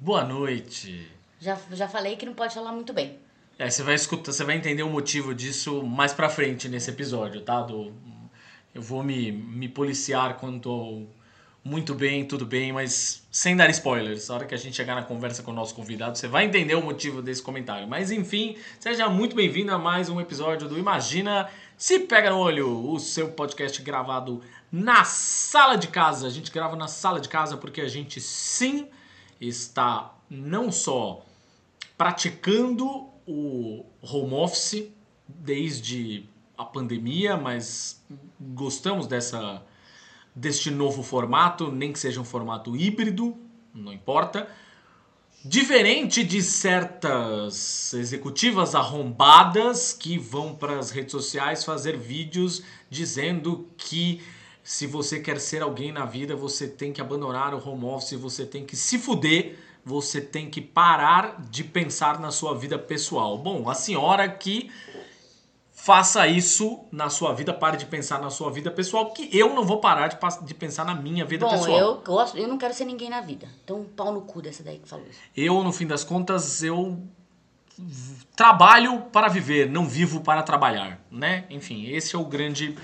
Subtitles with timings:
[0.00, 1.06] boa noite.
[1.38, 3.18] Já, já falei que não pode falar muito bem.
[3.58, 7.42] É, você vai escutar, você vai entender o motivo disso mais pra frente nesse episódio,
[7.42, 7.60] tá?
[7.60, 7.92] Do,
[8.74, 11.06] eu vou me, me policiar quanto ao
[11.62, 14.28] muito bem, tudo bem, mas sem dar spoilers.
[14.28, 16.74] Na hora que a gente chegar na conversa com o nosso convidado, você vai entender
[16.74, 17.86] o motivo desse comentário.
[17.86, 22.90] Mas enfim, seja muito bem-vindo a mais um episódio do Imagina Se Pega no Olho,
[22.90, 24.40] o seu podcast gravado
[24.72, 26.26] na sala de casa.
[26.26, 28.88] A gente grava na sala de casa porque a gente sim
[29.40, 31.24] está não só
[31.96, 34.90] praticando o home office
[35.28, 38.02] desde a pandemia, mas
[38.38, 39.62] gostamos dessa
[40.34, 43.36] deste novo formato, nem que seja um formato híbrido,
[43.74, 44.48] não importa.
[45.44, 54.22] Diferente de certas executivas arrombadas que vão para as redes sociais fazer vídeos dizendo que
[54.62, 58.44] se você quer ser alguém na vida, você tem que abandonar o home office, você
[58.44, 63.38] tem que se fuder, você tem que parar de pensar na sua vida pessoal.
[63.38, 64.70] Bom, a senhora que
[65.72, 69.64] faça isso na sua vida, pare de pensar na sua vida pessoal, porque eu não
[69.64, 71.78] vou parar de, de pensar na minha vida Bom, pessoal.
[71.78, 73.48] eu gosto, eu não quero ser ninguém na vida.
[73.64, 75.18] Então, pau no cu dessa daí que falou isso.
[75.34, 77.02] Eu, no fim das contas, eu
[78.36, 81.46] trabalho para viver, não vivo para trabalhar, né?
[81.48, 82.76] Enfim, esse é o grande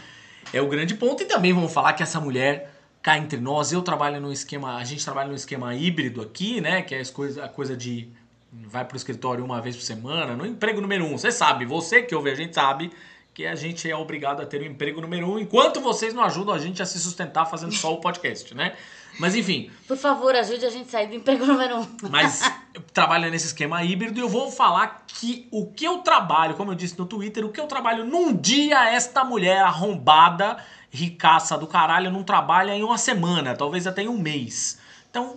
[0.52, 3.82] é o grande ponto e também vamos falar que essa mulher cá entre nós, eu
[3.82, 7.02] trabalho no esquema, a gente trabalha no esquema híbrido aqui, né, que é
[7.42, 8.08] a coisa de
[8.52, 11.16] vai pro escritório uma vez por semana, no emprego número um.
[11.16, 12.90] Você sabe, você que ouve a gente sabe
[13.34, 16.54] que a gente é obrigado a ter o emprego número um, enquanto vocês não ajudam
[16.54, 18.74] a gente a se sustentar fazendo só o podcast, né?
[19.18, 21.86] Mas enfim, Por favor, ajude a gente a sair do emprego número um.
[22.10, 22.42] mas
[22.74, 26.72] eu trabalho nesse esquema híbrido e eu vou falar que o que eu trabalho, como
[26.72, 30.58] eu disse no Twitter, o que eu trabalho num dia, esta mulher arrombada,
[30.90, 34.78] ricaça do caralho, não trabalha em uma semana, talvez até em um mês.
[35.10, 35.36] Então,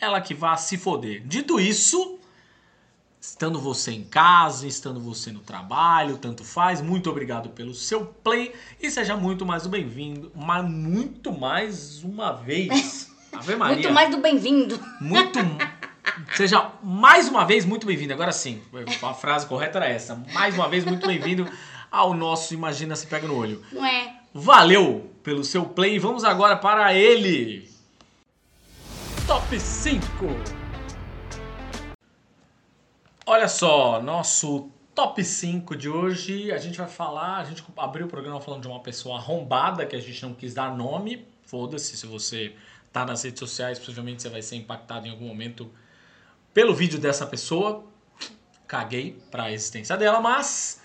[0.00, 1.22] ela que vá se foder.
[1.26, 2.18] Dito isso,
[3.20, 8.54] estando você em casa, estando você no trabalho, tanto faz, muito obrigado pelo seu play
[8.80, 13.06] e seja muito mais um bem-vindo, mas muito mais uma vez.
[13.38, 13.76] Ave Maria.
[13.76, 14.80] Muito mais do bem-vindo.
[15.00, 15.38] Muito.
[16.34, 18.12] Seja mais uma vez muito bem-vindo.
[18.12, 18.60] Agora sim,
[19.00, 20.16] a frase correta era essa.
[20.32, 21.48] Mais uma vez muito bem-vindo
[21.88, 23.64] ao nosso Imagina Se Pega no Olho.
[23.70, 24.16] Não é?
[24.34, 26.00] Valeu pelo seu play.
[26.00, 27.70] Vamos agora para ele.
[29.24, 30.02] Top 5!
[33.24, 36.50] Olha só, nosso top 5 de hoje.
[36.50, 37.36] A gente vai falar.
[37.36, 40.54] A gente abriu o programa falando de uma pessoa arrombada que a gente não quis
[40.54, 41.24] dar nome.
[41.44, 42.52] Foda-se, se você
[42.98, 45.70] tá nas redes sociais, possivelmente você vai ser impactado em algum momento
[46.52, 47.84] pelo vídeo dessa pessoa.
[48.66, 50.82] Caguei pra existência dela, mas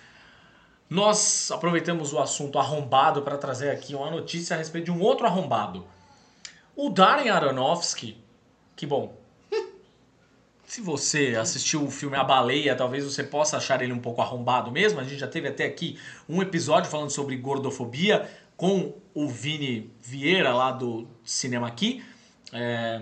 [0.90, 5.25] nós aproveitamos o assunto arrombado para trazer aqui uma notícia a respeito de um outro
[5.25, 5.85] arrombado.
[6.75, 8.18] O Darren Aronofsky,
[8.75, 9.18] que bom,
[10.66, 14.72] se você assistiu o filme A Baleia, talvez você possa achar ele um pouco arrombado
[14.72, 15.00] mesmo.
[15.00, 18.29] A gente já teve até aqui um episódio falando sobre gordofobia
[18.63, 22.01] com o Vini Vieira lá do Cinema Aqui.
[22.53, 23.01] É,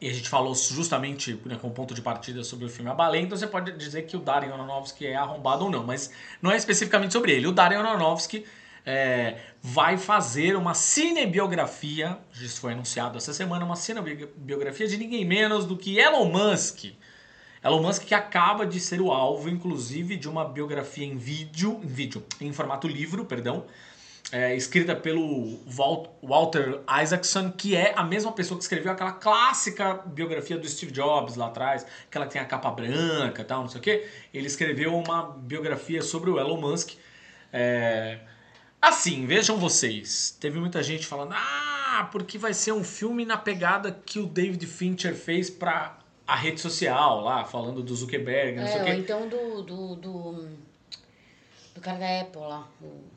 [0.00, 3.22] E a gente falou justamente né, com ponto de partida sobre o filme A Baleia,
[3.22, 6.56] então você pode dizer que o Darren Aronofsky é arrombado ou não, mas não é
[6.56, 7.48] especificamente sobre ele.
[7.48, 8.46] O Darren Aronofsky
[8.86, 15.66] é, vai fazer uma cinebiografia, isso foi anunciado essa semana, uma cinebiografia de ninguém menos
[15.66, 16.92] do que Elon Musk.
[17.60, 21.88] Elon Musk que acaba de ser o alvo, inclusive, de uma biografia em vídeo, em
[21.88, 23.64] vídeo, em formato livro, perdão,
[24.32, 29.94] é, escrita pelo Wal- Walter Isaacson, que é a mesma pessoa que escreveu aquela clássica
[30.06, 33.80] biografia do Steve Jobs lá atrás, que tem a capa branca e tal, não sei
[33.80, 34.08] o quê.
[34.32, 36.92] Ele escreveu uma biografia sobre o Elon Musk.
[37.52, 38.18] É,
[38.82, 43.90] Assim, vejam vocês, teve muita gente falando, ah, porque vai ser um filme na pegada
[44.04, 45.96] que o David Fincher fez pra
[46.26, 48.92] a rede social lá, falando do Zuckerberg, não sei É, o ou quê.
[48.96, 50.48] então do, do, do.
[51.74, 52.68] do cara da Apple lá.
[52.82, 53.13] O...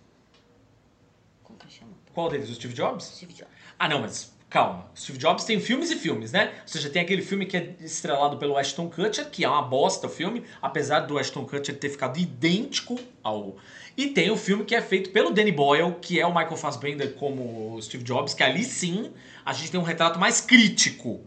[2.17, 2.49] Qual deles?
[2.49, 3.03] O Steve Jobs?
[3.15, 3.53] Steve Jobs.
[3.77, 4.89] Ah, não, mas calma.
[4.97, 6.51] Steve Jobs tem filmes e filmes, né?
[6.63, 10.07] Ou seja, tem aquele filme que é estrelado pelo Ashton Kutcher, que é uma bosta
[10.07, 13.57] o filme, apesar do Ashton Kutcher ter ficado idêntico ao...
[13.95, 17.13] E tem o filme que é feito pelo Danny Boyle, que é o Michael Fassbender
[17.13, 19.11] como Steve Jobs, que ali sim
[19.45, 21.21] a gente tem um retrato mais crítico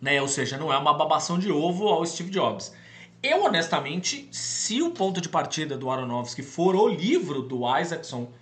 [0.00, 0.20] né?
[0.20, 2.74] Ou seja, não é uma babação de ovo ao Steve Jobs.
[3.22, 8.32] Eu, honestamente, se o ponto de partida do Aronofsky for o livro do Isaacson,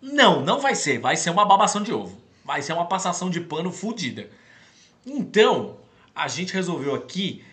[0.00, 0.98] não, não vai ser.
[0.98, 2.20] Vai ser uma babação de ovo.
[2.44, 4.30] Vai ser uma passação de pano fodida.
[5.04, 5.78] Então,
[6.14, 7.44] a gente resolveu aqui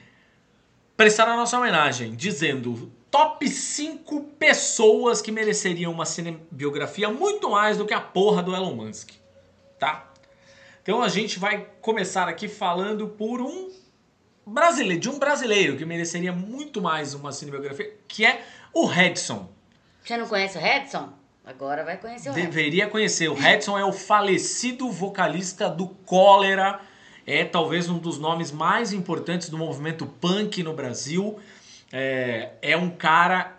[0.95, 7.86] prestar a nossa homenagem, dizendo top 5 pessoas que mereceriam uma cinebiografia muito mais do
[7.86, 9.12] que a porra do Elon Musk,
[9.78, 10.12] tá?
[10.81, 13.72] Então a gente vai começar aqui falando por um
[14.45, 18.44] brasileiro, de um brasileiro que mereceria muito mais uma cinebiografia, que é
[18.74, 19.50] o Redson.
[20.04, 21.13] Você não conhece o Redson?
[21.45, 22.34] Agora vai conhecer o.
[22.34, 23.30] Deveria conhecer.
[23.30, 26.80] O Redson é o falecido vocalista do Cólera.
[27.25, 31.40] É talvez um dos nomes mais importantes do movimento punk no Brasil.
[31.92, 33.56] É, é um cara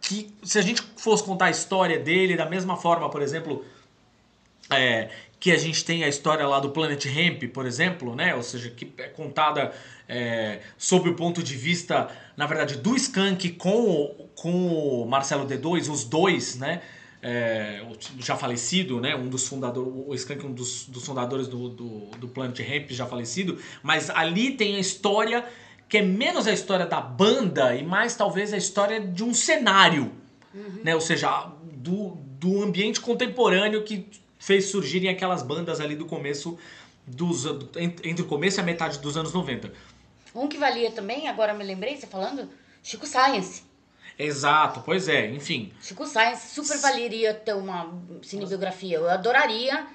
[0.00, 3.64] que, se a gente fosse contar a história dele, da mesma forma, por exemplo,
[4.70, 5.10] é,
[5.40, 8.34] que a gente tem a história lá do Planet Hemp, por exemplo, né?
[8.34, 9.72] Ou seja, que é contada
[10.08, 15.90] é, sob o ponto de vista, na verdade, do Skank com com o Marcelo D2,
[15.90, 16.82] os dois, né?
[17.26, 17.82] É,
[18.18, 19.16] já falecido, né?
[19.16, 23.06] Um dos fundadores, o Skank, um dos, dos fundadores do, do, do Planet Hemp, já
[23.06, 25.42] falecido, mas ali tem a história
[25.88, 30.12] que é menos a história da banda e mais talvez a história de um cenário,
[30.54, 30.80] uhum.
[30.84, 30.94] né?
[30.94, 34.06] Ou seja, do, do ambiente contemporâneo que
[34.38, 36.58] fez surgirem aquelas bandas ali do começo
[37.06, 39.72] dos entre o começo e a metade dos anos 90.
[40.34, 42.48] Um que valia também, agora me lembrei, você falando,
[42.82, 43.62] Chico Science.
[44.18, 45.72] Exato, pois é, enfim.
[45.80, 48.98] Chico Science super valeria ter uma cinebiografia.
[48.98, 49.86] Eu adoraria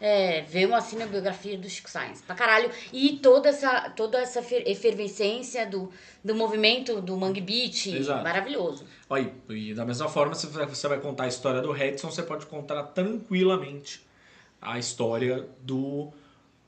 [0.00, 2.22] é, ver uma cinebiografia do Chico Science.
[2.22, 2.70] Pra caralho.
[2.92, 5.90] E toda essa, toda essa efervescência do,
[6.22, 7.86] do movimento do Mangue Beat.
[7.86, 8.22] Exato.
[8.22, 8.84] Maravilhoso.
[9.08, 12.46] Olha, e da mesma forma, se você vai contar a história do Redson, você pode
[12.46, 14.04] contar tranquilamente
[14.60, 16.12] a história do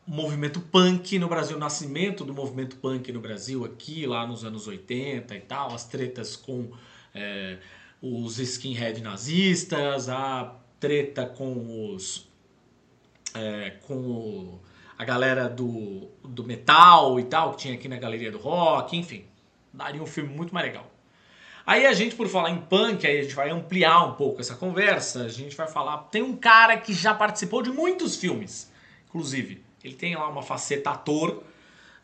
[0.06, 4.68] movimento punk no Brasil, o nascimento do movimento punk no Brasil, aqui, lá nos anos
[4.68, 6.70] 80 e tal, as tretas com
[7.16, 7.58] é,
[8.00, 12.28] os skinhead nazistas, a treta com os.
[13.34, 14.60] É, com o,
[14.98, 19.26] a galera do, do metal e tal, que tinha aqui na Galeria do Rock, enfim,
[19.72, 20.90] daria um filme muito mais legal.
[21.66, 24.54] Aí a gente, por falar em punk, aí a gente vai ampliar um pouco essa
[24.54, 25.98] conversa, a gente vai falar.
[26.04, 28.72] Tem um cara que já participou de muitos filmes,
[29.08, 29.62] inclusive.
[29.82, 31.42] Ele tem lá uma faceta ator,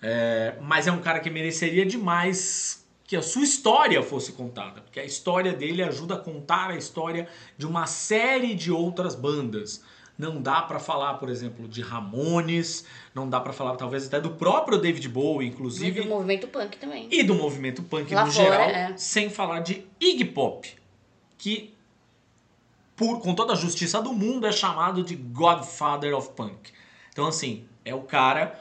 [0.02, 2.81] é, mas é um cara que mereceria demais
[3.12, 7.28] que a sua história fosse contada, porque a história dele ajuda a contar a história
[7.58, 9.84] de uma série de outras bandas.
[10.16, 14.30] Não dá para falar, por exemplo, de Ramones, não dá para falar talvez até do
[14.30, 16.00] próprio David Bowie, inclusive.
[16.00, 17.06] E do movimento punk também.
[17.10, 18.96] E do movimento punk Lá no fora, geral, é.
[18.96, 20.74] sem falar de Iggy Pop,
[21.36, 21.74] que
[22.96, 26.72] por, com toda a justiça do mundo é chamado de Godfather of Punk.
[27.12, 28.58] Então assim, é o cara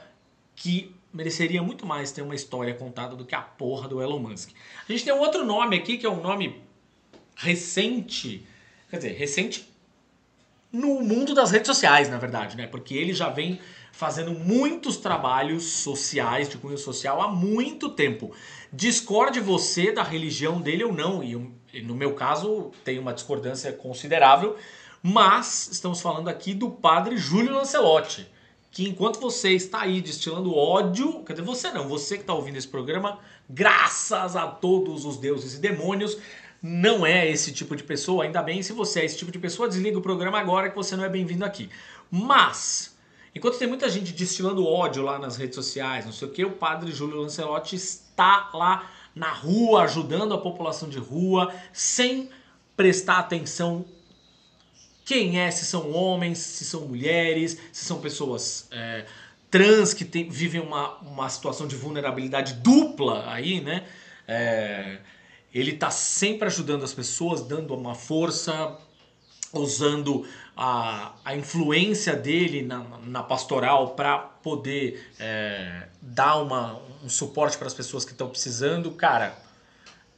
[0.54, 4.50] que mereceria muito mais ter uma história contada do que a porra do Elon Musk.
[4.88, 6.62] A gente tem um outro nome aqui que é um nome
[7.36, 8.46] recente,
[8.90, 9.68] quer dizer, recente
[10.72, 12.66] no mundo das redes sociais, na verdade, né?
[12.66, 13.60] Porque ele já vem
[13.92, 18.34] fazendo muitos trabalhos sociais, de cunho social, há muito tempo.
[18.72, 24.56] Discorde você da religião dele ou não, e no meu caso tem uma discordância considerável,
[25.02, 28.26] mas estamos falando aqui do padre Júlio Lancelotti
[28.72, 32.56] que enquanto você está aí destilando ódio, quer dizer, você não, você que está ouvindo
[32.56, 36.16] esse programa, graças a todos os deuses e demônios,
[36.62, 38.24] não é esse tipo de pessoa.
[38.24, 40.96] Ainda bem, se você é esse tipo de pessoa, desliga o programa agora que você
[40.96, 41.68] não é bem-vindo aqui.
[42.10, 42.96] Mas,
[43.34, 46.52] enquanto tem muita gente destilando ódio lá nas redes sociais, não sei o que, o
[46.52, 52.30] padre Júlio Lancelotti está lá na rua, ajudando a população de rua, sem
[52.74, 53.84] prestar atenção
[55.04, 59.04] quem é, se são homens, se são mulheres, se são pessoas é,
[59.50, 63.84] trans que tem, vivem uma, uma situação de vulnerabilidade dupla aí, né?
[64.26, 64.98] É,
[65.52, 68.78] ele está sempre ajudando as pessoas, dando uma força,
[69.52, 77.58] usando a, a influência dele na, na pastoral para poder é, dar uma, um suporte
[77.58, 78.90] para as pessoas que estão precisando.
[78.92, 79.36] Cara,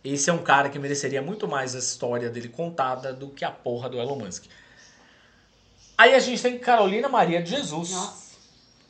[0.05, 3.51] esse é um cara que mereceria muito mais a história dele contada do que a
[3.51, 4.45] porra do Elon Musk.
[5.97, 7.91] Aí a gente tem Carolina Maria de Jesus.
[7.93, 8.37] Nossa,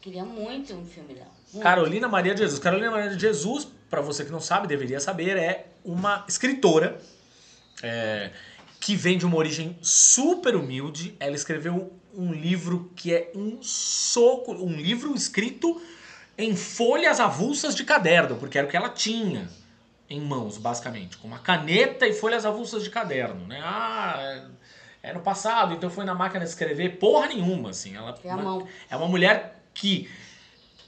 [0.00, 1.34] queria muito um filme dela.
[1.60, 2.58] Carolina Maria de Jesus.
[2.58, 7.00] Carolina Maria de Jesus, para você que não sabe, deveria saber, é uma escritora
[7.82, 8.30] é,
[8.80, 11.14] que vem de uma origem super humilde.
[11.20, 15.80] Ela escreveu um livro que é um soco, um livro escrito
[16.36, 19.48] em folhas avulsas de caderno, porque era o que ela tinha
[20.08, 23.60] em mãos, basicamente, com uma caneta e folhas avulsas de caderno, né?
[23.62, 24.48] Ah,
[25.04, 27.94] é no passado, então foi na máquina de escrever porra nenhuma, assim.
[27.94, 28.66] Ela, é, a mão.
[28.90, 30.08] é uma mulher que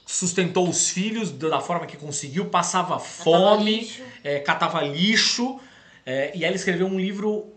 [0.05, 4.03] sustentou os filhos da forma que conseguiu, passava fome, lixo.
[4.23, 5.59] é, catava lixo.
[6.05, 7.53] é, e ele escreveu um livro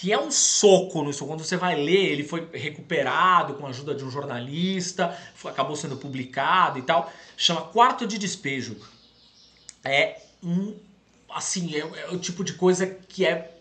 [0.00, 3.94] que é um soco no Quando você vai ler, ele foi recuperado com a ajuda
[3.94, 7.12] de um jornalista, acabou sendo publicado e tal.
[7.36, 8.78] Chama Quarto de Despejo.
[9.84, 10.74] É um.
[11.28, 13.59] Assim, é, é o tipo de coisa que é.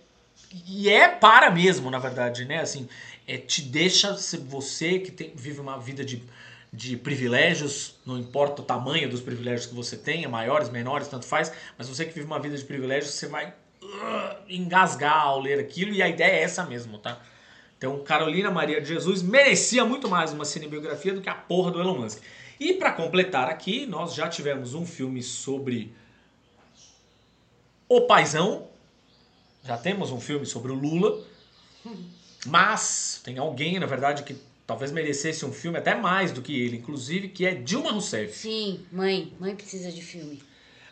[0.52, 2.60] E é para mesmo, na verdade, né?
[2.60, 2.88] Assim,
[3.28, 6.24] é, te deixa você que tem- vive uma vida de,
[6.74, 11.52] de privilégios, não importa o tamanho dos privilégios que você tenha, maiores, menores, tanto faz,
[11.78, 13.54] mas você que vive uma vida de privilégios, você vai
[13.84, 17.22] uh, engasgar ao ler aquilo, e a ideia é essa mesmo, tá?
[17.78, 21.80] Então, Carolina Maria de Jesus merecia muito mais uma cinebiografia do que a porra do
[21.80, 22.22] Elon Musk.
[22.60, 25.94] E para completar aqui, nós já tivemos um filme sobre
[27.88, 28.69] o Paizão.
[29.64, 31.24] Já temos um filme sobre o Lula.
[32.46, 34.36] Mas tem alguém, na verdade, que
[34.66, 38.34] talvez merecesse um filme até mais do que ele, inclusive, que é Dilma Rousseff.
[38.34, 39.34] Sim, mãe.
[39.40, 40.42] Mãe precisa de filme.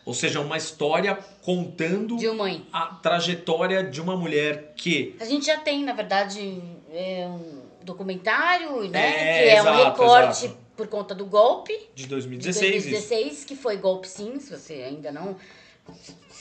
[0.04, 2.66] Ou seja, uma história contando mãe.
[2.72, 8.88] a trajetória de uma mulher que A gente já tem, na verdade, é um documentário,
[8.88, 9.06] né?
[9.06, 10.60] É, que é exato, um recorte exato.
[10.76, 12.90] por conta do golpe de de 2016, isso.
[12.90, 15.36] 2016, que foi golpe sim, se você ainda não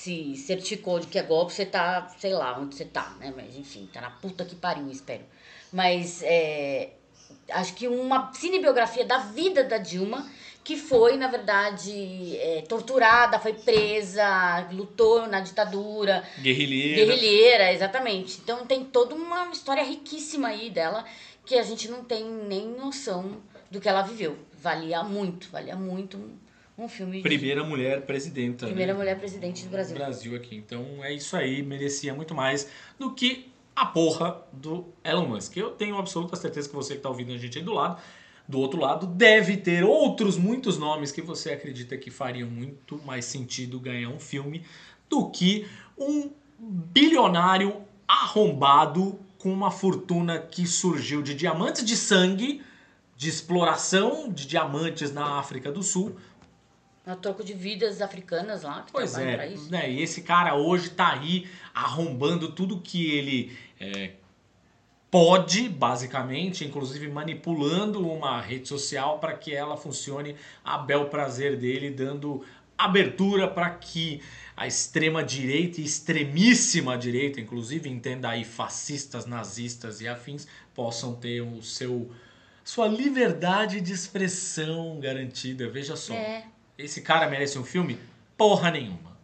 [0.07, 3.33] se certificou de que é golpe, você tá, sei lá onde você tá, né?
[3.35, 5.23] Mas enfim, tá na puta que pariu, espero.
[5.71, 6.91] Mas é,
[7.51, 10.25] acho que uma cinebiografia da vida da Dilma,
[10.63, 17.05] que foi, na verdade, é, torturada, foi presa, lutou na ditadura, guerrilheira.
[17.05, 18.39] Guerrilheira, exatamente.
[18.41, 21.03] Então tem toda uma história riquíssima aí dela
[21.45, 24.37] que a gente não tem nem noção do que ela viveu.
[24.53, 26.17] Valia muito, valia muito
[26.77, 28.65] um, filme de Primeira mulher presidenta.
[28.65, 28.72] né?
[28.72, 29.96] primeira mulher presidente do do Brasil.
[29.96, 30.55] Brasil aqui.
[30.55, 32.69] Então é isso aí, merecia muito mais
[33.00, 35.55] do que a porra do Elon Musk.
[35.57, 38.01] Eu tenho absoluta certeza que você que está ouvindo a gente aí do lado,
[38.48, 43.25] do outro lado, deve ter outros muitos nomes que você acredita que fariam muito mais
[43.25, 44.63] sentido ganhar um filme
[45.10, 45.67] do que
[45.98, 52.63] um bilionário arrombado com uma fortuna que surgiu de diamantes de sangue,
[53.15, 56.15] de exploração de diamantes na África do Sul,
[57.07, 59.71] A troco de vidas africanas lá, que Pois trabalham pra é, isso.
[59.71, 59.89] né?
[59.89, 64.11] E esse cara hoje tá aí arrombando tudo que ele é,
[65.09, 71.89] pode, basicamente, inclusive manipulando uma rede social para que ela funcione a bel prazer dele,
[71.89, 72.43] dando
[72.77, 74.21] abertura para que
[74.55, 80.45] a extrema direita e extremíssima direita, inclusive entenda aí fascistas, nazistas e afins,
[80.75, 82.11] possam ter o seu
[82.63, 85.69] sua liberdade de expressão garantida.
[85.69, 86.13] Veja só.
[86.13, 86.43] É.
[86.77, 88.00] Esse cara merece um filme?
[88.38, 89.17] Porra nenhuma.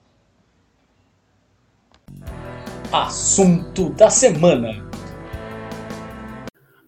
[2.91, 4.89] Assunto da semana.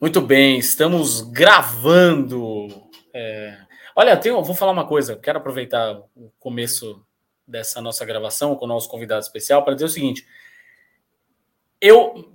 [0.01, 2.67] Muito bem, estamos gravando.
[3.13, 3.59] É,
[3.95, 5.15] Olha, tenho, vou falar uma coisa.
[5.15, 7.05] Quero aproveitar o começo
[7.47, 10.27] dessa nossa gravação com o nosso convidado especial para dizer o seguinte.
[11.79, 12.33] Eu.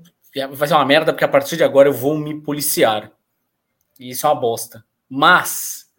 [0.53, 3.11] Vai ser uma merda, porque a partir de agora eu vou me policiar.
[3.99, 4.85] E isso é uma bosta.
[5.09, 5.93] Mas.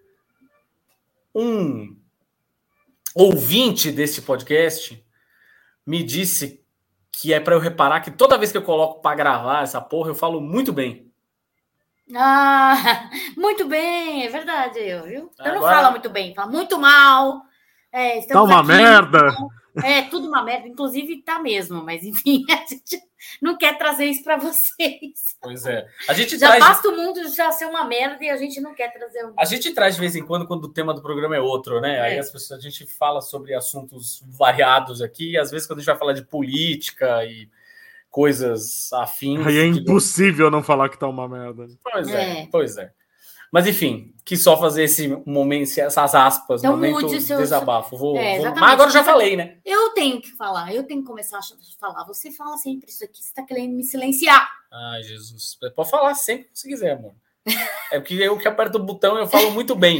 [1.35, 2.00] Um
[3.15, 5.03] ouvinte desse podcast
[5.85, 6.63] me disse
[7.11, 10.09] que é para eu reparar que toda vez que eu coloco para gravar essa porra,
[10.09, 11.11] eu falo muito bem.
[12.15, 15.31] Ah, muito bem, é verdade, eu, viu?
[15.39, 17.41] Eu não Agora- falo muito bem, falo muito mal.
[17.91, 19.35] É, Tá uma aqui, merda.
[19.83, 23.01] É, tudo uma merda, inclusive tá mesmo, mas enfim, a gente
[23.41, 25.37] não quer trazer isso para vocês.
[25.41, 25.87] Pois é.
[26.09, 28.73] A gente Já traz, basta o mundo já ser uma merda e a gente não
[28.73, 29.33] quer trazer um.
[29.37, 32.01] a gente traz de vez em quando quando o tema do programa é outro, né?
[32.01, 32.19] Aí É.
[32.19, 35.89] as pessoas, a gente fala sobre assuntos variados aqui, e às vezes quando a gente
[35.91, 37.47] vai falar de política e
[38.09, 39.45] coisas afins.
[39.47, 41.67] Aí é que- impossível não falar que tá uma merda.
[41.83, 42.47] Pois é, É.
[42.51, 42.91] pois é.
[43.51, 47.97] Mas enfim, quis só fazer esse momento, essas aspas, Então momento mude seu- desabafo.
[47.97, 48.55] Vou, É, vou-.
[48.55, 49.57] Mas agora eu já falei, né?
[49.65, 51.41] Eu tenho que falar, eu tenho que começar a
[51.79, 52.05] falar.
[52.05, 54.49] Você fala sempre isso aqui, você está querendo me silenciar.
[54.71, 55.57] Ai, Jesus.
[55.75, 57.13] Pode falar sempre que você quiser, amor.
[57.91, 59.99] É porque eu que aperto o botão eu falo muito bem.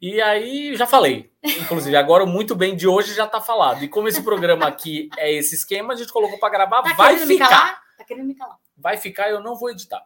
[0.00, 1.32] E aí já falei.
[1.42, 3.82] Inclusive, agora o muito bem de hoje já tá falado.
[3.82, 7.16] E como esse programa aqui é esse esquema, a gente colocou para gravar, Tá vai
[7.16, 7.82] ficar.
[7.98, 8.58] Tá querendo me calar.
[8.76, 10.04] Vai ficar, eu não vou editar.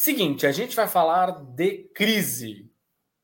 [0.00, 2.72] Seguinte, a gente vai falar de crise.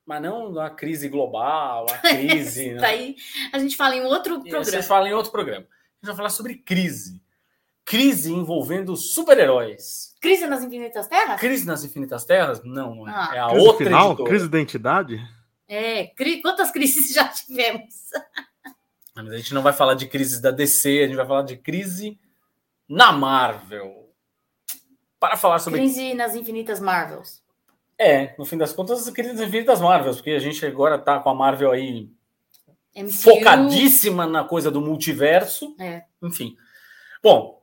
[0.05, 2.75] Mas não a crise global, a crise.
[2.75, 2.81] né?
[2.83, 3.17] Daí
[3.51, 4.63] a gente fala em outro programa.
[4.63, 5.63] Vocês falam em outro programa.
[5.65, 7.19] A gente vai falar sobre crise.
[7.83, 10.15] Crise envolvendo super-heróis.
[10.21, 11.41] Crise nas Infinitas Terras?
[11.41, 12.63] Crise nas Infinitas Terras?
[12.63, 13.11] Não, não é.
[13.11, 13.31] Ah.
[13.35, 14.07] é a Crise outra final?
[14.09, 14.29] editora.
[14.29, 15.29] Crise de identidade?
[15.67, 16.43] É, cri...
[16.43, 17.95] quantas crises já tivemos?
[19.15, 21.57] Mas a gente não vai falar de crises da DC, a gente vai falar de
[21.57, 22.21] crise
[22.87, 24.06] na Marvel.
[25.29, 27.43] Para falar sobre Crise nas Infinitas Marvels.
[27.99, 31.35] É, no fim das contas, queridas infinitas Marvels, porque a gente agora tá com a
[31.35, 32.11] Marvel aí
[32.95, 33.11] MCU.
[33.13, 35.75] focadíssima na coisa do multiverso.
[35.81, 36.05] É.
[36.23, 36.57] Enfim.
[37.23, 37.63] Bom,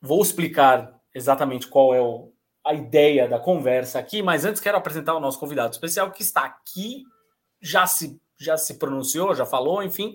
[0.00, 2.32] vou explicar exatamente qual é o-
[2.64, 6.44] a ideia da conversa aqui, mas antes quero apresentar o nosso convidado especial que está
[6.44, 7.04] aqui,
[7.60, 10.14] já se, já se pronunciou, já falou, enfim,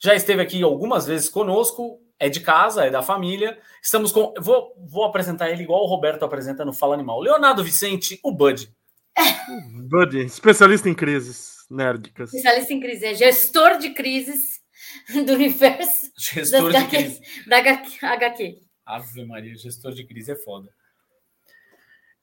[0.00, 3.58] já esteve aqui algumas vezes conosco, é de casa, é da família.
[3.82, 4.34] Estamos com.
[4.40, 7.20] Vou, vou apresentar ele igual o Roberto apresenta no Fala Animal.
[7.20, 8.72] Leonardo Vicente, o Bud.
[9.88, 12.32] Buddy, especialista em crises nérdicas.
[12.32, 14.60] Especialista em crise, é gestor de crises
[15.26, 17.20] do universo Gestor de crise.
[17.46, 18.62] HQ, da HQ.
[18.86, 20.68] Ave Maria, gestor de crise é foda.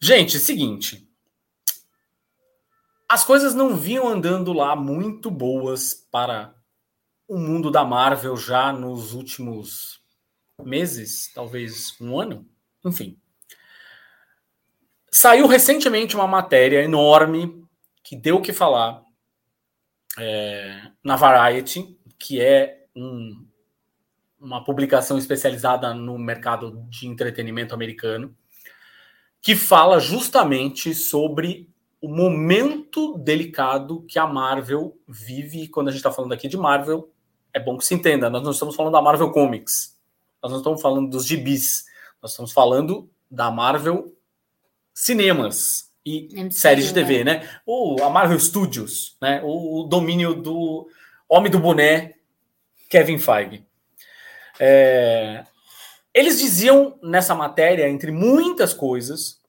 [0.01, 1.07] Gente, seguinte.
[3.07, 6.55] As coisas não vinham andando lá muito boas para
[7.27, 10.01] o mundo da Marvel já nos últimos
[10.63, 12.47] meses, talvez um ano,
[12.83, 13.17] enfim.
[15.11, 17.65] Saiu recentemente uma matéria enorme
[18.03, 19.03] que deu o que falar
[20.17, 23.45] é, na Variety, que é um,
[24.39, 28.35] uma publicação especializada no mercado de entretenimento americano,
[29.41, 31.69] que fala justamente sobre
[32.01, 35.67] o momento delicado que a Marvel vive.
[35.67, 37.11] Quando a gente está falando aqui de Marvel,
[37.55, 39.97] é bom que se entenda, nós não estamos falando da Marvel Comics,
[40.43, 41.85] nós não estamos falando dos gibis,
[42.21, 44.13] nós estamos falando da Marvel
[44.93, 47.49] Cinemas e MCU, séries de TV, né?
[47.65, 49.41] O, a Marvel Studios, né?
[49.41, 50.89] O, o domínio do
[51.29, 52.15] homem do boné,
[52.89, 53.65] Kevin Feige.
[54.59, 55.45] É,
[56.13, 59.39] eles diziam nessa matéria, entre muitas coisas,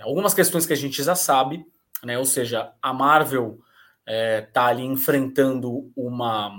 [0.00, 1.64] algumas questões que a gente já sabe,
[2.02, 2.18] né?
[2.18, 3.60] Ou seja, a Marvel
[4.04, 6.52] está ali enfrentando uma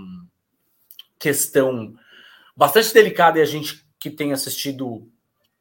[1.21, 1.93] questão
[2.57, 5.07] bastante delicada e a gente que tem assistido,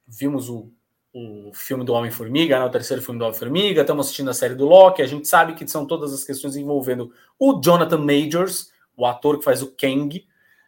[0.09, 0.73] vimos o,
[1.13, 4.65] o filme do Homem-Formiga, né, o terceiro filme do Homem-Formiga, estamos assistindo a série do
[4.65, 9.39] Loki, a gente sabe que são todas as questões envolvendo o Jonathan Majors, o ator
[9.39, 10.27] que faz o Kang,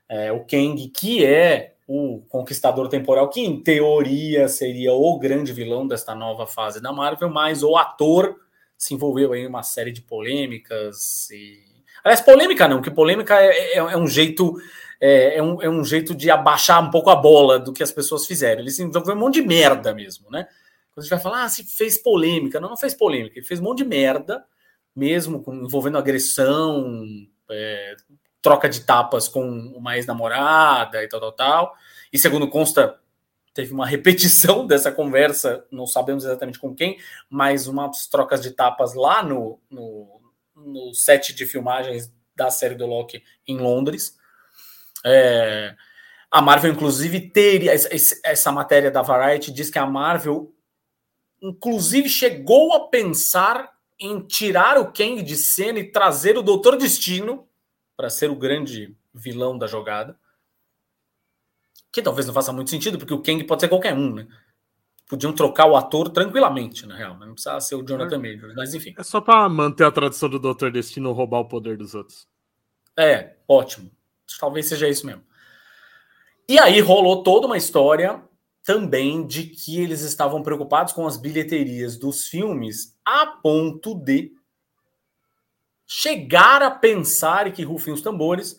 [0.09, 5.89] é, o Kang que é o conquistador temporal, que em teoria seria o grande vilão
[5.89, 8.37] desta nova fase da Marvel, mas o ator
[8.77, 11.63] se envolveu em uma série de polêmicas e...
[12.05, 14.57] Aliás, polêmica não, que polêmica é, é- é um jeito
[15.05, 17.91] é, é um, é um jeito de abaixar um pouco a bola do que as
[17.91, 18.61] pessoas fizeram.
[18.61, 20.45] Ele se envolveu um monte de merda mesmo, né?
[20.95, 22.61] Quando a gente vai falar, ah, se fez polêmica.
[22.61, 23.37] Não, não fez polêmica.
[23.37, 24.45] Ele fez um monte de merda,
[24.95, 27.05] mesmo com- envolvendo agressão,
[27.51, 27.97] é,
[28.41, 31.75] troca de tapas com uma ex-namorada e tal, tal, tal.
[32.13, 32.97] E segundo consta,
[33.53, 36.97] teve uma repetição dessa conversa, não sabemos exatamente com quem,
[37.29, 40.21] mas umas trocas de tapas lá no, no,
[40.55, 44.22] no set de filmagens da série do Loki em Londres.
[45.05, 45.75] É,
[46.31, 47.73] a Marvel, inclusive, teria.
[47.73, 50.55] Essa matéria da Variety diz que a Marvel,
[51.41, 57.47] inclusive, chegou a pensar em tirar o Kang de cena e trazer o Doutor Destino
[57.97, 60.19] para ser o grande vilão da jogada.
[61.93, 64.27] Que talvez não faça muito sentido, porque o Kang pode ser qualquer um, né?
[65.07, 67.19] Podiam trocar o ator tranquilamente, na real.
[67.19, 68.95] Não precisava ser o Jonathan Majors, mas enfim.
[68.99, 72.27] É só pra manter a tradição do Doutor Destino roubar o poder dos outros.
[72.99, 73.91] É, ótimo.
[74.39, 75.23] Talvez seja isso mesmo.
[76.49, 78.23] E aí rolou toda uma história
[78.65, 84.33] também de que eles estavam preocupados com as bilheterias dos filmes a ponto de
[85.87, 88.57] chegar a pensar, e que rufem os tambores,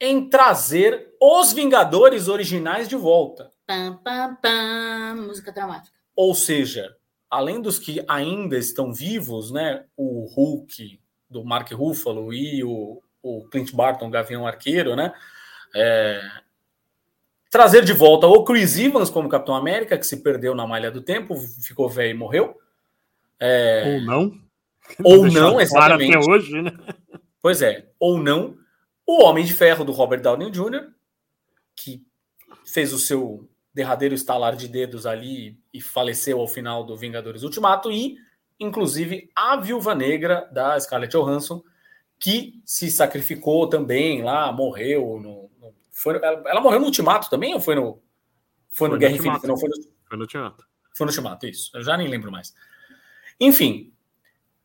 [0.00, 3.50] em trazer os Vingadores originais de volta.
[3.66, 5.96] Pam, pam, pam, música dramática.
[6.14, 6.94] Ou seja,
[7.30, 13.48] além dos que ainda estão vivos, né, o Hulk do Mark Ruffalo e o, o
[13.48, 15.12] Clint Barton, Gavião Arqueiro, né,
[15.74, 16.20] é,
[17.50, 21.00] trazer de volta o Chris Evans como Capitão América, que se perdeu na malha do
[21.00, 22.60] tempo, ficou velho e morreu.
[23.40, 24.44] É, Ou não.
[25.02, 26.16] Ou não, claro exatamente.
[26.16, 26.72] Até hoje, né?
[27.40, 28.56] Pois é, ou não.
[29.06, 30.88] O Homem de Ferro do Robert Downey Jr.,
[31.76, 32.02] que
[32.64, 37.90] fez o seu derradeiro estalar de dedos ali e faleceu ao final do Vingadores Ultimato,
[37.90, 38.16] e,
[38.58, 41.62] inclusive, a Viúva Negra da Scarlett Johansson,
[42.18, 45.50] que se sacrificou também lá, morreu no.
[45.60, 48.00] no- foi, ela, ela morreu no Ultimato também ou foi no.
[48.70, 49.46] Foi no Foi no Guerra Ultimato.
[49.46, 49.48] Infinita?
[49.48, 50.66] Não, foi no, Foi no teatro.
[50.94, 51.70] foi no Ultimato, isso.
[51.74, 52.54] Eu já nem lembro mais.
[53.38, 53.92] Enfim,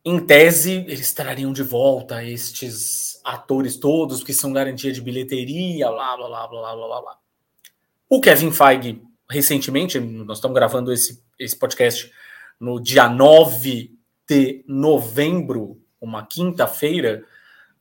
[0.04, 6.16] em tese, eles trariam de volta estes atores todos que são garantia de bilheteria, blá,
[6.18, 7.18] blá, blá, blá, blá, blá, blá.
[8.10, 12.12] O Kevin Feige, recentemente, nós estamos gravando esse, esse podcast
[12.60, 13.96] no dia 9
[14.28, 17.24] de novembro, uma quinta-feira,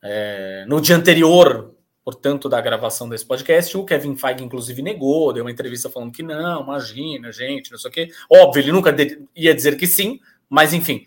[0.01, 5.43] é, no dia anterior, portanto, da gravação desse podcast, o Kevin Feige, inclusive, negou, deu
[5.43, 8.09] uma entrevista falando que não, imagina, gente, não sei o quê.
[8.31, 8.95] Óbvio, ele nunca
[9.35, 11.05] ia dizer que sim, Mas enfim.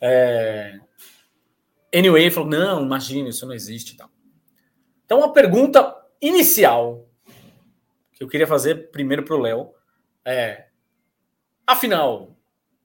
[0.00, 0.78] É...
[1.94, 3.94] Anyway, falou: não, imagina, isso não existe.
[3.94, 4.08] Então,
[5.04, 7.08] então uma pergunta inicial
[8.12, 9.70] que eu queria fazer primeiro para o Léo
[10.24, 10.66] é:
[11.66, 12.36] afinal,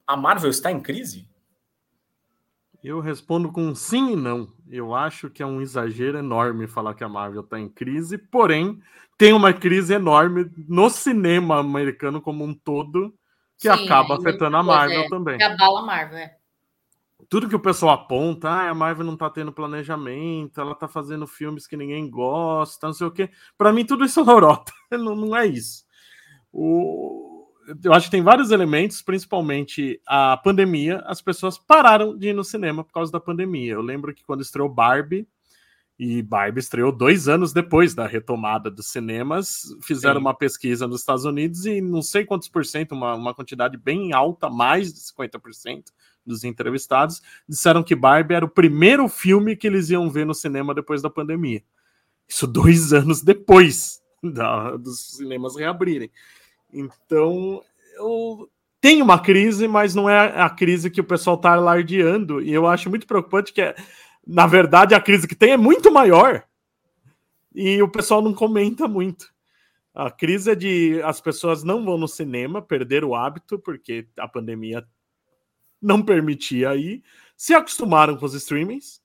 [0.06, 1.28] a Marvel está em crise?
[2.82, 4.48] Eu respondo com sim e não.
[4.68, 8.80] Eu acho que é um exagero enorme falar que a Marvel está em crise, porém,
[9.16, 13.14] tem uma crise enorme no cinema americano como um todo,
[13.56, 15.38] que sim, acaba afetando a Marvel é, também.
[15.38, 16.36] Que abala a Marvel, é.
[17.28, 21.26] Tudo que o pessoal aponta, ah, a Marvel não está tendo planejamento, ela está fazendo
[21.26, 23.30] filmes que ninguém gosta, não sei o quê.
[23.56, 24.72] Para mim, tudo isso é lorota.
[24.90, 25.86] Não, não é isso.
[26.52, 27.31] O,
[27.84, 31.02] eu acho que tem vários elementos, principalmente a pandemia.
[31.06, 33.74] As pessoas pararam de ir no cinema por causa da pandemia.
[33.74, 35.26] Eu lembro que quando estreou Barbie,
[35.98, 40.22] e Barbie estreou dois anos depois da retomada dos cinemas, fizeram Sim.
[40.22, 44.12] uma pesquisa nos Estados Unidos e não sei quantos por cento, uma, uma quantidade bem
[44.12, 45.84] alta, mais de 50%
[46.26, 50.74] dos entrevistados, disseram que Barbie era o primeiro filme que eles iam ver no cinema
[50.74, 51.62] depois da pandemia.
[52.28, 56.10] Isso dois anos depois da, dos cinemas reabrirem.
[56.72, 57.62] Então,
[57.94, 62.42] eu tenho uma crise, mas não é a crise que o pessoal está alardeando.
[62.42, 63.76] E eu acho muito preocupante que, é,
[64.26, 66.44] na verdade, a crise que tem é muito maior.
[67.54, 69.32] E o pessoal não comenta muito.
[69.94, 74.26] A crise é de as pessoas não vão no cinema, perder o hábito, porque a
[74.26, 74.86] pandemia
[75.80, 77.02] não permitia ir,
[77.36, 79.02] se acostumaram com os streamings.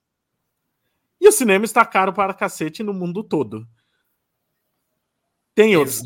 [1.19, 3.67] E o cinema está caro para cacete no mundo todo.
[5.53, 6.03] Tem outros.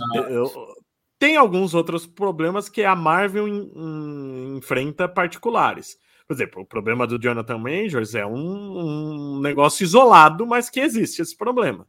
[1.22, 5.96] Tem alguns outros problemas que a Marvel enfrenta particulares.
[6.28, 11.22] Por exemplo, o problema do Jonathan Majors é um, um negócio isolado, mas que existe
[11.22, 11.86] esse problema.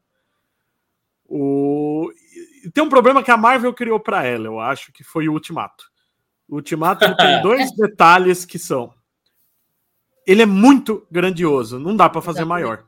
[1.24, 2.10] O...
[2.74, 5.86] Tem um problema que a Marvel criou para ela, eu acho que foi o Ultimato.
[6.46, 8.92] O Ultimato tem dois detalhes que são.
[10.26, 12.84] Ele é muito grandioso, não dá para fazer maior.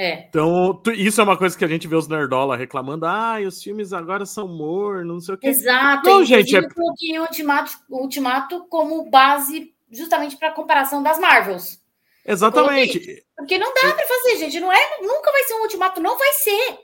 [0.00, 0.26] É.
[0.28, 3.04] Então, isso é uma coisa que a gente vê os nerdola reclamando.
[3.04, 5.48] Ah, os filmes agora são humor, não sei o quê.
[5.48, 6.08] Exato.
[6.08, 6.62] Não, gente, é...
[6.70, 11.82] coloquei o Ultimato, Ultimato como base justamente para comparação das Marvels.
[12.24, 13.24] Exatamente.
[13.36, 14.60] Porque não dá para fazer, gente.
[14.60, 16.78] Não é, nunca vai ser um Ultimato, não vai ser.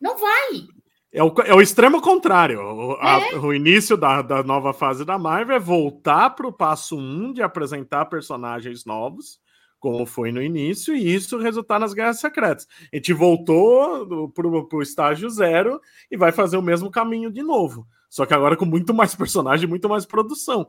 [0.00, 0.66] Não vai.
[1.12, 2.60] É o, é o extremo contrário.
[2.60, 3.34] O, é.
[3.34, 7.00] a, o início da, da nova fase da Marvel é voltar para o passo 1
[7.00, 9.38] um de apresentar personagens novos
[9.78, 12.66] como foi no início, e isso resultar nas guerras secretas.
[12.92, 17.86] A gente voltou para o estágio zero e vai fazer o mesmo caminho de novo.
[18.08, 20.68] Só que agora com muito mais personagem, muito mais produção.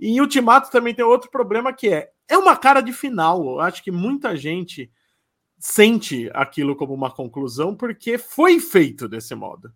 [0.00, 3.42] E Ultimato também tem outro problema que é é uma cara de final.
[3.42, 4.92] Eu acho que muita gente
[5.58, 9.72] sente aquilo como uma conclusão porque foi feito desse modo.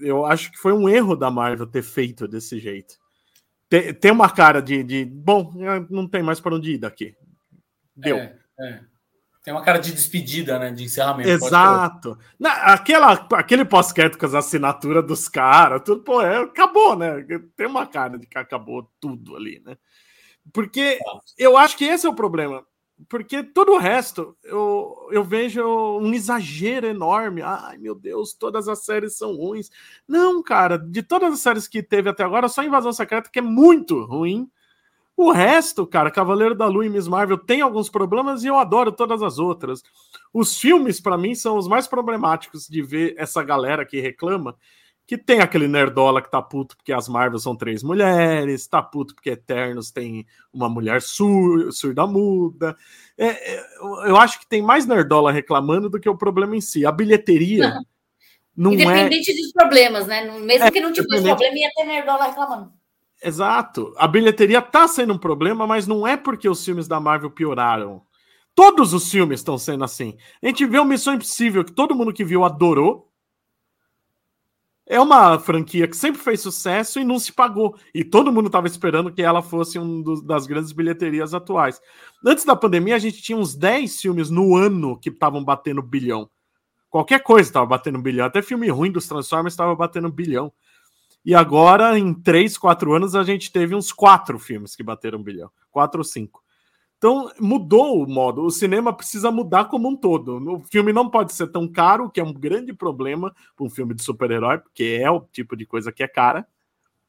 [0.00, 3.03] Eu acho que foi um erro da Marvel ter feito desse jeito
[3.74, 5.52] tem, tem uma cara de, de bom,
[5.90, 7.16] não tem mais para onde ir daqui.
[7.96, 8.16] Deu.
[8.16, 8.80] É, é.
[9.42, 10.70] Tem uma cara de despedida, né?
[10.70, 11.28] De encerramento.
[11.28, 12.16] Exato.
[12.38, 17.26] Na, aquela, aquele pós-crédito com as assinaturas dos caras, tudo, pô, é, acabou, né?
[17.56, 19.76] Tem uma cara de que acabou tudo ali, né?
[20.52, 20.98] Porque
[21.36, 22.64] eu acho que esse é o problema.
[23.08, 25.62] Porque todo o resto eu, eu vejo
[25.98, 27.42] um exagero enorme.
[27.42, 29.70] Ai, meu Deus, todas as séries são ruins.
[30.06, 33.42] Não, cara, de todas as séries que teve até agora, só Invasão Secreta que é
[33.42, 34.48] muito ruim.
[35.16, 38.90] O resto, cara, Cavaleiro da Lua e Miss Marvel tem alguns problemas e eu adoro
[38.90, 39.82] todas as outras.
[40.32, 44.56] Os filmes, para mim, são os mais problemáticos de ver essa galera que reclama
[45.06, 49.14] que tem aquele nerdola que tá puto porque as Marvel são três mulheres, tá puto
[49.14, 52.76] porque Eternos tem uma mulher sur, surda muda.
[53.16, 53.66] É, é,
[54.06, 56.86] eu acho que tem mais nerdola reclamando do que o problema em si.
[56.86, 57.70] A bilheteria
[58.56, 59.34] não, não Independente é...
[59.34, 60.24] dos problemas, né?
[60.40, 62.72] Mesmo é, que não tivesse problema, ia ter nerdola reclamando.
[63.22, 63.94] Exato.
[63.96, 68.02] A bilheteria tá sendo um problema, mas não é porque os filmes da Marvel pioraram.
[68.54, 70.16] Todos os filmes estão sendo assim.
[70.42, 73.10] A gente vê o Missão Impossível, que todo mundo que viu adorou,
[74.86, 77.76] é uma franquia que sempre fez sucesso e não se pagou.
[77.94, 81.80] E todo mundo estava esperando que ela fosse uma das grandes bilheterias atuais.
[82.24, 86.28] Antes da pandemia, a gente tinha uns 10 filmes no ano que estavam batendo bilhão.
[86.90, 88.26] Qualquer coisa estava batendo bilhão.
[88.26, 90.52] Até filme ruim dos Transformers estava batendo bilhão.
[91.24, 95.50] E agora, em 3, 4 anos, a gente teve uns 4 filmes que bateram bilhão.
[95.70, 96.43] 4 ou 5.
[96.98, 98.42] Então mudou o modo.
[98.42, 100.36] O cinema precisa mudar como um todo.
[100.54, 103.94] O filme não pode ser tão caro, que é um grande problema para um filme
[103.94, 106.46] de super-herói, porque é o tipo de coisa que é cara.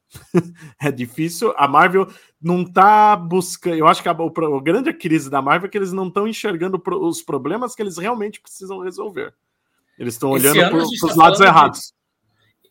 [0.81, 1.53] é difícil.
[1.57, 2.07] A Marvel
[2.41, 3.77] não está buscando.
[3.77, 6.27] Eu acho que a, o, a, grande crise da Marvel é que eles não estão
[6.27, 9.33] enxergando pro, os problemas que eles realmente precisam resolver.
[9.97, 11.93] Eles estão olhando para os tá lados errados.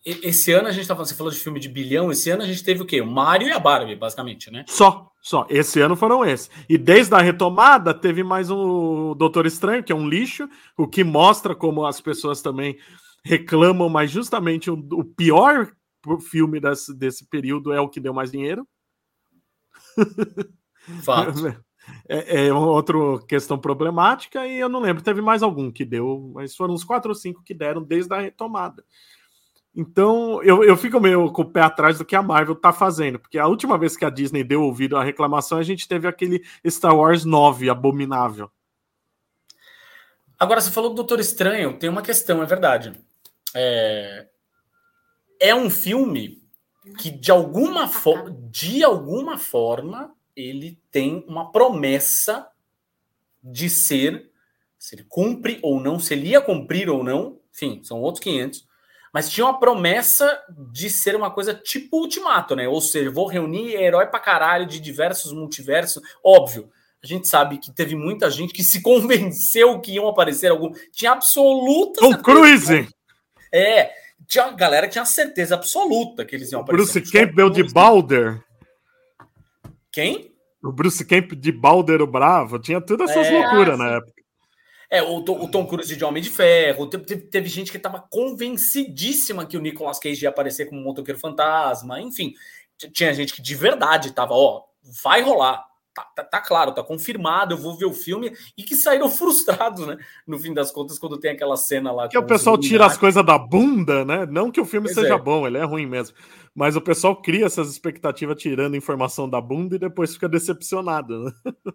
[0.04, 2.46] Esse ano a gente tá falando, você falou de filme de bilhão, esse ano a
[2.46, 3.00] gente teve o quê?
[3.00, 4.64] O Mario e a Barbie, basicamente, né?
[4.68, 5.46] Só, só.
[5.48, 6.50] Esse ano foram esses.
[6.68, 11.02] E desde a retomada teve mais um Doutor Estranho, que é um lixo, o que
[11.02, 12.78] mostra como as pessoas também
[13.24, 15.72] reclamam, mas justamente o, o pior
[16.30, 18.68] filme desse, desse período é o que deu mais dinheiro.
[21.02, 21.64] Fato.
[22.08, 22.96] É, é outra
[23.28, 27.10] questão problemática e eu não lembro, teve mais algum que deu, mas foram uns quatro
[27.10, 28.82] ou cinco que deram desde a retomada.
[29.76, 33.18] Então, eu, eu fico meio com o pé atrás do que a Marvel tá fazendo,
[33.18, 36.44] porque a última vez que a Disney deu ouvido à reclamação, a gente teve aquele
[36.68, 38.48] Star Wars 9 abominável.
[40.38, 42.92] Agora, você falou do Doutor Estranho, tem uma questão, é verdade.
[43.52, 44.28] É,
[45.40, 46.40] é um filme
[46.98, 52.46] que, de alguma, fo de alguma forma, ele tem uma promessa
[53.42, 54.30] de ser,
[54.78, 58.73] se ele cumpre ou não, se ele ia cumprir ou não, enfim, são outros 500
[59.14, 62.66] mas tinha uma promessa de ser uma coisa tipo Ultimato, né?
[62.66, 66.02] Ou seja, vou reunir herói pra caralho de diversos multiversos.
[66.22, 66.68] Óbvio,
[67.00, 70.72] a gente sabe que teve muita gente que se convenceu que iam aparecer algum.
[70.90, 72.00] Tinha absoluta.
[72.00, 72.88] Tom Cruise!
[73.52, 73.92] É,
[74.26, 77.00] tinha uma galera que tinha certeza absoluta que eles iam aparecer.
[77.00, 78.42] Bruce Campbell de Balder.
[79.92, 80.34] Quem?
[80.60, 82.58] O Bruce Campbell de Balder o Bravo.
[82.58, 84.13] Tinha todas essas é, loucuras na época.
[84.94, 86.86] É, o, o, Tom Cruise de Homem de Ferro.
[86.86, 91.18] Teve, teve gente que estava convencidíssima que o Nicolas Cage ia aparecer como um motoqueiro
[91.18, 92.00] fantasma.
[92.00, 92.32] Enfim,
[92.92, 94.62] tinha gente que de verdade estava, ó,
[95.02, 95.64] vai rolar.
[95.92, 99.84] Tá, tá, tá, claro, tá confirmado, eu vou ver o filme e que saíram frustrados,
[99.84, 99.96] né?
[100.24, 102.06] No fim das contas, quando tem aquela cena lá.
[102.06, 104.26] Que o pessoal tira as coisas da bunda, né?
[104.26, 105.18] Não que o filme pois seja é.
[105.18, 106.16] bom, ele é ruim mesmo.
[106.54, 111.32] Mas o pessoal cria essas expectativas tirando informação da bunda e depois fica decepcionado, né?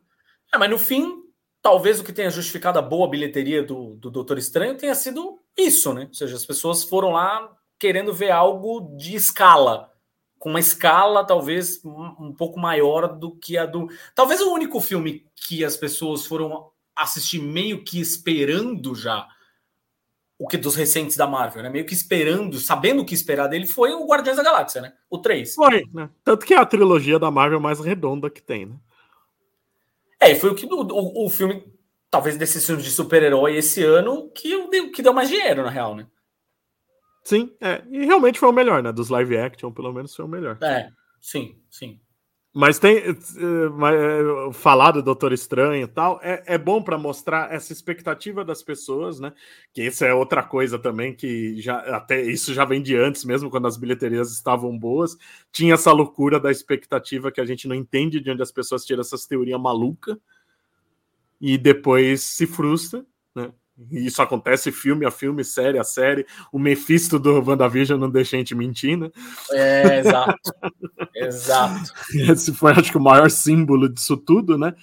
[0.51, 1.28] É, mas no fim,
[1.61, 5.93] talvez o que tenha justificado a boa bilheteria do, do Doutor Estranho tenha sido isso,
[5.93, 6.05] né?
[6.07, 9.91] Ou seja, as pessoas foram lá querendo ver algo de escala,
[10.37, 13.87] com uma escala talvez um, pouco maior do que a do.
[14.15, 19.27] Talvez o único filme que as pessoas foram assistir meio que esperando já
[20.37, 21.69] o que dos recentes da Marvel, né?
[21.69, 24.93] Meio que esperando, sabendo o que esperar dele, foi o Guardiões da Galáxia, né?
[25.09, 25.53] O 3.
[25.53, 26.09] Foi, né?
[26.23, 28.75] Tanto que é a trilogia da Marvel mais redonda que tem, né?
[30.19, 31.63] É, foi o que o, o filme,
[32.09, 36.05] talvez desses filmes de super-herói esse ano, que, que deu mais dinheiro, na real, né?
[37.23, 37.83] Sim, é.
[37.91, 38.91] E realmente foi o melhor, né?
[38.91, 40.57] Dos live action, pelo menos foi o melhor.
[40.61, 40.89] É,
[41.21, 41.99] sim, sim.
[42.53, 42.97] Mas tem.
[43.11, 48.63] Uh, falar do Doutor Estranho e tal, é, é bom para mostrar essa expectativa das
[48.63, 49.31] pessoas, né?
[49.71, 53.51] Que isso é outra coisa também, que já até isso já vem de antes, mesmo
[53.51, 55.15] quando as bilheterias estavam boas.
[55.51, 59.01] Tinha essa loucura da expectativa que a gente não entende de onde as pessoas tiram
[59.01, 60.17] essas teorias malucas
[61.39, 63.53] e depois se frustra, né?
[63.91, 66.25] E isso acontece filme a filme, série a série.
[66.51, 69.09] O Mephisto do WandaVision não deixa a gente mentir, né?
[69.51, 70.51] É, exato.
[71.15, 71.93] exato.
[72.13, 74.73] Esse foi, acho que, o maior símbolo disso tudo, né?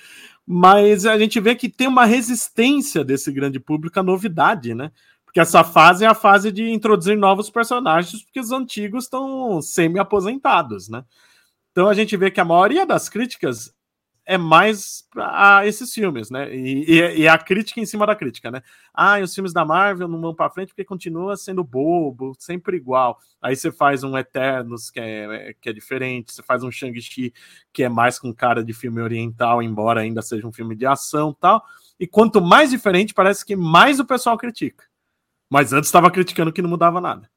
[0.46, 4.92] Mas a gente vê que tem uma resistência desse grande público à novidade, né?
[5.24, 10.88] Porque essa fase é a fase de introduzir novos personagens, porque os antigos estão semi-aposentados,
[10.88, 11.04] né?
[11.72, 13.75] Então a gente vê que a maioria das críticas
[14.26, 16.52] é mais a esses filmes, né?
[16.52, 18.60] E, e, e, a crítica em cima da crítica, né?
[18.92, 23.20] Ah, os filmes da Marvel não vão para frente porque continua sendo bobo, sempre igual.
[23.40, 27.32] Aí você faz um Eternos que é, que é diferente, você faz um Shang-Chi
[27.72, 31.32] que é mais com cara de filme oriental, embora ainda seja um filme de ação
[31.32, 31.64] tal.
[31.98, 34.84] E quanto mais diferente, parece que mais o pessoal critica.
[35.48, 37.30] Mas antes estava criticando que não mudava nada.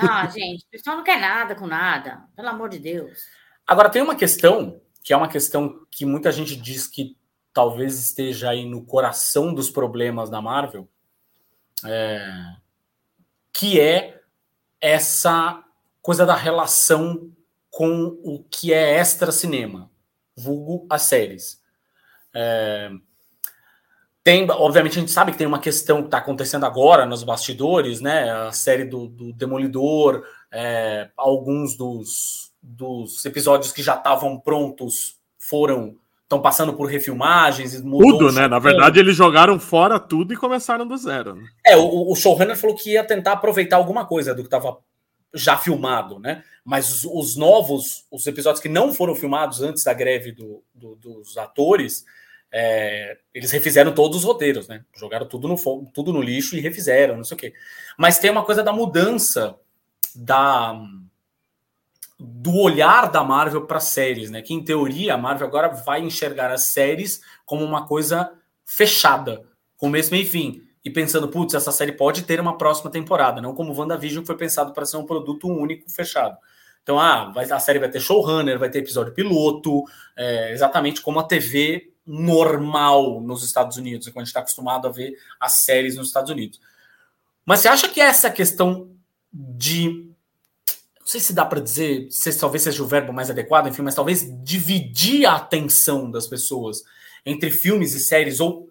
[0.00, 3.18] Ah, gente, o pessoal não quer nada com nada, pelo amor de Deus.
[3.66, 7.16] Agora tem uma questão que é uma questão que muita gente diz que
[7.52, 10.88] talvez esteja aí no coração dos problemas da Marvel,
[11.84, 12.56] é,
[13.52, 14.20] que é
[14.80, 15.62] essa
[16.00, 17.30] coisa da relação
[17.70, 19.90] com o que é extra cinema,
[20.36, 21.60] vulgo as séries.
[22.34, 22.90] É,
[24.24, 28.00] tem, obviamente, a gente sabe que tem uma questão que está acontecendo agora nos bastidores,
[28.00, 28.30] né?
[28.30, 35.96] A série do, do Demolidor, é, alguns dos, dos episódios que já estavam prontos foram
[36.22, 38.46] estão passando por refilmagens tudo né?
[38.46, 41.46] Na verdade eles jogaram fora tudo e começaram do zero né?
[41.66, 44.78] é o, o showrunner falou que ia tentar aproveitar alguma coisa do que estava
[45.34, 46.44] já filmado né?
[46.64, 50.94] Mas os, os, novos os episódios que não foram filmados antes da greve do, do,
[50.94, 52.04] dos atores
[52.50, 54.84] é, eles refizeram todos os roteiros né?
[54.94, 55.56] Jogaram tudo no
[55.92, 57.54] tudo no lixo e refizeram não sei o quê.
[57.98, 59.56] Mas tem uma coisa da mudança
[60.14, 60.78] da
[62.24, 64.40] do olhar da Marvel para séries, né?
[64.40, 68.32] Que em teoria a Marvel agora vai enxergar as séries como uma coisa
[68.64, 69.42] fechada,
[69.76, 70.62] começo, meio e fim.
[70.84, 74.36] e pensando, putz, essa série pode ter uma próxima temporada, não como WandaVision, que foi
[74.36, 76.36] pensado para ser um produto único fechado.
[76.82, 79.84] Então, ah, vai, a série vai ter showrunner, vai ter episódio piloto,
[80.16, 84.90] é, exatamente como a TV normal nos Estados Unidos, quando a gente está acostumado a
[84.90, 86.60] ver as séries nos Estados Unidos.
[87.46, 88.90] Mas você acha que essa questão
[89.32, 90.11] de.
[91.02, 93.94] Não sei se dá para dizer, se talvez seja o verbo mais adequado, enfim, mas
[93.94, 96.82] talvez dividir a atenção das pessoas
[97.26, 98.70] entre filmes e séries, ou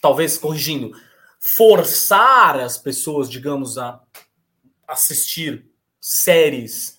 [0.00, 0.92] talvez corrigindo,
[1.40, 3.98] forçar as pessoas, digamos, a
[4.86, 5.66] assistir
[5.98, 6.98] séries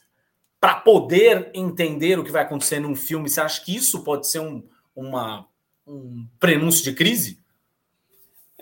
[0.60, 3.30] para poder entender o que vai acontecer num filme.
[3.30, 5.48] Você acha que isso pode ser um, uma,
[5.86, 7.43] um prenúncio de crise?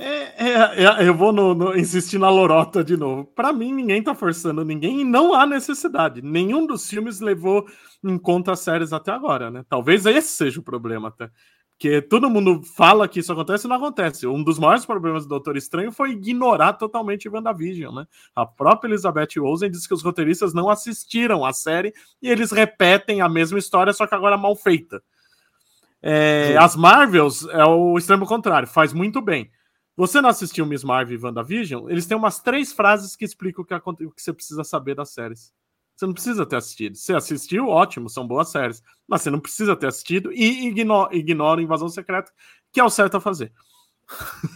[0.04, 3.24] É, é, é, eu vou no, no, insistir na lorota de novo.
[3.24, 6.24] Para mim, ninguém tá forçando ninguém e não há necessidade.
[6.24, 7.68] Nenhum dos filmes levou
[8.04, 9.64] em conta as séries até agora, né?
[9.70, 11.30] Talvez esse seja o problema até.
[11.78, 14.26] Porque todo mundo fala que isso acontece e não acontece.
[14.26, 18.08] Um dos maiores problemas do Doutor Estranho foi ignorar totalmente WandaVision, né?
[18.36, 23.22] A própria Elizabeth Olsen disse que os roteiristas não assistiram a série e eles repetem
[23.22, 25.00] a mesma história, só que agora mal feita.
[26.02, 29.52] É, as Marvels é o extremo contrário, faz muito bem.
[29.96, 31.90] Você não assistiu Miss Marvel e WandaVision?
[31.90, 35.10] Eles têm umas três frases que explicam o que, o que você precisa saber das
[35.10, 35.54] séries.
[35.96, 36.96] Você não precisa ter assistido.
[36.96, 38.82] Se assistiu, ótimo, são boas séries.
[39.08, 42.32] Mas você não precisa ter assistido e ignora, ignora Invasão Secreta,
[42.72, 43.52] que é o certo a fazer.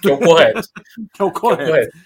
[0.02, 0.62] Que é o correto.
[1.14, 1.62] que é o correto.
[1.62, 1.98] É o correto.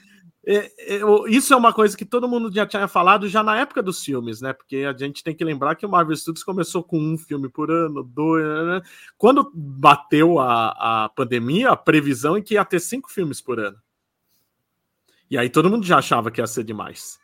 [0.51, 3.83] É, é, isso é uma coisa que todo mundo já tinha falado já na época
[3.83, 4.51] dos filmes, né?
[4.51, 7.69] Porque a gente tem que lembrar que o Marvel Studios começou com um filme por
[7.69, 8.43] ano, dois.
[8.43, 8.81] Né?
[9.15, 13.77] Quando bateu a, a pandemia, a previsão é que ia ter cinco filmes por ano.
[15.29, 17.19] E aí todo mundo já achava que ia ser demais.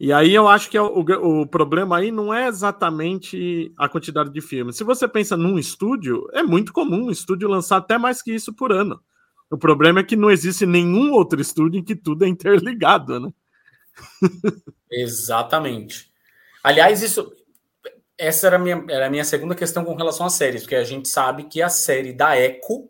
[0.00, 4.32] E aí eu acho que é o, o problema aí não é exatamente a quantidade
[4.32, 4.76] de filmes.
[4.76, 8.50] Se você pensa num estúdio, é muito comum um estúdio lançar até mais que isso
[8.54, 8.98] por ano.
[9.52, 13.30] O problema é que não existe nenhum outro estúdio em que tudo é interligado, né?
[14.90, 16.10] Exatamente.
[16.64, 17.30] Aliás, isso
[18.16, 20.84] essa era a, minha, era a minha segunda questão com relação às séries, porque a
[20.84, 22.88] gente sabe que a série da Echo,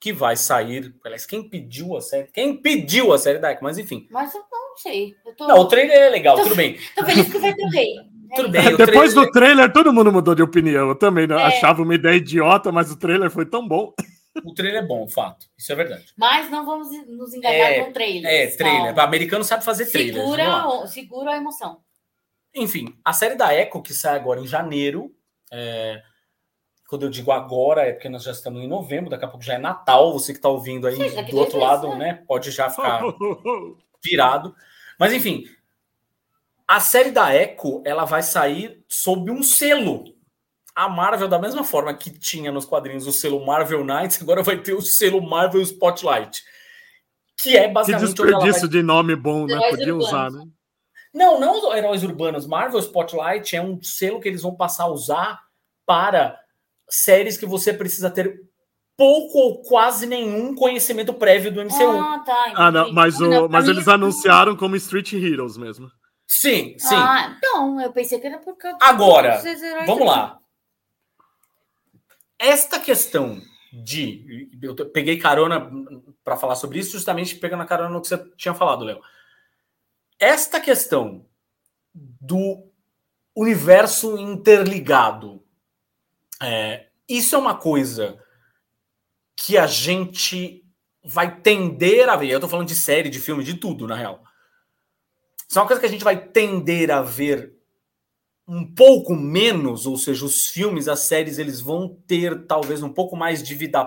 [0.00, 0.94] que vai sair.
[1.04, 2.28] Aliás, quem pediu a série?
[2.32, 3.62] Quem pediu a série da Echo?
[3.62, 4.06] Mas enfim.
[4.10, 5.14] Mas eu não sei.
[5.26, 5.46] Eu tô...
[5.46, 6.78] Não, o trailer é legal, tô, tudo bem.
[6.96, 7.94] Tô feliz que vai ter o rei.
[8.36, 8.76] Tudo bem.
[8.76, 9.14] Depois trailer...
[9.14, 10.90] do trailer, todo mundo mudou de opinião.
[10.90, 11.34] Eu também né?
[11.34, 11.44] é.
[11.44, 13.94] achava uma ideia idiota, mas o trailer foi tão bom.
[14.44, 15.46] O trailer é bom, fato.
[15.56, 16.06] Isso é verdade.
[16.16, 18.30] Mas não vamos nos enganar é, com trailer.
[18.30, 18.94] É, trailer.
[18.94, 20.22] O americano sabe fazer trailer.
[20.22, 21.80] Segura, segura a emoção.
[22.54, 25.14] Enfim, a série da Echo, que sai agora em janeiro.
[25.52, 26.02] É...
[26.88, 29.54] Quando eu digo agora, é porque nós já estamos em novembro, daqui a pouco já
[29.54, 30.12] é Natal.
[30.12, 31.96] Você que está ouvindo aí Sim, do outro lado, né?
[31.96, 32.24] né?
[32.26, 33.02] Pode já ficar
[34.02, 34.54] virado.
[34.98, 35.44] Mas enfim,
[36.66, 40.04] a série da Echo ela vai sair sob um selo
[40.78, 44.56] a Marvel, da mesma forma que tinha nos quadrinhos o selo Marvel Knights, agora vai
[44.58, 46.40] ter o selo Marvel Spotlight.
[47.36, 48.14] Que é basicamente.
[48.14, 48.70] Que desperdício vai...
[48.70, 49.54] de nome bom, né?
[49.54, 50.06] Heróis Podia urbanos.
[50.06, 50.44] usar, né?
[51.12, 52.46] Não, não os heróis urbanos.
[52.46, 55.40] Marvel Spotlight é um selo que eles vão passar a usar
[55.84, 56.38] para
[56.88, 58.40] séries que você precisa ter
[58.96, 61.90] pouco ou quase nenhum conhecimento prévio do MCU.
[61.90, 62.52] Ah, tá.
[62.54, 65.90] Ah, não, mas, o, mas eles anunciaram como Street Heroes mesmo.
[66.24, 66.94] Sim, sim.
[66.94, 69.42] Ah, não, eu pensei que era por causa Agora,
[69.84, 70.38] vamos lá
[72.38, 74.50] esta questão de.
[74.62, 75.70] Eu peguei carona
[76.24, 79.00] para falar sobre isso, justamente pegando a carona no que você tinha falado, Léo.
[80.18, 81.26] Esta questão
[81.94, 82.66] do
[83.34, 85.44] universo interligado,
[86.42, 88.22] é, isso é uma coisa
[89.36, 90.64] que a gente
[91.04, 92.30] vai tender a ver.
[92.30, 94.22] Eu tô falando de série, de filme, de tudo, na real.
[95.48, 97.57] Isso é uma coisa que a gente vai tender a ver
[98.48, 103.14] um pouco menos, ou seja, os filmes, as séries, eles vão ter talvez um pouco
[103.14, 103.86] mais de vida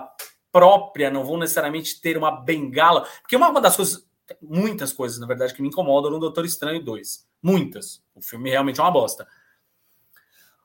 [0.52, 3.04] própria, não vão necessariamente ter uma bengala.
[3.20, 4.06] Porque uma, das coisas,
[4.40, 7.26] muitas coisas, na verdade, que me incomodam no Doutor Estranho 2.
[7.42, 8.04] Muitas.
[8.14, 9.26] O filme realmente é uma bosta.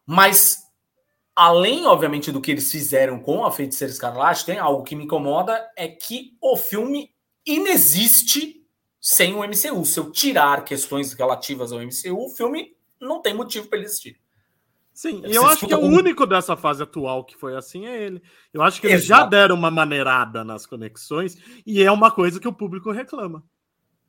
[0.05, 0.59] Mas,
[1.35, 5.67] além, obviamente, do que eles fizeram com a Feiticeira Escarlate, tem algo que me incomoda,
[5.75, 7.09] é que o filme
[7.43, 8.63] inexiste
[9.01, 9.83] sem o MCU.
[9.85, 14.19] Se eu tirar questões relativas ao MCU, o filme não tem motivo para ele existir.
[14.97, 18.01] Sim, e eu acho que é o único dessa fase atual que foi assim é
[18.01, 18.19] ele.
[18.51, 19.21] Eu acho que eles Exato.
[19.21, 23.43] já deram uma maneirada nas conexões e é uma coisa que o público reclama.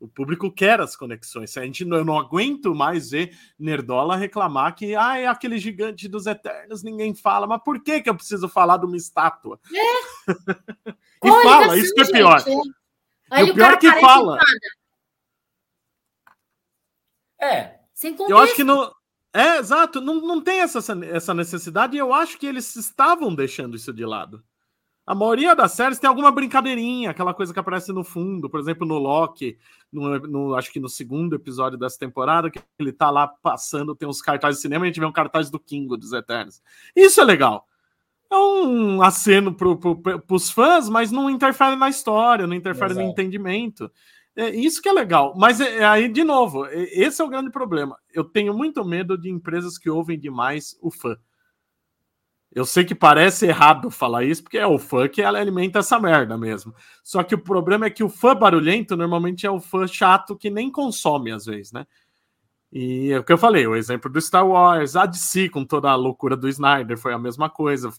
[0.01, 1.55] O público quer as conexões.
[1.59, 6.09] A gente não, eu não aguento mais ver Nerdola reclamar que ah, é aquele gigante
[6.09, 7.47] dos Eternos, ninguém fala.
[7.47, 9.61] Mas por que, que eu preciso falar de uma estátua?
[9.71, 10.33] É.
[11.23, 12.41] e Olha, fala, assim, isso que é pior.
[12.41, 12.75] Gente,
[13.31, 13.43] é.
[13.43, 14.39] o pior é que fala.
[17.41, 18.31] É, sem contexto.
[18.31, 18.93] Eu acho que não.
[19.35, 23.77] É, exato, não, não tem essa, essa necessidade e eu acho que eles estavam deixando
[23.77, 24.43] isso de lado.
[25.05, 28.87] A maioria das séries tem alguma brincadeirinha, aquela coisa que aparece no fundo, por exemplo,
[28.87, 29.59] no Loki,
[29.93, 34.09] no, no, acho que no segundo episódio dessa temporada, que ele tá lá passando, tem
[34.09, 36.63] uns cartazes de cinema, e a gente vê um cartaz do Kingo dos Eternos.
[36.95, 37.67] Isso é legal.
[38.31, 43.05] É um aceno pro, pro, pros fãs, mas não interfere na história, não interfere Exato.
[43.05, 43.91] no entendimento.
[44.39, 45.35] É isso que é legal.
[45.37, 47.99] Mas é, é, aí, de novo, esse é o grande problema.
[48.15, 51.17] Eu tenho muito medo de empresas que ouvem demais o fã.
[52.53, 55.99] Eu sei que parece errado falar isso, porque é o fã que ela alimenta essa
[55.99, 56.73] merda mesmo.
[57.03, 60.51] Só que o problema é que o fã barulhento normalmente é o fã chato que
[60.51, 61.85] nem consome às vezes, né?
[62.71, 65.91] E é o que eu falei, o exemplo do Star Wars, a DC com toda
[65.91, 67.91] a loucura do Snyder foi a mesma coisa.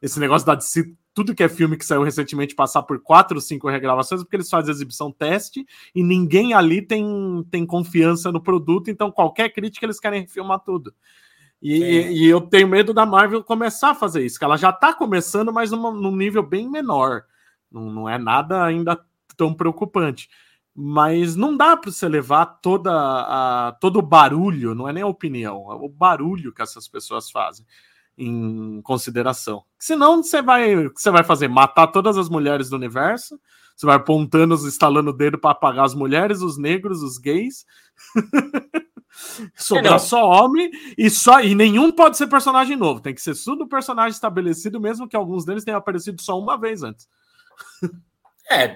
[0.00, 3.40] Esse negócio da DC, tudo que é filme que saiu recentemente passar por quatro ou
[3.40, 7.04] cinco regravações, porque eles fazem exibição teste e ninguém ali tem,
[7.50, 10.94] tem confiança no produto, então qualquer crítica eles querem filmar tudo.
[11.60, 14.94] E, e, eu tenho medo da Marvel começar a fazer isso, que ela já está
[14.94, 17.24] começando, mas numa, num nível bem menor.
[17.70, 18.98] Não, não é nada ainda
[19.36, 20.30] tão preocupante.
[20.74, 25.06] Mas não dá para você levar toda a, todo o barulho, não é nem a
[25.06, 27.66] opinião, é o barulho que essas pessoas fazem
[28.20, 29.64] em consideração.
[29.78, 33.40] Senão você vai, você vai fazer matar todas as mulheres do universo,
[33.76, 37.64] você vai apontando, instalando o dedo para apagar as mulheres, os negros, os gays.
[39.56, 43.00] Sobrar só homem e só e nenhum pode ser personagem novo.
[43.00, 46.82] Tem que ser tudo personagem estabelecido, mesmo que alguns deles tenham aparecido só uma vez
[46.82, 47.08] antes.
[48.50, 48.68] É,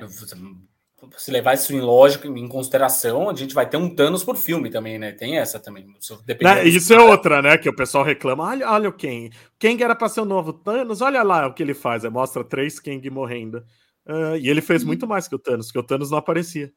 [1.16, 4.70] se levar isso em lógica, em consideração, a gente vai ter um Thanos por filme
[4.70, 5.12] também, né?
[5.12, 5.86] Tem essa também.
[5.86, 6.64] Né?
[6.66, 7.58] Isso é outra, né?
[7.58, 8.44] Que o pessoal reclama.
[8.44, 9.30] Olha, olha o Ken.
[9.58, 11.00] Quem era para ser o novo Thanos?
[11.00, 12.04] Olha lá o que ele faz.
[12.04, 13.58] É, mostra três Kang morrendo.
[14.06, 14.86] Uh, e ele fez hum.
[14.86, 16.72] muito mais que o Thanos, porque o Thanos não aparecia.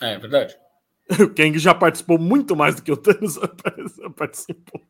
[0.00, 0.56] É, é verdade.
[1.20, 3.38] O Kang já participou muito mais do que o Thanos
[4.14, 4.82] participou.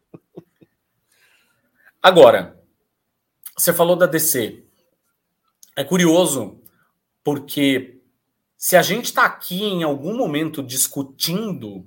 [2.02, 2.60] Agora,
[3.56, 4.64] você falou da DC.
[5.76, 6.57] É curioso
[7.28, 8.00] porque
[8.56, 11.86] se a gente está aqui em algum momento discutindo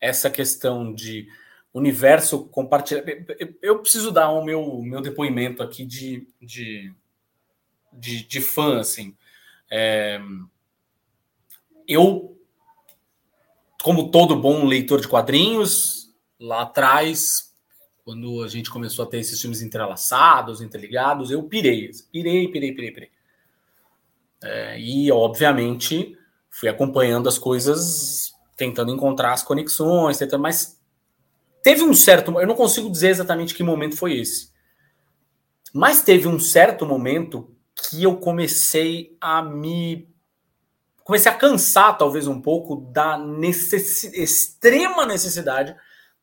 [0.00, 1.26] essa questão de
[1.74, 3.10] universo compartilhado,
[3.60, 6.94] eu preciso dar o meu, meu depoimento aqui de, de,
[7.92, 9.16] de, de fã, assim.
[9.68, 10.20] É,
[11.88, 12.38] eu,
[13.82, 17.52] como todo bom leitor de quadrinhos, lá atrás,
[18.04, 22.92] quando a gente começou a ter esses filmes entrelaçados, interligados, eu pirei, pirei, pirei, pirei,
[22.92, 23.15] pirei.
[24.42, 26.16] É, e, obviamente,
[26.50, 30.80] fui acompanhando as coisas, tentando encontrar as conexões, tentando, mas
[31.62, 32.38] teve um certo.
[32.40, 34.50] Eu não consigo dizer exatamente que momento foi esse.
[35.72, 40.08] Mas teve um certo momento que eu comecei a me.
[41.04, 44.04] Comecei a cansar, talvez, um pouco da necess...
[44.04, 45.76] extrema necessidade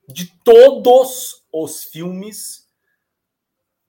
[0.09, 2.67] de todos os filmes,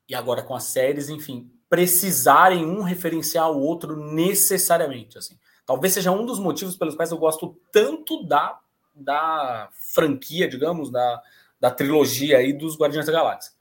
[0.08, 5.18] e agora com as séries, enfim, precisarem um referenciar o outro necessariamente.
[5.18, 5.36] Assim.
[5.66, 8.60] Talvez seja um dos motivos pelos quais eu gosto tanto da,
[8.94, 11.20] da franquia, digamos, da,
[11.58, 13.52] da trilogia aí dos Guardiões da Galáxia.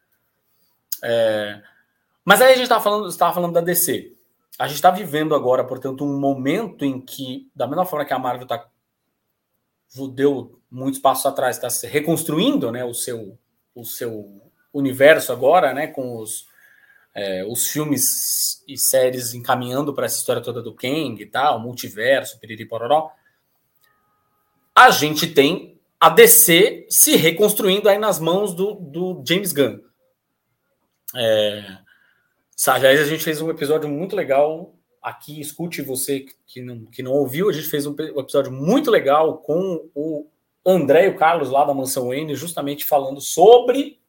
[1.02, 1.60] É...
[2.24, 4.14] Mas aí a gente estava falando, estava falando da DC.
[4.60, 8.20] A gente está vivendo agora, portanto, um momento em que, da mesma forma que a
[8.20, 8.64] Marvel tá,
[10.12, 13.40] deu muitos passos atrás, está reconstruindo né, o, seu,
[13.74, 14.40] o seu
[14.72, 16.53] universo agora, né, com os,
[17.16, 22.40] é, os filmes e séries encaminhando para essa história toda do Kang e tal, multiverso,
[22.40, 23.12] piriri pororó,
[24.76, 29.80] a gente tem a DC se reconstruindo aí nas mãos do, do James Gunn.
[31.16, 31.78] É,
[32.68, 37.50] a gente fez um episódio muito legal aqui, escute você que não, que não ouviu,
[37.50, 40.28] a gente fez um episódio muito legal com o
[40.66, 44.00] André e o Carlos lá da Mansão Wayne, justamente falando sobre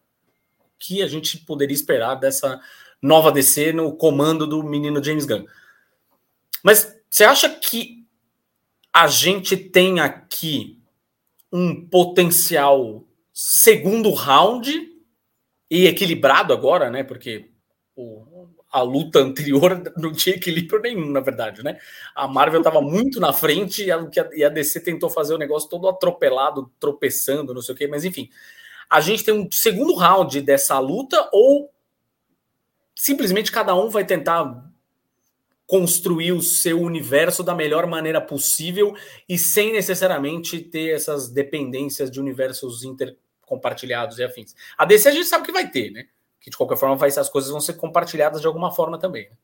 [0.60, 2.60] o que a gente poderia esperar dessa
[3.04, 5.44] nova DC no comando do menino James Gunn.
[6.62, 8.02] Mas você acha que
[8.90, 10.80] a gente tem aqui
[11.52, 14.72] um potencial segundo round
[15.70, 17.04] e equilibrado agora, né?
[17.04, 17.50] Porque
[17.94, 21.78] o, a luta anterior não tinha equilíbrio nenhum, na verdade, né?
[22.14, 25.68] A Marvel estava muito na frente e a, e a DC tentou fazer o negócio
[25.68, 28.30] todo atropelado, tropeçando, não sei o quê, mas enfim.
[28.88, 31.73] A gente tem um segundo round dessa luta ou
[33.04, 34.64] simplesmente cada um vai tentar
[35.66, 38.94] construir o seu universo da melhor maneira possível
[39.28, 44.54] e sem necessariamente ter essas dependências de universos intercompartilhados e afins.
[44.78, 46.06] A DC a gente sabe que vai ter, né?
[46.40, 49.28] Que de qualquer forma vai, as coisas vão ser compartilhadas de alguma forma também.
[49.28, 49.36] Né?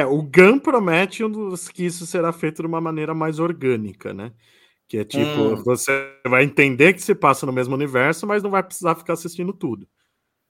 [0.00, 1.22] É, o GAN promete
[1.72, 4.32] que isso será feito de uma maneira mais orgânica, né?
[4.88, 5.62] Que é tipo, hum.
[5.62, 9.52] você vai entender que se passa no mesmo universo, mas não vai precisar ficar assistindo
[9.52, 9.86] tudo.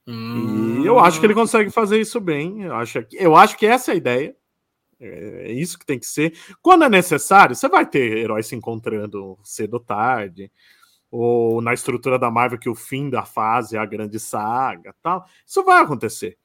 [0.07, 0.83] Hum.
[0.83, 2.63] E eu acho que ele consegue fazer isso bem.
[2.63, 4.37] Eu acho, eu acho que essa é a ideia.
[5.01, 6.37] É, é isso que tem que ser.
[6.61, 10.51] Quando é necessário, você vai ter heróis se encontrando cedo ou tarde,
[11.11, 15.27] ou na estrutura da Marvel que o fim da fase é a grande saga, tal.
[15.47, 16.39] Isso vai acontecer.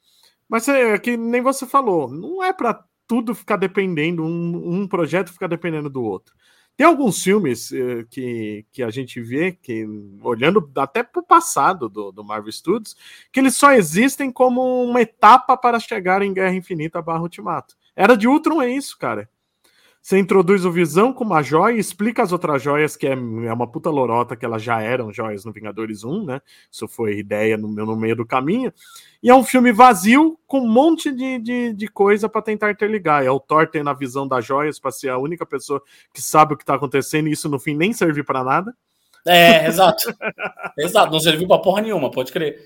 [0.50, 5.32] Mas é que nem você falou, não é para tudo ficar dependendo, um, um projeto
[5.32, 6.36] ficar dependendo do outro.
[6.78, 9.84] Tem alguns filmes uh, que, que a gente vê, que
[10.22, 12.96] olhando até para o passado do, do Marvel Studios,
[13.34, 17.76] que eles só existem como uma etapa para chegar em Guerra Infinita barra Ultimato.
[17.96, 19.28] Era de Ultron é isso, cara.
[20.08, 23.54] Você introduz o Visão com uma joia e explica as outras joias, que é, é
[23.54, 26.42] uma puta lorota, que elas já eram joias no Vingadores 1, né?
[26.72, 28.74] Isso foi ideia no, no meio do caminho.
[29.22, 33.26] E é um filme vazio com um monte de, de, de coisa para tentar interligar.
[33.26, 35.84] É o Thor tendo a visão das joias para ser a única pessoa
[36.14, 38.74] que sabe o que tá acontecendo e isso no fim nem servir para nada.
[39.26, 40.06] É, exato.
[40.80, 42.62] exato, não serviu para porra nenhuma, pode crer.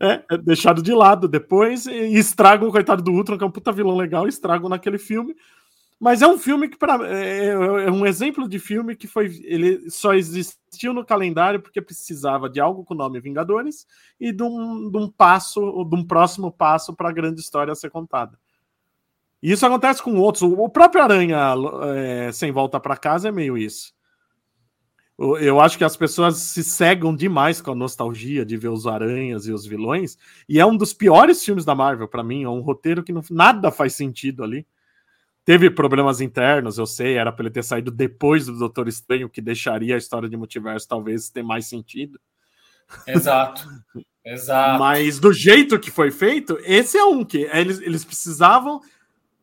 [0.00, 3.50] É, é, deixado de lado depois e estragam o coitado do Ultron, que é um
[3.50, 5.34] puta vilão legal, estragam naquele filme.
[5.98, 9.88] Mas é um filme que para é, é, um exemplo de filme que foi ele
[9.90, 13.86] só existiu no calendário porque precisava de algo com o nome Vingadores
[14.20, 17.90] e de um, de um passo, de um próximo passo para a grande história ser
[17.90, 18.38] contada.
[19.42, 20.42] E isso acontece com outros.
[20.42, 21.54] O próprio Aranha
[21.94, 23.94] é, sem volta para casa é meio isso.
[25.16, 29.46] Eu acho que as pessoas se cegam demais com a nostalgia de ver os aranhas
[29.46, 30.18] e os vilões,
[30.48, 32.42] e é um dos piores filmes da Marvel para mim.
[32.42, 34.66] É um roteiro que não, nada faz sentido ali.
[35.44, 39.42] Teve problemas internos, eu sei, era para ele ter saído depois do Doutor Estranho, que
[39.42, 42.18] deixaria a história de multiverso talvez ter mais sentido.
[43.06, 43.68] Exato.
[44.24, 44.78] Exato.
[44.78, 48.80] Mas do jeito que foi feito, esse é um que eles, eles precisavam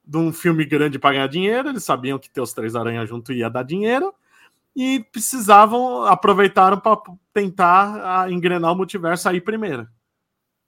[0.04, 3.32] de um filme grande para ganhar dinheiro, eles sabiam que ter os três aranhas junto
[3.32, 4.12] ia dar dinheiro
[4.76, 7.00] e precisavam aproveitaram para
[7.32, 9.88] tentar engrenar o multiverso aí primeiro.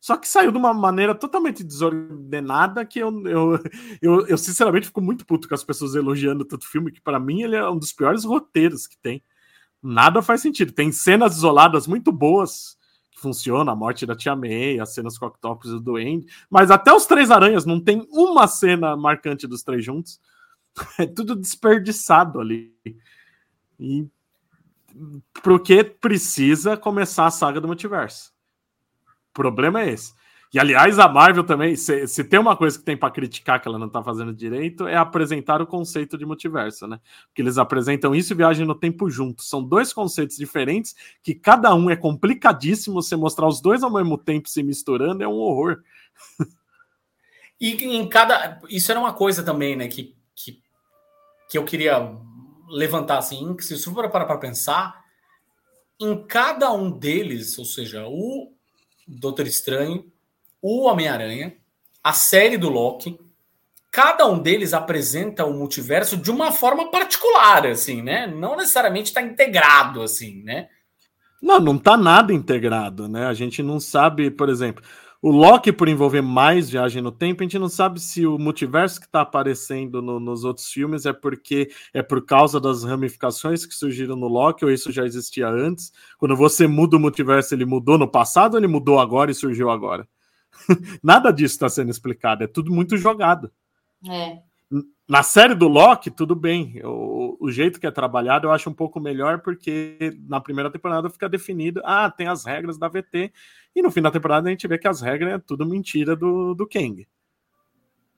[0.03, 3.59] Só que saiu de uma maneira totalmente desordenada que eu, eu,
[4.01, 7.41] eu, eu, sinceramente fico muito puto com as pessoas elogiando tanto filme, que para mim
[7.41, 9.23] ele é um dos piores roteiros que tem.
[9.81, 10.73] Nada faz sentido.
[10.73, 12.77] Tem cenas isoladas muito boas
[13.11, 16.69] que funcionam, a morte da Tia May, as cenas com Octopus e o Duende, mas
[16.69, 20.19] até os Três Aranhas não tem uma cena marcante dos três juntos.
[20.99, 22.75] É tudo desperdiçado ali.
[23.79, 24.05] E
[25.41, 28.32] porque precisa começar a saga do multiverso
[29.33, 30.13] problema é esse.
[30.53, 33.67] E aliás, a Marvel também, se, se tem uma coisa que tem para criticar que
[33.67, 36.99] ela não tá fazendo direito, é apresentar o conceito de multiverso, né?
[37.25, 39.41] Porque eles apresentam isso e viagem no tempo junto.
[39.41, 43.01] São dois conceitos diferentes que cada um é complicadíssimo.
[43.01, 45.81] Você mostrar os dois ao mesmo tempo se misturando é um horror.
[47.59, 48.59] E em cada.
[48.69, 49.87] Isso era uma coisa também, né?
[49.87, 50.61] Que, que,
[51.49, 52.15] que eu queria
[52.69, 55.03] levantar assim, que se for parar para pensar,
[55.99, 58.53] em cada um deles, ou seja, o
[59.07, 60.05] Doutor Estranho,
[60.61, 61.55] o Homem-Aranha,
[62.03, 63.19] a série do Loki.
[63.91, 68.25] Cada um deles apresenta o multiverso de uma forma particular, assim, né?
[68.25, 70.67] Não necessariamente está integrado, assim, né?
[71.41, 73.27] Não, não está nada integrado, né?
[73.27, 74.83] A gente não sabe, por exemplo,
[75.23, 78.99] o Loki, por envolver mais viagem no tempo, a gente não sabe se o multiverso
[78.99, 83.73] que está aparecendo no, nos outros filmes é porque é por causa das ramificações que
[83.73, 85.93] surgiram no Loki ou isso já existia antes.
[86.17, 89.69] Quando você muda o multiverso, ele mudou no passado ou ele mudou agora e surgiu
[89.69, 90.05] agora?
[91.01, 93.49] Nada disso está sendo explicado, é tudo muito jogado.
[94.05, 94.39] É.
[95.07, 96.81] Na série do Loki, tudo bem.
[96.83, 101.09] O, o, jeito que é trabalhado eu acho um pouco melhor, porque na primeira temporada
[101.09, 103.31] fica definido: ah, tem as regras da VT,
[103.75, 106.53] e no fim da temporada a gente vê que as regras é tudo mentira do,
[106.53, 107.07] do Kang.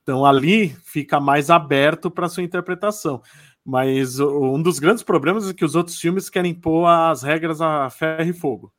[0.03, 3.21] Então ali fica mais aberto para sua interpretação.
[3.63, 7.89] Mas um dos grandes problemas é que os outros filmes querem pôr as regras a
[7.89, 8.71] ferro e fogo.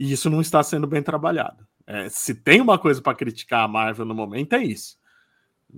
[0.00, 1.66] E isso não está sendo bem trabalhado.
[1.86, 4.96] É, se tem uma coisa para criticar a Marvel no momento, é isso.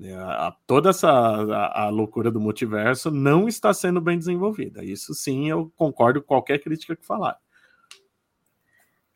[0.02, 4.84] É, a, toda essa a, a, loucura do multiverso não está sendo bem desenvolvida.
[4.84, 7.36] Isso sim, eu concordo com qualquer crítica que falar.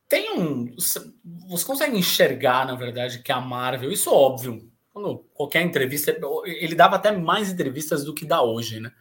[0.08, 0.74] Tem um.
[0.76, 6.74] Você consegue enxergar, na verdade, que a Marvel, isso é óbvio, quando qualquer entrevista, ele
[6.74, 8.92] dava até mais entrevistas do que dá hoje, né?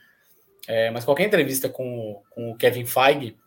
[0.67, 3.37] É, mas qualquer entrevista com, com o Kevin Feige,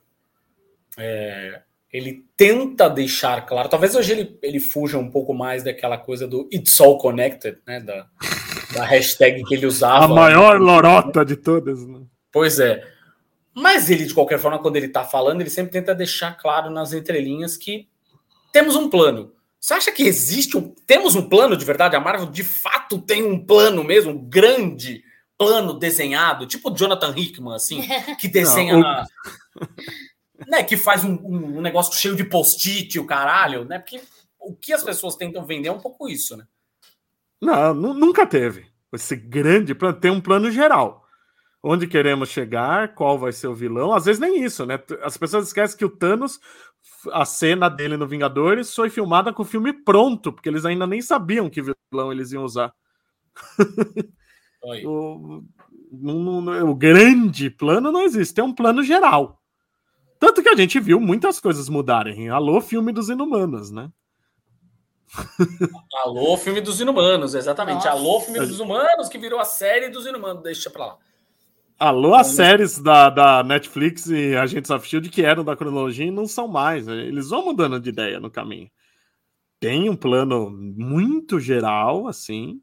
[0.98, 6.28] é, ele tenta deixar claro, talvez hoje ele, ele fuja um pouco mais daquela coisa
[6.28, 7.80] do It's All Connected, né?
[7.80, 8.06] Da,
[8.74, 10.04] da hashtag que ele usava.
[10.04, 12.02] A maior lorota de todas, né?
[12.30, 12.95] Pois é.
[13.56, 16.92] Mas ele, de qualquer forma, quando ele está falando, ele sempre tenta deixar claro nas
[16.92, 17.88] entrelinhas que
[18.52, 19.32] temos um plano.
[19.58, 20.74] Você acha que existe um.
[20.86, 21.96] Temos um plano de verdade?
[21.96, 25.02] A Marvel de fato tem um plano mesmo, um grande
[25.38, 27.80] plano desenhado, tipo Jonathan Hickman, assim,
[28.20, 28.76] que desenha.
[28.76, 30.50] Não, o...
[30.50, 33.78] né, que faz um, um, negócio cheio de post-it, o caralho, né?
[33.78, 34.02] Porque
[34.38, 36.44] o que as pessoas tentam vender é um pouco isso, né?
[37.40, 38.66] Não, nunca teve.
[38.92, 41.05] Esse grande plano tem um plano geral.
[41.68, 43.92] Onde queremos chegar, qual vai ser o vilão.
[43.92, 44.78] Às vezes nem isso, né?
[45.02, 46.38] As pessoas esquecem que o Thanos,
[47.10, 51.02] a cena dele no Vingadores, foi filmada com o filme pronto, porque eles ainda nem
[51.02, 52.72] sabiam que vilão eles iam usar.
[54.84, 55.42] o,
[55.90, 59.42] no, no, o grande plano não existe, tem um plano geral.
[60.20, 62.28] Tanto que a gente viu muitas coisas mudarem.
[62.28, 63.90] Alô, filme dos Inumanos, né?
[66.04, 67.86] Alô, filme dos Inumanos, exatamente.
[67.86, 67.90] Nossa.
[67.90, 70.44] Alô, filme dos Humanos, que virou a série dos Inumanos.
[70.44, 70.98] Deixa pra lá.
[71.78, 76.26] Alô, as séries da, da Netflix e Agentes of Shield que eram da cronologia não
[76.26, 76.88] são mais.
[76.88, 78.70] Eles vão mudando de ideia no caminho.
[79.60, 82.62] Tem um plano muito geral, assim,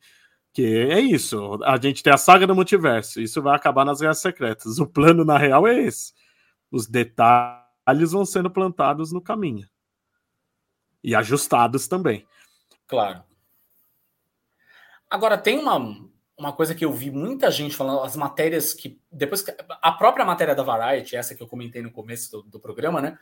[0.51, 1.59] que é isso.
[1.63, 3.21] A gente tem a saga do multiverso.
[3.21, 4.79] Isso vai acabar nas Guerras Secretas.
[4.79, 6.11] O plano, na real, é esse.
[6.71, 9.69] Os detalhes vão sendo plantados no caminho.
[11.03, 12.25] E ajustados também.
[12.87, 13.23] Claro.
[15.07, 16.03] Agora, tem uma,
[16.37, 18.99] uma coisa que eu vi muita gente falando, as matérias que.
[19.11, 22.59] Depois que, A própria matéria da Variety, essa que eu comentei no começo do, do
[22.59, 23.17] programa, né?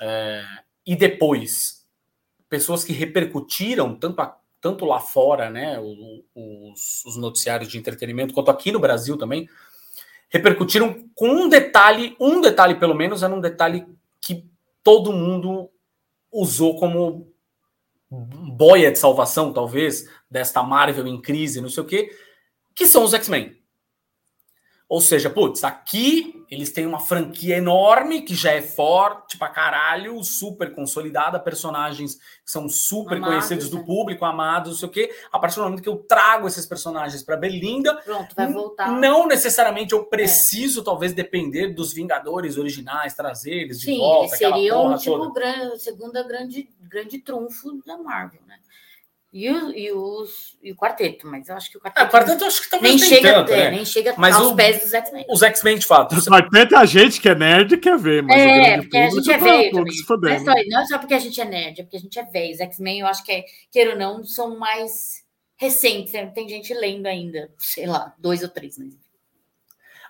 [0.00, 0.44] É,
[0.86, 1.86] e depois,
[2.48, 5.78] pessoas que repercutiram tanto, a, tanto lá fora, né?
[5.78, 9.48] Os, os noticiários de entretenimento, quanto aqui no Brasil também,
[10.28, 13.86] repercutiram com um detalhe, um detalhe pelo menos, era um detalhe
[14.20, 14.48] que
[14.82, 15.70] todo mundo
[16.32, 17.32] usou como
[18.10, 22.10] boia de salvação, talvez, desta Marvel em crise, não sei o quê,
[22.76, 23.56] que são os X-Men.
[24.88, 30.22] Ou seja, putz, aqui eles têm uma franquia enorme que já é forte pra caralho,
[30.22, 33.84] super consolidada, personagens que são super amados, conhecidos do né?
[33.84, 35.12] público, amados, não sei o quê.
[35.32, 38.92] A partir do momento que eu trago esses personagens para Berlinda, Pronto, vai voltar.
[38.92, 40.84] não necessariamente eu preciso, é.
[40.84, 44.36] talvez, depender dos Vingadores originais, trazer eles de Sim, volta.
[44.36, 48.60] Sim, seriam tipo o grande, segunda grande, grande trunfo da Marvel, né?
[49.32, 52.04] E, o, e, os, e o quarteto, mas eu acho que o quarteto.
[52.04, 53.70] É, o quarteto acho que talvez nem chega, tanto, é, né?
[53.70, 55.26] nem chega mas aos o, pés dos X-Men.
[55.28, 56.16] Os X-Men, de fato.
[56.16, 59.30] O quarteto é a gente que é nerd quer ver, mas é, porque a gente
[59.30, 60.06] é velho também.
[60.08, 62.18] Não é, só, não é só porque a gente é nerd, é porque a gente
[62.18, 62.54] é velho.
[62.54, 65.24] Os X-Men, eu acho que, é, queira ou não, são mais
[65.56, 66.12] recentes.
[66.12, 66.26] Né?
[66.26, 68.78] Tem gente lendo ainda, sei lá, dois ou três.
[68.78, 68.94] Mas,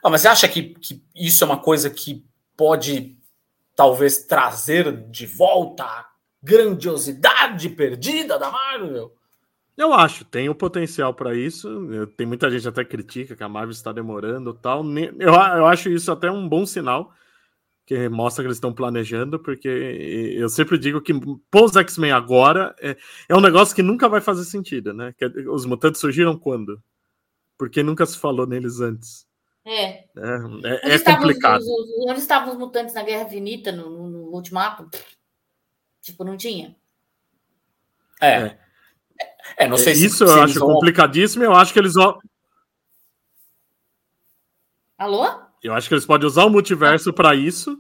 [0.03, 2.25] ah, mas você acha que, que isso é uma coisa que
[2.57, 3.17] pode
[3.75, 6.07] talvez trazer de volta a
[6.47, 9.13] grandiosidade perdida da Marvel?
[9.77, 11.69] Eu acho, tem o potencial para isso.
[12.17, 14.83] Tem muita gente até critica que a Marvel está demorando tal.
[15.19, 17.13] Eu, eu acho isso até um bom sinal,
[17.85, 21.13] que mostra que eles estão planejando, porque eu sempre digo que
[21.51, 22.97] pôr os X-Men agora é,
[23.29, 25.13] é um negócio que nunca vai fazer sentido, né?
[25.19, 26.81] Que os mutantes surgiram quando?
[27.59, 29.27] Porque nunca se falou neles antes.
[29.67, 29.83] É.
[29.83, 30.05] É,
[30.85, 31.61] é, é complicado.
[31.61, 34.89] Os, os, onde estavam os mutantes na Guerra Infinita, no, no Ultimato?
[36.07, 36.77] Tipo, não tinha.
[38.23, 38.29] É.
[38.29, 38.59] é.
[39.59, 40.75] É, não sei se Isso eu acho vão...
[40.75, 41.43] complicadíssimo.
[41.43, 42.17] Eu acho que eles vão.
[44.97, 45.27] Alô?
[45.61, 47.13] Eu acho que eles podem usar o multiverso ah.
[47.13, 47.77] para isso.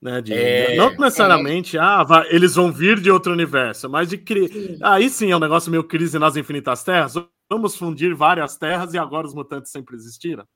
[0.00, 1.80] Né, de, é, não necessariamente, é.
[1.80, 4.78] ah, vai, eles vão vir de outro universo, mas de cri...
[4.82, 7.12] aí sim é um negócio meio crise nas infinitas terras.
[7.50, 10.48] Vamos fundir várias terras e agora os mutantes sempre existiram.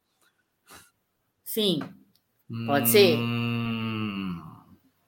[1.44, 1.80] Sim,
[2.66, 2.86] pode hum...
[2.86, 3.18] ser.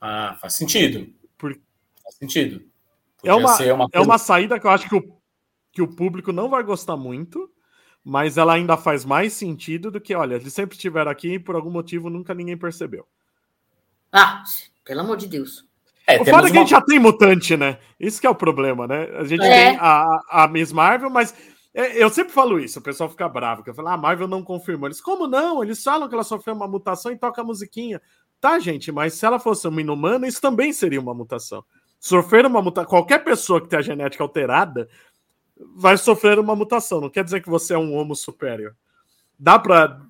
[0.01, 1.13] Ah, faz sentido.
[1.37, 1.55] Por...
[2.03, 2.63] Faz sentido
[3.25, 5.17] é uma, uma é uma saída que eu acho que o,
[5.73, 7.51] que o público não vai gostar muito,
[8.05, 11.55] mas ela ainda faz mais sentido do que, olha, eles sempre estiveram aqui e por
[11.55, 13.07] algum motivo nunca ninguém percebeu.
[14.13, 14.43] Ah,
[14.85, 15.65] pelo amor de Deus.
[16.07, 17.79] É, o foda é que a gente já tem mutante, né?
[17.99, 19.09] Isso que é o problema, né?
[19.19, 19.71] A gente é.
[19.71, 21.35] tem a, a Miss Marvel, mas
[21.75, 24.29] é, eu sempre falo isso, o pessoal fica bravo, que eu falo, ah, a Marvel
[24.29, 24.87] não confirmou.
[24.87, 25.65] Eles, como não?
[25.65, 28.01] Eles falam que ela sofreu uma mutação e toca a musiquinha.
[28.47, 31.65] Tá, gente, mas se ela fosse uma inumana, isso também seria uma mutação
[31.99, 32.89] sofrer uma mutação.
[32.89, 34.89] Qualquer pessoa que tem a genética alterada
[35.75, 37.01] vai sofrer uma mutação.
[37.01, 38.77] Não quer dizer que você é um homo superior.
[39.39, 40.01] Dá para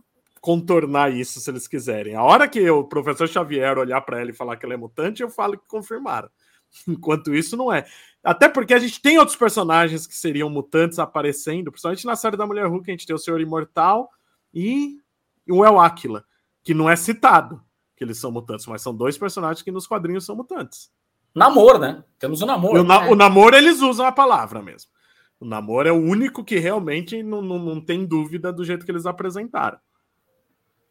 [0.40, 2.14] contornar isso se eles quiserem.
[2.14, 5.22] A hora que o professor Xavier olhar para ela e falar que ela é mutante,
[5.22, 6.28] eu falo que confirmaram.
[6.86, 7.86] Enquanto isso, não é.
[8.22, 12.46] Até porque a gente tem outros personagens que seriam mutantes aparecendo, principalmente na série da
[12.46, 14.10] Mulher Hulk, a gente tem o Senhor Imortal
[14.52, 15.00] e
[15.48, 16.24] o El Áquila,
[16.62, 17.64] que não é citado
[17.96, 20.90] que eles são mutantes, mas são dois personagens que nos quadrinhos são mutantes.
[21.34, 22.04] Namor, né?
[22.18, 22.80] Temos o namoro.
[22.80, 24.90] O, na, o namoro eles usam a palavra mesmo.
[25.38, 28.92] O namoro é o único que realmente não, não, não tem dúvida do jeito que
[28.92, 29.78] eles apresentaram.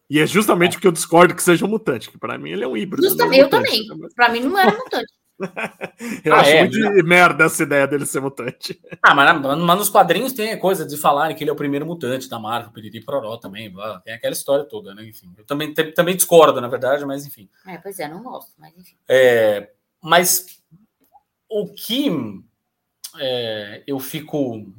[0.07, 0.75] E é justamente é.
[0.75, 3.07] porque eu discordo que seja um mutante, que para mim ele é um híbrido.
[3.07, 3.87] Justamente, eu também.
[4.15, 5.11] Para mim não era mutante.
[6.23, 7.03] Eu ah, acho é, muito não.
[7.03, 8.79] merda essa ideia dele ser mutante.
[9.01, 11.85] Ah, mas, mas, nos quadrinhos tem a coisa de falarem que ele é o primeiro
[11.85, 13.73] mutante da Marvel, Piriri Poró também.
[14.03, 15.05] Tem aquela história toda, né?
[15.05, 17.49] Enfim, eu também, também discordo, na verdade, mas enfim.
[17.67, 18.95] É, pois é, não gosto, mas enfim.
[19.09, 19.71] É,
[20.01, 20.45] mas
[21.49, 22.09] o que
[23.17, 24.73] é, eu fico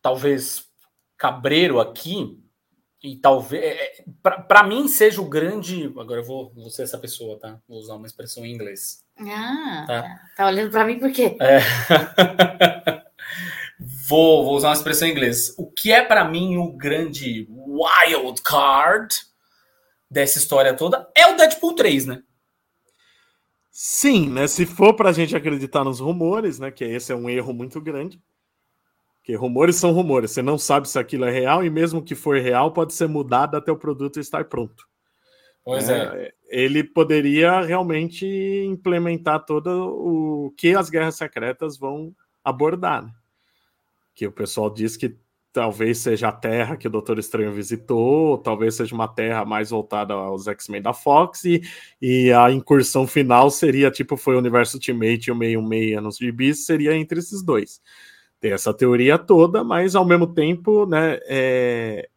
[0.00, 0.68] talvez
[1.16, 2.40] cabreiro aqui
[3.02, 7.38] e talvez é, para mim seja o grande agora eu vou, vou ser essa pessoa
[7.38, 11.36] tá vou usar uma expressão em inglês ah tá, tá olhando para mim por quê
[11.40, 11.60] é.
[14.08, 18.42] vou, vou usar uma expressão em inglês o que é para mim o grande wild
[18.42, 19.14] card
[20.10, 22.22] dessa história toda é o Deadpool 3 né
[23.80, 24.48] Sim, né?
[24.48, 26.68] Se for para a gente acreditar nos rumores, né?
[26.68, 28.20] Que esse é um erro muito grande.
[29.28, 30.30] Porque rumores são rumores.
[30.30, 33.58] Você não sabe se aquilo é real e mesmo que for real, pode ser mudado
[33.58, 34.88] até o produto estar pronto.
[35.62, 35.98] Pois é.
[35.98, 36.32] é.
[36.48, 38.26] Ele poderia realmente
[38.66, 43.04] implementar todo o que as guerras secretas vão abordar.
[43.04, 43.12] Né?
[44.14, 45.14] Que o pessoal diz que
[45.52, 50.14] talvez seja a Terra que o Doutor Estranho visitou, talvez seja uma Terra mais voltada
[50.14, 51.60] aos X-Men da Fox, e,
[52.00, 56.16] e a incursão final seria tipo foi o universo Ultimate e o meio meia nos
[56.16, 57.82] gibis, seria entre esses dois.
[58.40, 62.08] Tem essa teoria toda, mas ao mesmo tempo, né, é,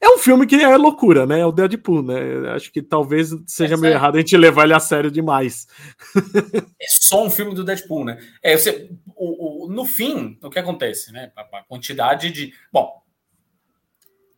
[0.00, 1.40] é um filme que é loucura, né?
[1.40, 2.50] É o Deadpool, né?
[2.50, 5.66] Acho que talvez seja é meio errado a gente levar ele a sério demais.
[6.80, 8.18] é só um filme do Deadpool, né?
[8.40, 11.32] É, você, o, o, no fim, o que acontece, né?
[11.36, 12.54] A, a, quantidade de.
[12.72, 13.02] Bom,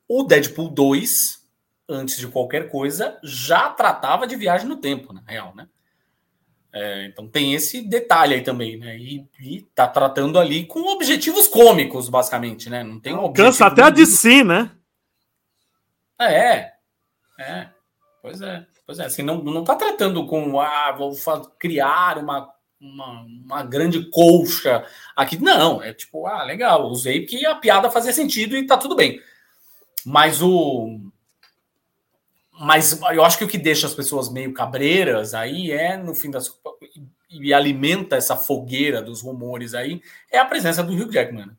[0.09, 1.47] o Deadpool 2,
[1.87, 5.69] antes de qualquer coisa, já tratava de viagem no tempo, na real, né?
[6.73, 8.97] É, então tem esse detalhe aí também, né?
[8.97, 12.85] E, e tá tratando ali com objetivos cômicos, basicamente, né?
[12.85, 14.71] Não tem um Cansa até a de si, né?
[16.19, 16.73] É,
[17.39, 17.69] é.
[18.23, 18.67] Pois é.
[18.87, 21.13] Pois é, assim, não, não tá tratando com, ah, vou
[21.59, 25.39] criar uma, uma, uma grande colcha aqui.
[25.41, 29.21] Não, é tipo, ah, legal, usei porque a piada fazia sentido e tá tudo bem.
[30.05, 31.01] Mas o.
[32.61, 36.31] Mas eu acho que o que deixa as pessoas meio cabreiras aí é, no fim
[36.31, 36.55] das
[37.31, 41.51] e alimenta essa fogueira dos rumores aí, é a presença do Hugh Jackman.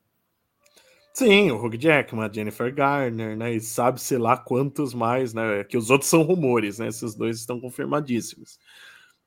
[1.14, 3.54] Sim, o Hugh Jackman, a Jennifer Garner, né?
[3.54, 5.64] E sabe-se lá quantos mais, né?
[5.64, 6.88] Que os outros são rumores, né?
[6.88, 8.60] Esses dois estão confirmadíssimos.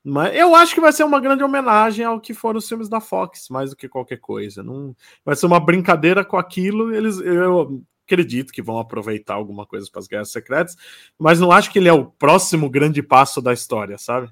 [0.03, 3.01] Mas eu acho que vai ser uma grande homenagem ao que foram os filmes da
[3.01, 4.63] Fox, mais do que qualquer coisa.
[4.63, 4.95] Não
[5.25, 6.93] vai ser uma brincadeira com aquilo.
[6.93, 10.77] Eles, eu acredito que vão aproveitar alguma coisa para as Guerras Secretas,
[11.17, 14.29] mas não acho que ele é o próximo grande passo da história, sabe?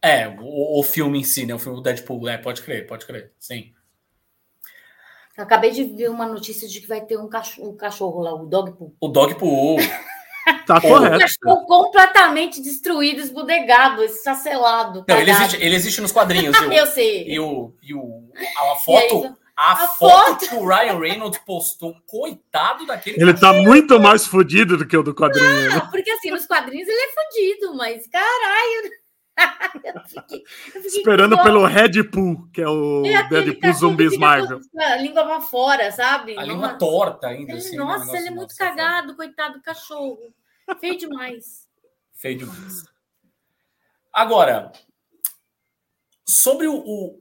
[0.00, 1.54] É, o, o filme em si, né?
[1.54, 3.72] O filme do Deadpool, é, pode crer, pode crer, sim.
[5.36, 8.34] Eu acabei de ver uma notícia de que vai ter um cachorro, um cachorro lá,
[8.34, 8.94] o Dogpool.
[9.00, 9.78] O Dogpool.
[10.66, 11.16] tá correto.
[11.16, 15.04] Um cachorro completamente destruído, esbudegado, esfacelado.
[15.08, 16.54] Não, ele existe, ele existe nos quadrinhos.
[16.60, 17.26] o, eu sei.
[17.26, 18.30] E, o, e o,
[18.72, 19.36] a foto.
[19.56, 23.22] A, a, foto, foto que o Ryan Reynolds postou, coitado daquele.
[23.22, 25.68] Ele tá muito mais fodido do que o do quadrinho.
[25.68, 25.88] Não, né?
[25.92, 28.90] porque assim, nos quadrinhos ele é fodido, mas caralho.
[29.84, 30.44] eu fiquei,
[30.74, 34.60] eu fiquei Esperando pelo Redpool, que é o é Deadpool Zumbis Marvel.
[34.76, 36.36] A língua pra fora, sabe?
[36.36, 37.52] A língua torta ainda.
[37.52, 37.84] Ele, assim, né?
[37.84, 39.16] nossa, ele é muito cagado, fora.
[39.16, 40.34] coitado do cachorro.
[40.80, 41.68] Feio demais.
[42.12, 42.84] Feio demais.
[44.12, 44.72] Agora,
[46.26, 47.20] sobre o,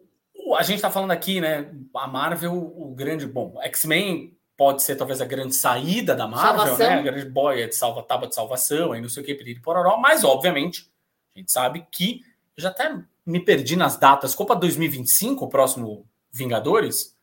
[0.57, 1.71] A gente tá falando aqui, né?
[1.95, 3.25] A Marvel, o grande.
[3.25, 6.89] Bom, X-Men pode ser talvez a grande saída da Marvel, salvação.
[6.89, 6.99] né?
[6.99, 9.97] A grande boia de salva, tábua de salvação, aí não sei o que, pedir pororó,
[9.97, 10.89] mas obviamente
[11.35, 12.21] a gente sabe que
[12.57, 14.35] já até me perdi nas datas.
[14.35, 17.17] Copa 2025, o próximo Vingadores?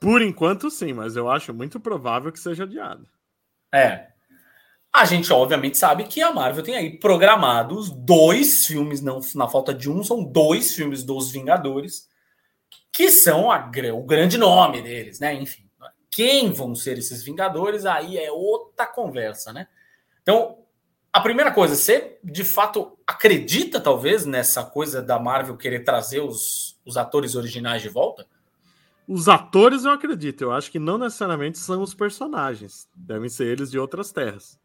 [0.00, 3.06] Por enquanto, sim, mas eu acho muito provável que seja adiado.
[3.72, 4.11] É.
[4.94, 9.72] A gente, obviamente, sabe que a Marvel tem aí programados dois filmes, não na falta
[9.72, 12.08] de um, são dois filmes dos Vingadores,
[12.92, 15.32] que são a, o grande nome deles, né?
[15.34, 15.64] Enfim,
[16.10, 19.66] quem vão ser esses Vingadores, aí é outra conversa, né?
[20.20, 20.58] Então,
[21.10, 26.78] a primeira coisa, você de fato acredita, talvez, nessa coisa da Marvel querer trazer os,
[26.84, 28.26] os atores originais de volta?
[29.08, 33.70] Os atores eu acredito, eu acho que não necessariamente são os personagens, devem ser eles
[33.70, 34.60] de outras terras.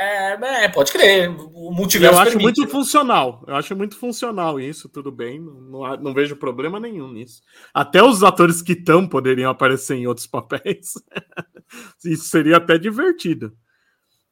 [0.00, 1.28] É, é pode crer.
[1.28, 2.14] O multiverso.
[2.14, 2.60] Eu acho permite.
[2.60, 3.44] muito funcional.
[3.48, 5.40] Eu acho muito funcional isso, tudo bem.
[5.40, 7.42] Não, não vejo problema nenhum nisso.
[7.74, 10.94] Até os atores que estão poderiam aparecer em outros papéis.
[12.04, 13.52] isso seria até divertido.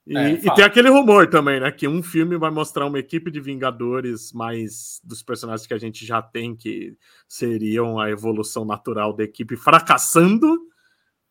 [0.07, 1.73] E, é, e, tem aquele rumor também, né?
[1.73, 6.07] Que um filme vai mostrar uma equipe de Vingadores mais dos personagens que a gente
[6.07, 6.97] já tem, que
[7.27, 10.57] seriam a evolução natural da equipe fracassando.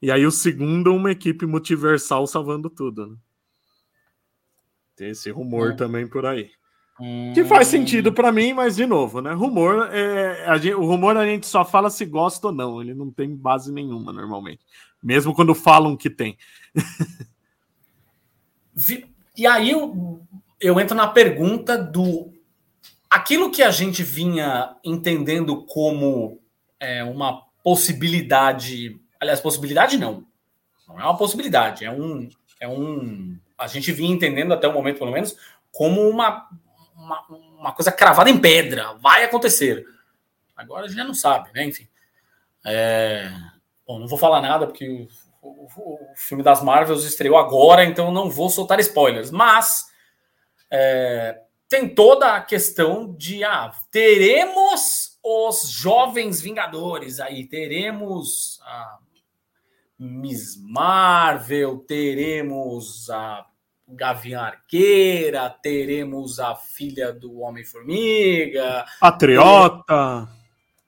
[0.02, 3.08] E aí o segundo, uma equipe multiversal salvando tudo.
[3.08, 3.16] Né?
[4.96, 5.76] Tem esse rumor hum.
[5.76, 6.50] também por aí.
[7.00, 7.34] Hum.
[7.34, 9.34] Que faz sentido para mim, mas de novo, né?
[9.34, 10.58] Rumor é.
[10.60, 12.82] Gente, o rumor a gente só fala se gosta ou não.
[12.82, 14.62] Ele não tem base nenhuma normalmente.
[15.04, 16.38] Mesmo quando falam que tem.
[19.38, 20.22] E aí eu,
[20.60, 22.32] eu entro na pergunta do
[23.10, 26.40] aquilo que a gente vinha entendendo como
[26.80, 30.26] é, uma possibilidade, aliás, possibilidade não,
[30.88, 32.30] não é uma possibilidade, é um,
[32.60, 35.38] é um, a gente vinha entendendo até o momento, pelo menos,
[35.72, 36.50] como uma,
[36.96, 39.86] uma, uma coisa cravada em pedra, vai acontecer.
[40.56, 41.66] Agora a gente já não sabe, né?
[41.66, 41.88] Enfim.
[42.66, 43.30] É...
[43.86, 45.08] Bom, não vou falar nada porque
[45.42, 49.32] o, o, o, filme das Marvels estreou agora, então não vou soltar spoilers.
[49.32, 49.86] Mas
[50.72, 51.42] é...
[51.70, 59.00] tem toda a questão de ah, teremos os jovens Vingadores aí, teremos a
[59.98, 63.46] Miss Marvel, teremos a
[63.88, 68.86] Gavião Arqueira, teremos a filha do Homem-Formiga.
[69.00, 70.30] Patriota.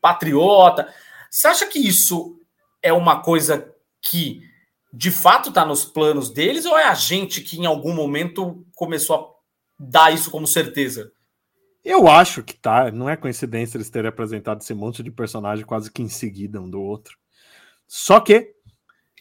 [0.01, 0.93] Patriota.
[1.30, 2.39] Você acha que isso
[2.82, 4.41] é uma coisa que
[4.91, 9.16] de fato está nos planos deles ou é a gente que em algum momento começou
[9.16, 9.28] a
[9.80, 11.12] dar isso como certeza?
[11.84, 12.91] Eu acho que tá.
[12.91, 16.70] Não é coincidência eles terem apresentado esse monte de personagem quase que em seguida um
[16.70, 17.18] do outro.
[17.88, 18.57] Só que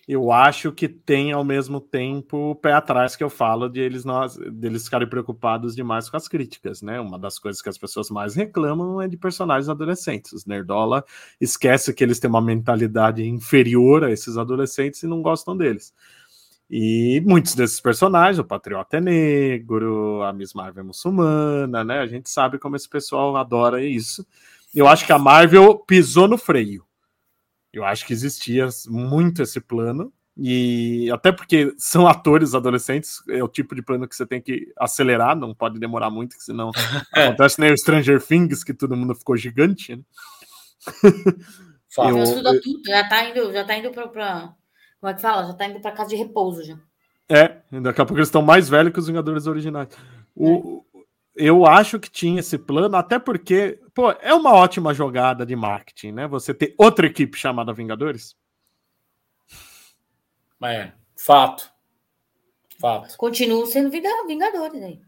[0.08, 4.04] eu acho que tem ao mesmo tempo o pé atrás que eu falo de eles
[4.04, 7.00] nós deles ficarem preocupados demais com as críticas, né?
[7.00, 10.32] Uma das coisas que as pessoas mais reclamam é de personagens adolescentes.
[10.32, 11.04] Os Nerdola
[11.40, 15.92] esquece que eles têm uma mentalidade inferior a esses adolescentes e não gostam deles.
[16.70, 21.98] E muitos desses personagens, o Patriota é negro, a Miss Marvel é muçulmana, né?
[21.98, 24.24] A gente sabe como esse pessoal adora isso.
[24.72, 26.86] Eu acho que a Marvel pisou no freio
[27.78, 33.48] eu acho que existia muito esse plano, e até porque são atores adolescentes, é o
[33.48, 36.70] tipo de plano que você tem que acelerar, não pode demorar muito, senão
[37.12, 40.02] acontece nem o Stranger Things, que todo mundo ficou gigante, né?
[41.98, 44.54] eu, eu, tudo, já tá indo, já tá indo pra, pra,
[45.00, 45.46] Como é que fala?
[45.46, 46.78] Já tá indo pra casa de repouso já.
[47.28, 49.88] É, daqui a pouco eles estão mais velhos que os Vingadores originais.
[50.34, 50.96] O, é
[51.36, 56.12] eu acho que tinha esse plano, até porque, pô, é uma ótima jogada de marketing,
[56.12, 56.28] né?
[56.28, 58.36] Você ter outra equipe chamada Vingadores.
[60.62, 61.72] É, fato.
[62.78, 63.16] Fato.
[63.16, 65.00] Continua sendo Vingadores aí.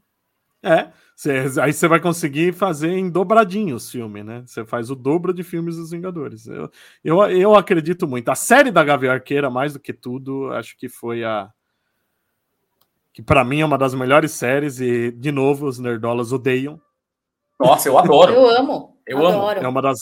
[0.63, 4.43] É, cê, aí você vai conseguir fazer em dobradinho os filmes, né?
[4.47, 6.47] Você faz o dobro de filmes dos Vingadores.
[6.47, 6.71] Eu,
[7.05, 8.31] eu, eu acredito muito.
[8.31, 11.53] A série da Gavião Arqueira, mais do que tudo, acho que foi a,
[13.13, 16.81] que para mim é uma das melhores séries e de novo os nerdolas odeiam.
[17.59, 18.33] Nossa, eu adoro.
[18.33, 18.97] eu amo.
[19.07, 19.59] Eu adoro.
[19.59, 19.67] amo.
[19.67, 19.99] É uma das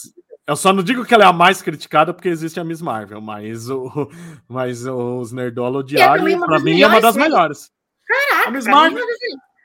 [0.47, 3.19] eu só não digo que ela é a mais criticada porque existe a Miss Marvel,
[3.19, 4.09] mas, o,
[4.47, 7.69] mas os nerdola odiaram e para mim é uma das melhores.
[8.07, 9.05] Caraca, a Miss Marvel...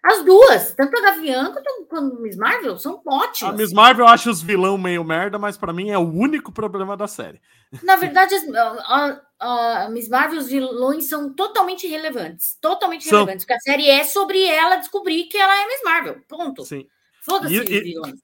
[0.05, 3.55] As duas, tanto a Gavião quanto a Miss Marvel, são ótimas.
[3.55, 6.51] A Miss Marvel eu acho os vilão meio merda, mas para mim é o único
[6.51, 7.40] problema da série.
[7.84, 12.59] Na verdade, a, a, a Miss Marvel, os vilões são totalmente irrelevantes.
[12.61, 13.18] Totalmente são.
[13.18, 13.45] irrelevantes.
[13.45, 16.16] Porque a série é sobre ela descobrir que ela é Miss Marvel.
[16.28, 16.64] Ponto.
[16.64, 16.84] Sim.
[17.24, 17.58] Foda-se
[17.98, 18.22] os.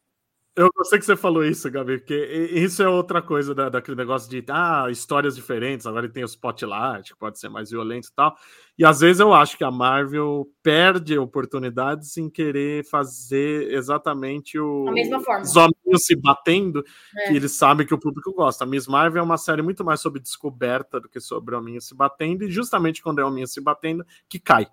[0.59, 2.17] Eu gostei que você falou isso, Gabi, porque
[2.53, 7.13] isso é outra coisa da, daquele negócio de ah, histórias diferentes, agora tem o spotlight,
[7.13, 8.37] que pode ser mais violento e tal.
[8.77, 14.89] E às vezes eu acho que a Marvel perde oportunidades em querer fazer exatamente o,
[14.89, 15.43] a mesma forma.
[15.43, 16.83] os homens se batendo,
[17.17, 17.29] é.
[17.29, 18.65] que eles sabem que o público gosta.
[18.65, 21.95] A Miss Marvel é uma série muito mais sobre descoberta do que sobre hominhos se
[21.95, 24.67] batendo, e justamente quando é hominho se batendo, que cai.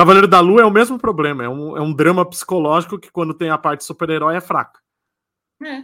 [0.00, 3.34] Cavaleiro da Lua é o mesmo problema, é um, é um drama psicológico que quando
[3.34, 4.80] tem a parte super-herói é fraca.
[5.62, 5.82] É.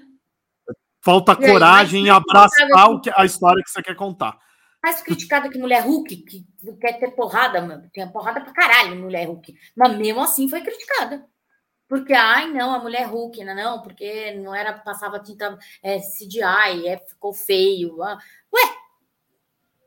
[1.03, 4.39] Falta aí, coragem em abraçar o que, a história que você quer contar.
[4.83, 6.47] Mais criticada que Mulher Hulk, que
[6.81, 7.91] quer ter porrada, mano.
[7.93, 9.55] Tem porrada pra caralho Mulher Hulk.
[9.77, 11.23] Mas mesmo assim foi criticada.
[11.87, 16.89] Porque, ai, não, a mulher Hulk, não, não, porque não era, passava tinta é, CGI,
[16.89, 18.03] é, ficou feio.
[18.03, 18.19] Ah.
[18.51, 18.77] Ué!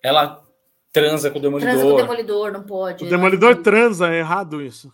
[0.03, 0.47] Ela
[0.91, 1.71] transa com o Demolidor.
[1.73, 3.05] Transa com o Demolidor, não pode.
[3.05, 4.93] O Demolidor transa, é errado isso.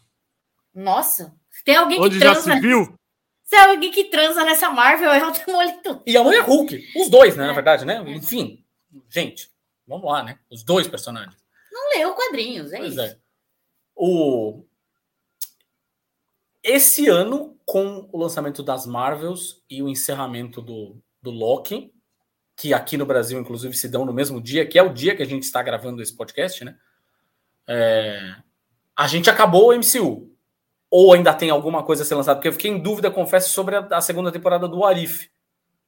[0.74, 1.34] Nossa,
[1.64, 2.40] tem alguém Onde que transa.
[2.40, 2.96] Onde já se viu?
[3.46, 6.02] Se é alguém que transa nessa Marvel, é o Demolidor.
[6.06, 6.84] E a Mulher Hulk.
[6.96, 7.44] Os dois, né?
[7.44, 7.48] É.
[7.48, 8.04] Na verdade, né?
[8.08, 8.66] Enfim,
[9.08, 9.52] gente,
[9.88, 10.40] vamos lá, né?
[10.50, 11.38] Os dois personagens.
[11.72, 13.02] Não leu quadrinhos, é pois isso.
[13.02, 13.18] É.
[13.96, 14.64] O...
[16.64, 21.94] Esse ano, com o lançamento das Marvels e o encerramento do, do Loki,
[22.56, 25.22] que aqui no Brasil, inclusive, se dão no mesmo dia, que é o dia que
[25.22, 26.78] a gente está gravando esse podcast, né?
[27.68, 28.36] É...
[28.96, 30.32] A gente acabou o MCU.
[30.90, 32.38] Ou ainda tem alguma coisa a ser lançada?
[32.38, 35.30] Porque eu fiquei em dúvida, confesso, sobre a, a segunda temporada do Arif.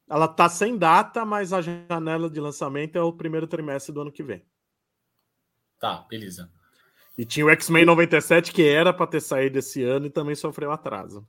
[0.10, 4.12] Ela tá sem data, mas a janela de lançamento é o primeiro trimestre do ano
[4.12, 4.44] que vem.
[5.80, 6.52] Tá, beleza.
[7.18, 10.72] E tinha o X-Men 97 que era para ter saído esse ano e também sofreu
[10.72, 11.28] atraso.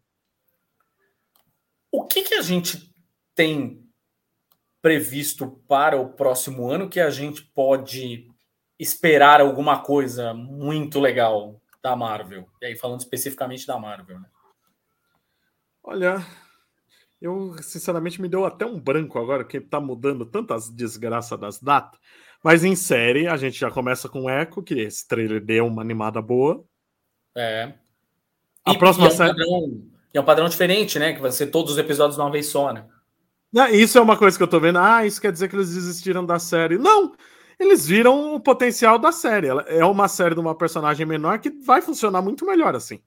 [1.91, 2.93] O que, que a gente
[3.34, 3.88] tem
[4.80, 8.30] previsto para o próximo ano que a gente pode
[8.78, 12.48] esperar alguma coisa muito legal da Marvel.
[12.62, 14.26] E aí, falando especificamente da Marvel, né?
[15.82, 16.24] Olha,
[17.20, 21.98] Eu, sinceramente, me deu até um branco agora, que tá mudando tantas desgraças das datas.
[22.44, 26.22] Mas em série, a gente já começa com Echo, que esse trailer deu uma animada
[26.22, 26.64] boa.
[27.36, 27.74] É.
[28.64, 29.30] A E- próxima e é um série.
[29.30, 29.82] padrão-
[30.14, 31.12] é um padrão diferente, né?
[31.12, 32.86] Que vai ser todos os episódios de uma vez só, né?
[33.72, 34.78] Isso é uma coisa que eu tô vendo.
[34.78, 36.78] Ah, isso quer dizer que eles desistiram da série.
[36.78, 37.14] Não!
[37.59, 39.49] Eles viram o potencial da série.
[39.49, 43.03] Ela é uma série de uma personagem menor que vai funcionar muito melhor assim.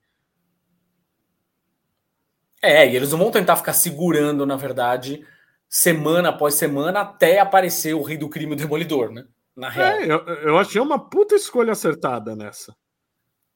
[2.61, 5.25] É, e eles não vão tentar ficar segurando, na verdade,
[5.67, 9.25] semana após semana até aparecer o rei do crime o demolidor, né?
[9.55, 9.89] Na real.
[9.89, 12.75] É, eu, eu achei uma puta escolha acertada nessa.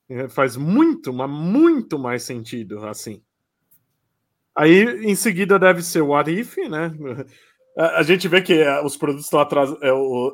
[0.10, 3.22] É, faz muito, mas muito mais sentido assim.
[4.56, 6.92] Aí, em seguida, deve ser o Arif, né?
[7.78, 9.82] A, a gente vê que é, os produtos estão atrasados.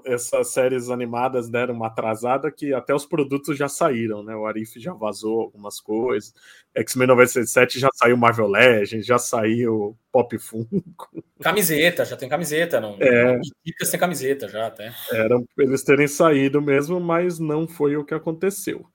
[0.05, 4.35] essas séries animadas deram uma atrasada que até os produtos já saíram, né?
[4.35, 6.33] O Arif já vazou algumas coisas.
[6.75, 11.23] X-Men 97 já saiu Marvel Legends, já saiu Pop Funko.
[11.41, 12.79] Camiseta, já tem camiseta.
[12.79, 13.39] Não, É.
[13.65, 14.93] Dicas tem camiseta já até.
[15.11, 18.85] Era pra eles terem saído mesmo, mas não foi o que aconteceu.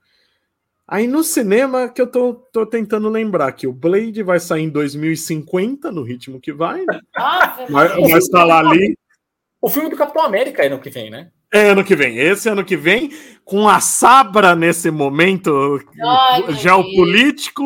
[0.87, 4.69] Aí no cinema que eu tô, tô tentando lembrar que o Blade vai sair em
[4.69, 6.99] 2050, no ritmo que vai, né?
[7.15, 8.97] Ave mas, mas tá lá ali.
[9.61, 11.29] O filme do Capitão América é ano que vem, né?
[11.53, 12.17] É ano que vem.
[12.17, 13.11] Esse ano que vem,
[13.43, 17.63] com a Sabra nesse momento Ai, geopolítico,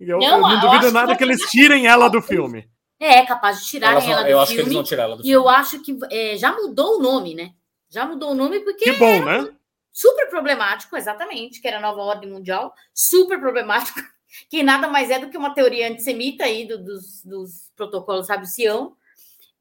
[0.00, 2.66] eu Não, eu não eu duvido acho nada que que eles tirem ela do filme.
[3.00, 4.74] É, é capaz de tirarem Elas vão- ela do eu acho que eles filme.
[4.76, 5.34] vão tirar ela do E filme.
[5.34, 7.50] eu acho que é, já mudou o nome, né?
[7.90, 9.48] Já mudou o nome porque Que bom, né?
[9.94, 14.00] Super problemático, exatamente, que era a nova ordem mundial, super problemático,
[14.50, 18.46] que nada mais é do que uma teoria antissemita aí do- dos, dos protocolos, sabe,
[18.48, 18.96] Sião.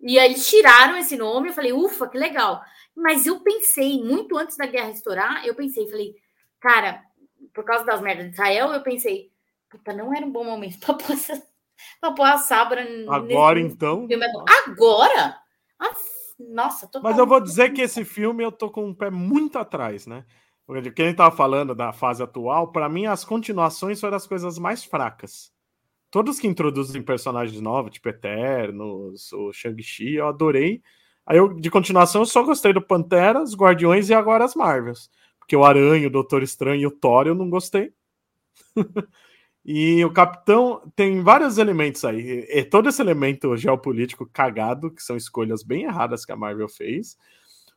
[0.01, 2.61] E aí eles tiraram esse nome, eu falei, ufa, que legal.
[2.95, 6.15] Mas eu pensei, muito antes da guerra estourar, eu pensei, falei,
[6.59, 7.03] cara,
[7.53, 9.31] por causa das merdas de Israel, eu pensei,
[9.69, 11.15] puta, não era um bom momento para pôr,
[12.01, 14.07] pra pôr a Sabra Agora nesse então.
[14.65, 15.37] Agora?
[16.39, 19.57] Nossa, tô Mas eu vou dizer que esse filme eu tô com um pé muito
[19.57, 20.25] atrás, né?
[20.65, 24.83] Porque quem tava falando da fase atual, para mim as continuações foram as coisas mais
[24.83, 25.51] fracas.
[26.09, 30.81] Todos que introduzem personagens novos, tipo Eternos, o Shang-Chi, eu adorei.
[31.25, 35.09] Aí eu, de continuação, eu só gostei do Pantera, os Guardiões e agora as Marvels.
[35.39, 37.93] Porque o Aranha, o Doutor Estranho e o Thor eu não gostei.
[39.65, 42.45] e o Capitão tem vários elementos aí.
[42.49, 47.17] E todo esse elemento geopolítico cagado, que são escolhas bem erradas que a Marvel fez.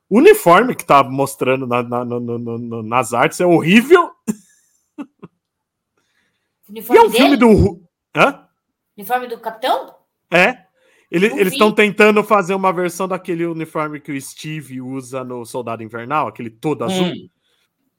[0.09, 4.11] O uniforme que tá mostrando na- na- no- no- no- nas artes é horrível.
[6.69, 7.41] E Uniforme é um filme dele?
[7.41, 7.53] do.
[7.53, 8.45] Ru- Hã?
[8.97, 9.95] Uniforme do capitão?
[10.33, 10.65] É.
[11.11, 15.85] Ele- eles estão tentando fazer uma versão daquele uniforme que o Steve usa no Soldado
[15.85, 17.07] Invernal, aquele todo azul.
[17.07, 17.29] Hum.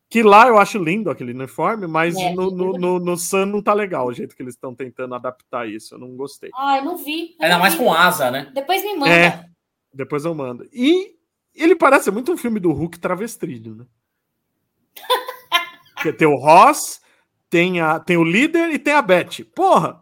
[0.09, 3.61] Que lá eu acho lindo aquele uniforme, mas É, no, no, no, no Sun não
[3.61, 5.95] tá legal o jeito que eles estão tentando adaptar isso.
[5.95, 6.49] Eu não gostei.
[6.55, 7.35] Ai, não vi.
[7.39, 7.79] eu Ainda não mais vi.
[7.79, 8.49] com asa, né?
[8.53, 9.11] Depois me manda.
[9.11, 9.45] É.
[9.93, 10.67] Depois eu mando.
[10.71, 11.15] E
[11.53, 13.85] ele parece muito um filme do Hulk travestido, né?
[15.95, 17.01] Porque tem o Ross,
[17.49, 19.43] tem, a, tem o líder e tem a Beth.
[19.53, 20.01] Porra!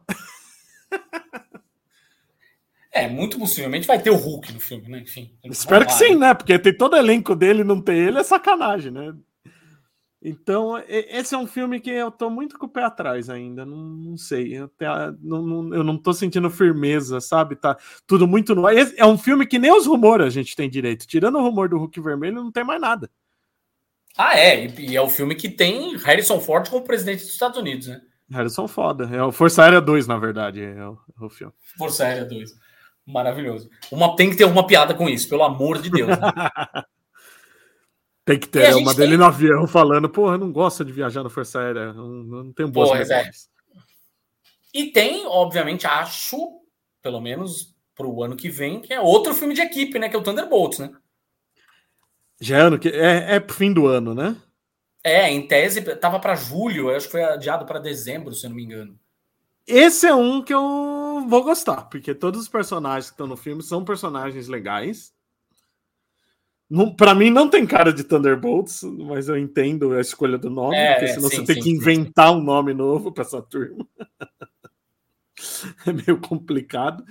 [2.92, 5.00] É, muito possivelmente vai ter o Hulk no filme, né?
[5.00, 5.30] Enfim.
[5.44, 6.34] Espero que sim, né?
[6.34, 9.14] Porque tem todo o elenco dele e não ter ele é sacanagem, né?
[10.28, 13.64] Então, esse é um filme que eu tô muito com o pé atrás ainda.
[13.64, 14.58] Não, não sei.
[14.58, 14.84] Eu, te-
[15.22, 17.56] não, não- eu não tô sentindo firmeza, sabe?
[17.56, 21.06] Tá tudo muito no É um filme que nem os rumores a gente tem direito.
[21.06, 23.08] Tirando o rumor do Hulk Vermelho, não tem mais nada.
[24.18, 24.66] Ah, é.
[24.66, 28.02] E, e é o filme que tem Harrison Ford como presidente dos Estados Unidos, né?
[28.32, 29.08] Harrison foda.
[29.14, 31.54] É o Força Aérea 2, na verdade, é o, é o filme.
[31.78, 32.50] Força Aérea 2.
[33.06, 33.70] Maravilhoso.
[33.92, 36.10] Uma, tem que ter uma piada com isso, pelo amor de Deus.
[36.10, 36.16] né?
[38.26, 40.92] Tem que ter gente uma tem- dele no avião falando, porra, eu não gosto de
[40.92, 43.30] viajar na Força Aérea, não, não tenho boas Pois é.
[44.74, 46.60] E tem, obviamente, acho,
[47.02, 50.10] pelo menos pro ano que vem, que é outro filme de equipe, né?
[50.10, 50.92] Que é o Thunderbolts, né?
[52.42, 54.36] Já é ano que é, é fim do ano, né?
[55.02, 58.58] É, em tese, tava para julho, acho que foi adiado para dezembro, se eu não
[58.58, 59.00] me engano.
[59.66, 63.64] Esse é um que eu vou gostar, porque todos os personagens que estão no filme
[63.64, 65.15] são personagens legais.
[66.98, 70.94] Para mim não tem cara de Thunderbolts, mas eu entendo a escolha do nome, É,
[70.94, 73.88] porque senão sim, você tem sim, que sim, inventar um nome novo para essa turma.
[75.86, 77.06] é meio complicado.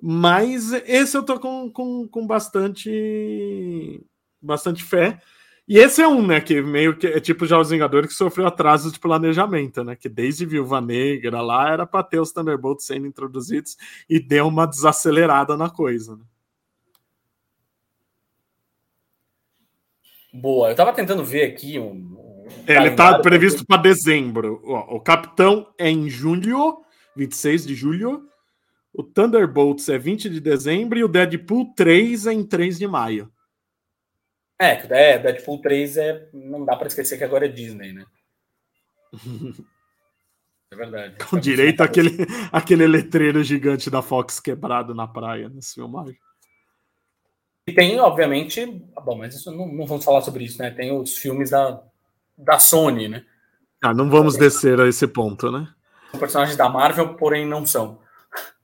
[0.00, 4.00] Mas esse eu tô com, com, com bastante
[4.40, 5.20] bastante fé.
[5.66, 8.46] E esse é um, né, que meio que é tipo já os Vingadores que sofreu
[8.46, 13.06] atraso de planejamento, né, que desde Viúva Negra lá era para ter os Thunderbolts sendo
[13.06, 13.76] introduzidos
[14.08, 16.16] e deu uma desacelerada na coisa.
[16.16, 16.22] Né?
[20.32, 22.44] Boa, eu tava tentando ver aqui um.
[22.66, 24.60] Ele tá calendário, previsto para dezembro.
[24.64, 26.82] Ó, o Capitão é em julho,
[27.16, 28.28] 26 de julho.
[28.92, 33.30] o Thunderbolts é 20 de dezembro e o Deadpool 3 é em 3 de maio.
[34.60, 36.28] É, é Deadpool 3 é.
[36.32, 38.04] Não dá para esquecer que agora é Disney, né?
[40.70, 41.16] É verdade.
[41.24, 42.10] Com direito àquele,
[42.52, 46.18] aquele letreiro gigante da Fox quebrado na praia nesse filmagem.
[47.68, 48.64] E tem, obviamente.
[49.04, 50.70] Bom, mas isso não, não vamos falar sobre isso, né?
[50.70, 51.82] Tem os filmes da,
[52.36, 53.26] da Sony, né?
[53.82, 55.68] Ah, não vamos descer a esse ponto, né?
[56.10, 58.00] São personagens da Marvel, porém não são.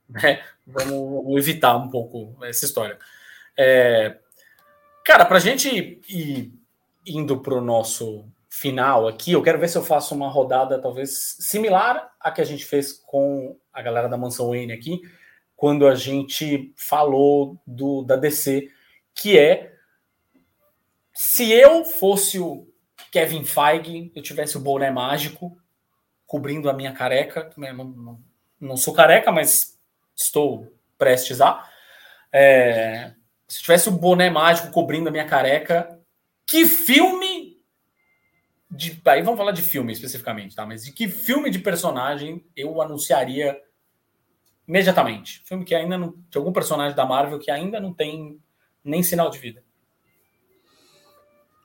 [0.07, 0.43] Né?
[0.67, 2.99] Vamos evitar um pouco essa história.
[3.57, 4.19] É...
[5.03, 6.53] Cara, pra gente ir
[7.07, 12.13] indo pro nosso final aqui, eu quero ver se eu faço uma rodada talvez similar
[12.21, 15.01] à que a gente fez com a galera da Mansão Wayne aqui,
[15.57, 18.71] quando a gente falou do da DC,
[19.15, 19.75] que é
[21.13, 22.67] se eu fosse o
[23.13, 25.57] Kevin Feige, eu tivesse o boné mágico
[26.27, 28.21] cobrindo a minha careca, não,
[28.61, 29.79] não, sou careca, mas
[30.17, 31.65] estou prestes a.
[32.33, 33.15] É,
[33.47, 36.01] se tivesse o boné mágico cobrindo a minha careca,
[36.45, 37.55] que filme
[38.69, 40.67] de, aí vamos falar de filme especificamente, tá?
[40.67, 43.57] Mas de que filme de personagem eu anunciaria
[44.67, 45.43] imediatamente?
[45.45, 46.17] Filme que ainda não.
[46.29, 48.43] De algum personagem da Marvel que ainda não tem
[48.85, 49.63] nem sinal de vida.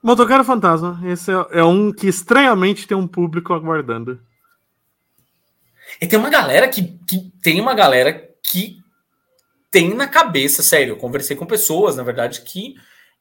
[0.02, 1.00] Motoqueiro Fantasma.
[1.04, 4.20] Esse é, é um que estranhamente tem um público aguardando.
[6.02, 8.80] E tem uma galera que, que tem uma galera que
[9.72, 12.76] tem na cabeça, sério, eu conversei com pessoas, na verdade, que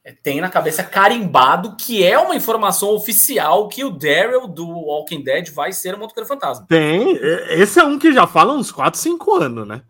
[0.04, 5.22] é, tem na cabeça carimbado que é uma informação oficial que o Daryl do Walking
[5.22, 6.66] Dead vai ser o motoqueiro fantasma.
[6.68, 7.18] Tem,
[7.50, 9.82] esse é um que já fala uns 4, 5 anos, né?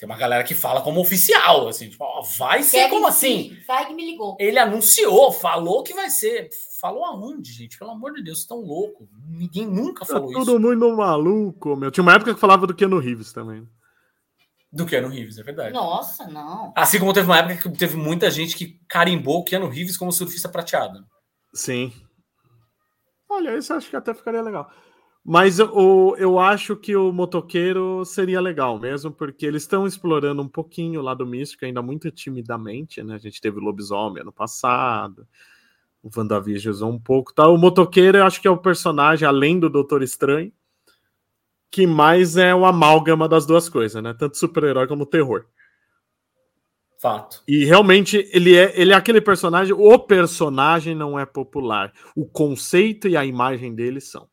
[0.00, 3.54] Tem uma galera que fala como oficial, assim, tipo, ó, vai ser Kevin como assim?
[3.66, 4.34] Feige me ligou.
[4.40, 6.48] Ele anunciou, falou que vai ser.
[6.80, 7.78] Falou aonde, gente?
[7.78, 9.06] Pelo amor de Deus, vocês estão loucos.
[9.28, 10.52] Ninguém nunca tá falou tá todo isso.
[10.52, 11.90] Todo mundo maluco, meu.
[11.90, 13.68] Tinha uma época que falava do Keanu Reeves também
[14.72, 15.74] do Keanu Reeves, é verdade.
[15.74, 16.72] Nossa, não.
[16.76, 20.12] Assim como teve uma época que teve muita gente que carimbou o Keanu Reeves como
[20.12, 21.04] surfista prateado.
[21.52, 21.92] Sim.
[23.28, 24.70] Olha, isso acho que até ficaria legal.
[25.24, 30.48] Mas eu, eu acho que o motoqueiro seria legal mesmo, porque eles estão explorando um
[30.48, 33.14] pouquinho o lado místico, ainda muito timidamente, né?
[33.14, 35.26] A gente teve o lobisomem ano passado,
[36.02, 37.34] o WandaVision usou um pouco.
[37.34, 37.46] Tá?
[37.48, 40.52] O motoqueiro eu acho que é o personagem, além do Doutor Estranho,
[41.70, 44.14] que mais é o amálgama das duas coisas, né?
[44.14, 45.44] Tanto super-herói como terror.
[46.98, 47.42] Fato.
[47.46, 51.92] E realmente ele é, ele é aquele personagem, o personagem não é popular.
[52.16, 54.28] O conceito e a imagem dele são.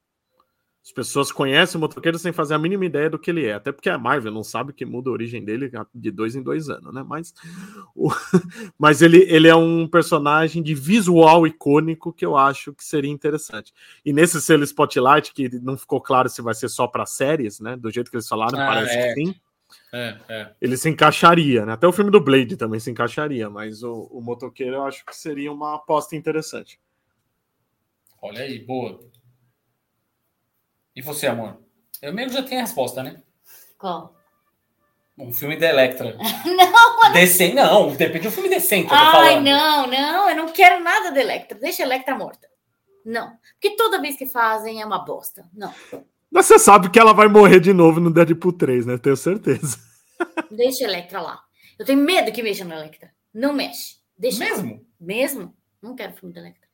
[0.87, 3.55] As pessoas conhecem o motoqueiro sem fazer a mínima ideia do que ele é.
[3.55, 6.69] Até porque a Marvel não sabe que muda a origem dele de dois em dois
[6.69, 7.03] anos, né?
[7.05, 7.33] Mas,
[7.93, 8.09] o,
[8.79, 13.73] mas ele, ele é um personagem de visual icônico que eu acho que seria interessante.
[14.05, 17.75] E nesse selo Spotlight, que não ficou claro se vai ser só para séries, né?
[17.75, 19.13] Do jeito que eles falaram, ah, parece é.
[19.13, 19.35] que sim.
[19.91, 20.51] É, é.
[20.61, 21.73] Ele se encaixaria, né?
[21.73, 25.13] Até o filme do Blade também se encaixaria, mas o, o motoqueiro eu acho que
[25.13, 26.79] seria uma aposta interessante.
[28.21, 29.01] Olha aí, boa.
[30.97, 31.59] E você, amor?
[32.01, 33.21] Eu mesmo já tenho a resposta, né?
[33.77, 34.15] Qual?
[35.15, 36.17] Um filme da Electra.
[36.43, 37.13] não!
[37.13, 37.95] Decente, não.
[37.95, 38.87] Depende de um filme decente.
[38.89, 40.27] Ai, não, não.
[40.27, 41.55] Eu não quero nada da Electra.
[41.59, 42.49] Deixa a Electra morta.
[43.05, 43.31] Não.
[43.53, 45.47] Porque toda vez que fazem é uma bosta.
[45.53, 45.71] Não.
[46.31, 48.97] Mas você sabe que ela vai morrer de novo no Deadpool 3, né?
[48.97, 49.77] Tenho certeza.
[50.49, 51.39] Deixa a Electra lá.
[51.77, 53.11] Eu tenho medo que mexa na Electra.
[53.31, 53.97] Não mexe.
[54.17, 54.73] Deixa Mesmo?
[54.73, 54.79] Lá.
[54.99, 55.55] Mesmo?
[55.79, 56.67] Não quero filme da Electra.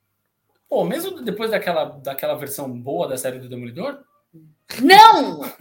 [0.70, 4.02] Pô, mesmo depois daquela, daquela versão boa da série do Demolidor?
[4.82, 5.42] Não!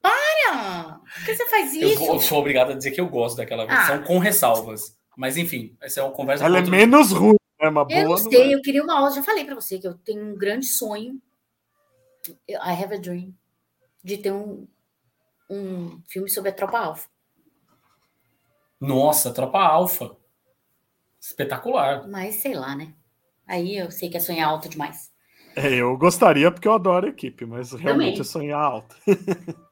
[0.00, 1.00] Para!
[1.00, 2.04] Por que você faz isso?
[2.04, 4.02] Eu, sou obrigado a dizer que eu gosto daquela versão ah.
[4.02, 4.96] com ressalvas.
[5.16, 6.44] Mas enfim, essa é uma conversa.
[6.44, 6.70] Ela é outro...
[6.70, 7.68] menos ruim, né?
[7.68, 8.54] Uma eu não sei, não é.
[8.54, 9.10] eu queria uma aula.
[9.10, 11.20] Já falei para você que eu tenho um grande sonho.
[12.48, 13.34] I have a dream
[14.04, 14.68] de ter um,
[15.50, 17.08] um filme sobre a Tropa Alfa.
[18.80, 20.16] Nossa, Tropa Alfa.
[21.20, 22.06] Espetacular.
[22.08, 22.94] Mas sei lá, né?
[23.46, 25.07] Aí eu sei que é sonhar alto demais.
[25.60, 28.20] É, eu gostaria porque eu adoro a equipe, mas realmente Também.
[28.20, 28.94] é sonhar alto.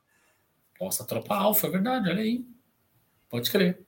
[0.80, 2.44] Nossa, tropa alfa, é verdade, olha aí.
[3.30, 3.80] Pode crer.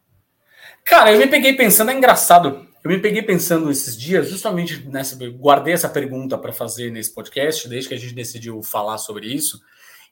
[0.85, 2.69] Cara, eu me peguei pensando, é engraçado.
[2.85, 5.17] Eu me peguei pensando esses dias, justamente nessa.
[5.31, 9.61] Guardei essa pergunta para fazer nesse podcast, desde que a gente decidiu falar sobre isso.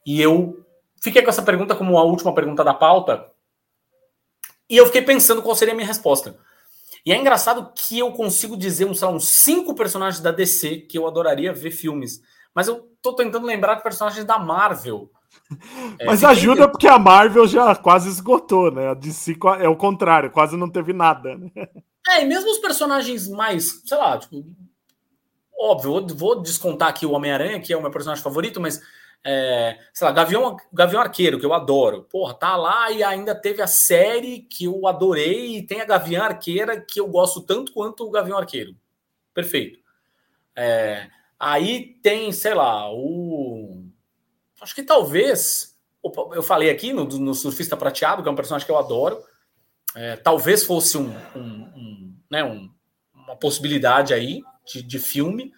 [0.04, 0.66] E eu
[1.00, 3.30] fiquei com essa pergunta como a última pergunta da pauta.
[4.68, 6.36] E eu fiquei pensando qual seria a minha resposta.
[7.06, 11.06] E é engraçado que eu consigo dizer uns, uns cinco personagens da DC que eu
[11.06, 12.20] adoraria ver filmes.
[12.52, 15.08] Mas eu tô tentando lembrar de personagens da Marvel.
[16.00, 18.88] É, Mas ajuda porque a Marvel já quase esgotou, né?
[18.88, 21.36] A DC é o contrário, quase não teve nada.
[21.36, 21.50] Né?
[22.08, 24.44] É, e mesmo os personagens mais, sei lá, tipo,
[25.56, 28.82] óbvio, vou, vou descontar aqui o Homem-Aranha, que é o meu personagem favorito, mas
[29.28, 32.05] É, sei lá, Gavião, Gavião Arqueiro, que eu adoro.
[32.05, 36.24] Porra, tá lá e ainda teve a série que eu adorei e tem a Gavião
[36.24, 38.77] Arqueira que eu gosto tanto quanto o Gavião Arqueiro.
[39.35, 39.81] Perfeito.
[40.55, 43.85] É, aí tem, sei lá, o.
[44.61, 45.77] Acho que talvez.
[46.32, 49.20] Eu falei aqui no, no Surfista Prateado, que é um personagem que eu adoro.
[49.97, 52.70] É, talvez fosse um, um, um, né, um,
[53.12, 55.53] uma possibilidade aí de, de filme.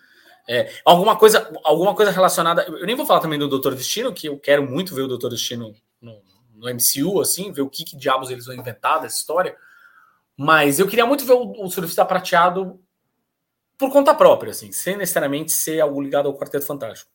[0.51, 2.63] É, alguma, coisa, alguma coisa relacionada.
[2.63, 5.29] Eu nem vou falar também do Doutor Destino, que eu quero muito ver o Doutor
[5.29, 6.23] Destino no,
[6.55, 9.55] no MCU, assim, ver o que, que, diabos eles vão inventar dessa história.
[10.35, 12.81] Mas eu queria muito ver o, o Surfista Prateado
[13.77, 17.11] por conta própria, assim, sem necessariamente ser algo ligado ao Quarteto Fantástico.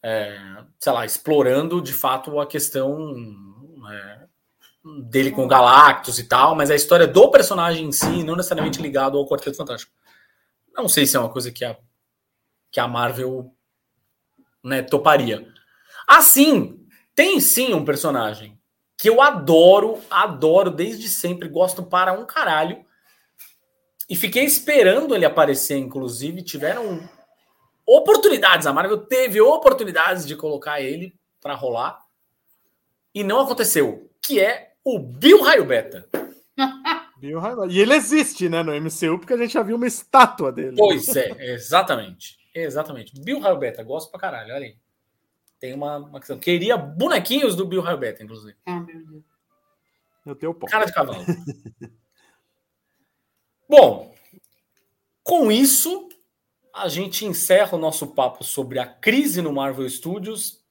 [0.00, 0.38] É,
[0.78, 3.12] sei lá, explorando de fato a questão
[3.90, 4.20] é,
[5.02, 9.18] dele com Galactus e tal, mas a história do personagem em si, não necessariamente ligado
[9.18, 9.92] ao Quarteto Fantástico.
[10.72, 11.76] Não sei se é uma coisa que a
[12.70, 13.52] que a Marvel
[14.62, 15.46] né, toparia.
[16.06, 18.58] Assim, tem sim um personagem
[18.96, 22.84] que eu adoro, adoro desde sempre, gosto para um caralho.
[24.08, 27.08] E fiquei esperando ele aparecer, inclusive, tiveram
[27.86, 31.98] oportunidades, a Marvel teve oportunidades de colocar ele para rolar
[33.14, 36.06] e não aconteceu, que é o Bill Raio Beta.
[37.18, 37.70] Bill Raio...
[37.70, 40.76] E ele existe, né, no MCU, porque a gente já viu uma estátua dele.
[40.76, 42.36] Pois é, exatamente.
[42.54, 43.12] Exatamente.
[43.20, 44.76] Bill Raio Beta, gosto pra caralho, olha aí.
[45.58, 46.38] Tem uma, uma questão.
[46.38, 48.56] Queria bonequinhos do Bill Raio Beta, inclusive.
[48.66, 49.24] Ah, meu Deus.
[50.24, 50.68] Eu tenho pau.
[50.68, 51.24] Cara de cavalo.
[53.68, 54.14] Bom,
[55.22, 56.08] com isso,
[56.74, 60.64] a gente encerra o nosso papo sobre a crise no Marvel Studios,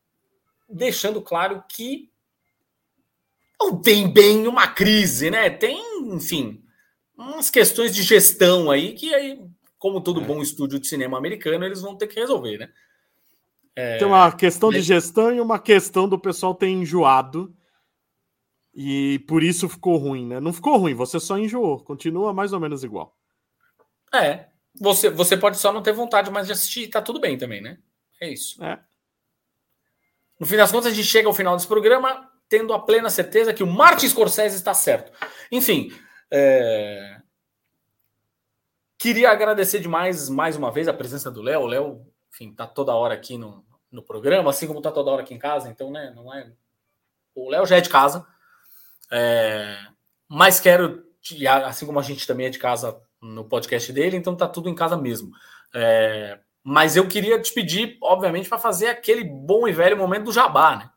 [0.70, 2.12] deixando claro que
[3.60, 5.50] não tem bem uma crise, né?
[5.50, 5.80] Tem,
[6.14, 6.64] enfim,
[7.18, 9.40] umas questões de gestão aí que aí
[9.78, 10.24] como todo é.
[10.24, 12.70] bom estúdio de cinema americano, eles vão ter que resolver, né?
[13.76, 13.98] É...
[13.98, 17.56] Tem uma questão de gestão e uma questão do pessoal ter enjoado.
[18.74, 20.40] E por isso ficou ruim, né?
[20.40, 21.84] Não ficou ruim, você só enjoou.
[21.84, 23.16] Continua mais ou menos igual.
[24.14, 24.48] É.
[24.80, 27.78] Você, você pode só não ter vontade mais de assistir, tá tudo bem também, né?
[28.22, 28.64] É isso.
[28.64, 28.80] É.
[30.40, 33.54] No fim das contas, a gente chega ao final desse programa tendo a plena certeza
[33.54, 35.12] que o Martin Scorsese está certo.
[35.52, 35.92] Enfim,
[36.32, 37.22] é...
[38.98, 41.62] Queria agradecer demais, mais uma vez, a presença do Léo.
[41.62, 45.22] O Léo, enfim, tá toda hora aqui no, no programa, assim como tá toda hora
[45.22, 46.52] aqui em casa, então, né, não é...
[47.36, 48.26] O Léo já é de casa,
[49.12, 49.78] é...
[50.28, 51.06] mas quero,
[51.66, 54.76] assim como a gente também é de casa no podcast dele, então tá tudo em
[54.76, 55.32] casa mesmo.
[55.74, 56.40] É...
[56.64, 60.76] Mas eu queria te pedir, obviamente, para fazer aquele bom e velho momento do jabá,
[60.76, 60.90] né?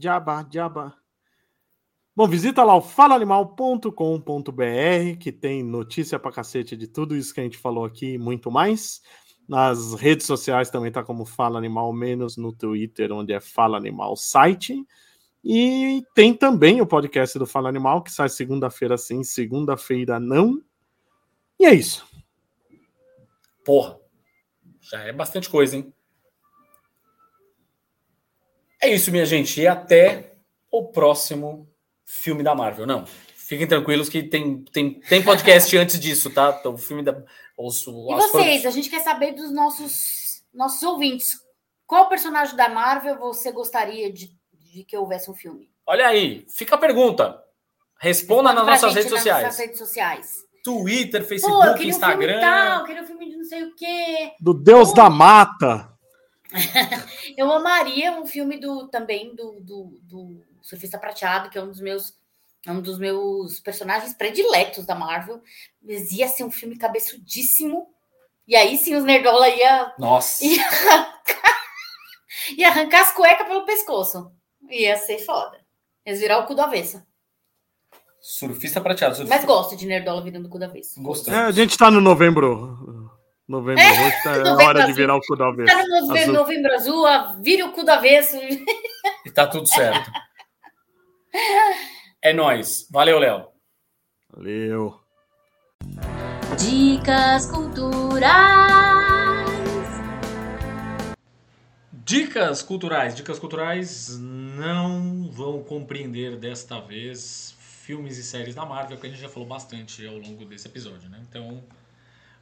[0.00, 0.97] Jabá, jabá.
[2.18, 3.92] Bom, visita lá o falaanimal.com.br,
[5.20, 8.50] que tem notícia pra cacete de tudo isso que a gente falou aqui e muito
[8.50, 9.00] mais.
[9.48, 14.16] Nas redes sociais também tá como Fala Animal, menos no Twitter, onde é Fala Animal
[14.16, 14.84] Site.
[15.44, 20.60] E tem também o podcast do Fala Animal, que sai segunda-feira sim, segunda-feira não.
[21.56, 22.04] E é isso.
[23.64, 23.96] Porra,
[24.80, 25.94] já é bastante coisa, hein?
[28.82, 29.60] É isso, minha gente.
[29.60, 30.36] E até
[30.68, 31.68] o próximo
[32.08, 33.04] filme da Marvel, não.
[33.36, 36.58] Fiquem tranquilos que tem, tem, tem podcast antes disso, tá?
[36.64, 37.22] O filme da.
[37.56, 38.64] Os, e vocês?
[38.64, 41.28] A gente quer saber dos nossos, nossos ouvintes.
[41.86, 45.70] Qual personagem da Marvel você gostaria de, de que houvesse um filme?
[45.86, 47.42] Olha aí, fica a pergunta.
[48.00, 49.44] Responda nas nossas redes nas sociais.
[49.44, 50.48] Nossas redes sociais.
[50.62, 52.36] Twitter, Facebook, Pô, eu queria Instagram.
[52.36, 54.32] Um filme tal, eu queria um filme de não sei o quê.
[54.40, 54.94] Do Deus Pô.
[54.94, 55.97] da Mata.
[57.36, 61.80] eu amaria um filme do também do, do, do Surfista Prateado, que é um dos
[61.80, 62.16] meus
[62.66, 65.40] é um dos meus personagens prediletos da Marvel.
[65.82, 67.88] Mas ia ser um filme cabeçudíssimo.
[68.46, 69.94] E aí sim os Nerdola ia.
[69.98, 70.44] Nossa!
[70.44, 71.60] Ia arrancar,
[72.56, 74.32] ia arrancar as cuecas pelo pescoço.
[74.68, 75.58] Ia ser foda.
[76.04, 77.02] Ia virar o cu do avesso.
[78.20, 79.14] Surfista prateado.
[79.14, 79.36] Surfista...
[79.36, 81.00] Mas gosto de Nerdola virando o cu do avesso.
[81.30, 83.07] É, a gente tá no novembro.
[83.48, 84.92] Novembro é, roxo, tá novembro hora azul.
[84.92, 85.74] de virar o cu do avesso.
[85.74, 88.36] Tá no novembro azul, novembro azul vira o cu do avesso.
[89.24, 90.10] E tá tudo certo.
[92.20, 92.86] É nós.
[92.90, 93.46] Valeu, Léo.
[94.34, 95.00] Valeu.
[96.58, 98.28] Dicas culturais.
[101.92, 103.14] Dicas culturais.
[103.14, 109.20] Dicas culturais não vão compreender desta vez filmes e séries da Marvel, que a gente
[109.20, 111.22] já falou bastante ao longo desse episódio, né?
[111.28, 111.62] Então,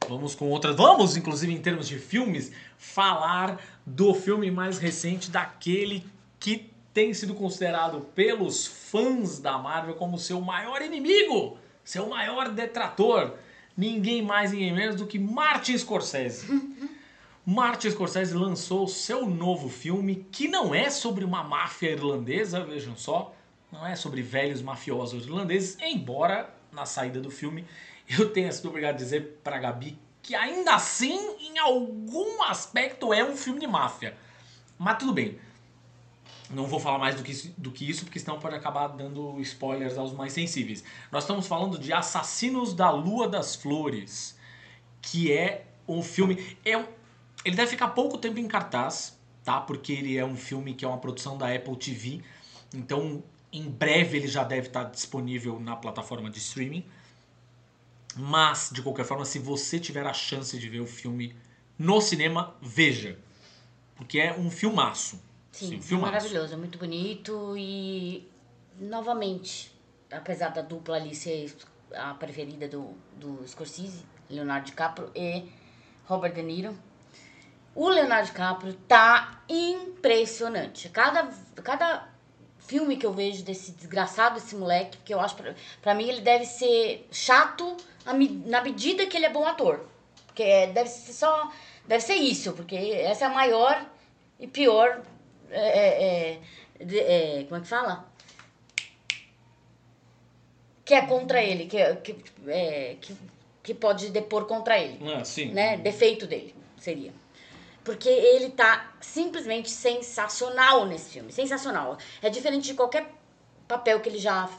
[0.07, 0.75] vamos com outras.
[0.75, 6.05] Vamos, inclusive, em termos de filmes, falar do filme mais recente, daquele
[6.39, 13.33] que tem sido considerado pelos fãs da Marvel como seu maior inimigo, seu maior detrator.
[13.75, 16.47] Ninguém mais, ninguém menos do que Martin Scorsese.
[17.45, 23.33] Martin Scorsese lançou seu novo filme, que não é sobre uma máfia irlandesa, vejam só,
[23.71, 27.63] não é sobre velhos mafiosos irlandeses, embora na saída do filme
[28.07, 29.97] eu tenha sido obrigado a dizer pra Gabi
[30.27, 34.13] que ainda assim, em algum aspecto, é um filme de máfia.
[34.77, 35.39] Mas tudo bem.
[36.49, 39.39] Não vou falar mais do que, isso, do que isso, porque senão pode acabar dando
[39.39, 40.83] spoilers aos mais sensíveis.
[41.13, 44.37] Nós estamos falando de Assassinos da Lua das Flores,
[45.01, 46.57] que é um filme.
[46.65, 46.85] É um,
[47.45, 49.61] ele deve ficar pouco tempo em cartaz, tá?
[49.61, 52.21] Porque ele é um filme que é uma produção da Apple TV.
[52.73, 56.85] Então, em breve ele já deve estar disponível na plataforma de streaming.
[58.17, 61.35] Mas, de qualquer forma, se você tiver a chance de ver o filme
[61.77, 63.17] no cinema, veja.
[63.95, 65.21] Porque é um filmaço.
[65.51, 66.11] Sim, Sim, é filmaço.
[66.13, 68.27] maravilhoso, é muito bonito e
[68.79, 69.71] novamente,
[70.11, 71.55] apesar da dupla ali ser
[71.95, 75.49] a preferida do, do Scorsese, Leonardo DiCaprio e
[76.05, 76.77] Robert De Niro,
[77.73, 80.89] o Leonardo DiCaprio tá impressionante.
[80.89, 81.29] Cada,
[81.63, 82.07] cada
[82.67, 86.21] filme que eu vejo desse desgraçado, esse moleque, que eu acho, pra, pra mim, ele
[86.21, 87.75] deve ser chato
[88.05, 89.85] na me- na medida que ele é bom ator.
[90.27, 91.51] Porque é- deve ser só.
[91.87, 93.85] Deve ser isso, porque essa é a maior
[94.39, 95.01] e pior.
[95.49, 96.39] é, é,
[96.81, 98.05] é, de- é, como é que fala?
[100.83, 102.15] Que é contra ele, que, que,
[102.47, 103.15] é, que,
[103.63, 105.51] que pode depor contra ele Ah, sim.
[105.53, 105.77] né?
[105.77, 107.13] Defeito dele seria.
[107.87, 111.31] Porque ele tá simplesmente sensacional nesse filme.
[111.31, 111.97] Sensacional.
[112.21, 113.09] É diferente de qualquer
[113.67, 114.49] papel que ele já,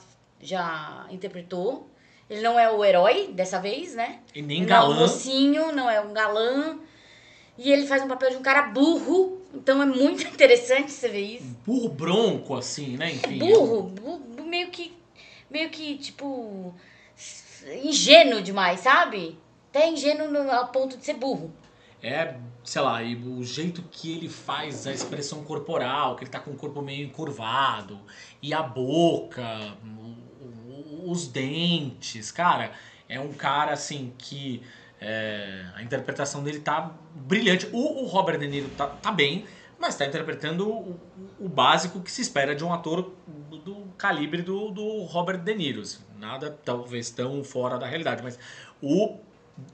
[0.41, 1.91] já interpretou.
[2.31, 4.21] Ele não é o herói dessa vez, né?
[4.35, 5.01] E nem Ele Não é um galã.
[5.01, 6.79] mocinho, não é um galã.
[7.59, 9.43] E ele faz um papel de um cara burro.
[9.53, 11.57] Então é muito interessante você ver isso.
[11.67, 13.13] Burro bronco, assim, né?
[13.13, 13.39] Enfim.
[13.39, 14.97] Burro, bu- bu- meio que.
[15.51, 16.75] Meio que, tipo.
[17.83, 19.39] ingênuo demais, sabe?
[19.71, 21.53] Até ingênuo ao ponto de ser burro.
[22.03, 22.35] É,
[22.69, 26.51] sei lá, e o jeito que ele faz a expressão corporal, que ele tá com
[26.51, 27.99] o corpo meio encurvado,
[28.43, 29.75] e a boca,
[31.07, 32.73] os dentes, cara,
[33.09, 34.63] é um cara assim que
[35.01, 37.67] é, a interpretação dele tá brilhante.
[37.73, 39.47] O, o Robert De Niro tá, tá bem,
[39.79, 41.01] mas tá interpretando o,
[41.41, 45.55] o básico que se espera de um ator do, do calibre do, do Robert De
[45.55, 45.81] Niro.
[45.81, 46.01] assim.
[46.19, 48.39] Nada talvez tão fora da realidade, mas
[48.83, 49.21] o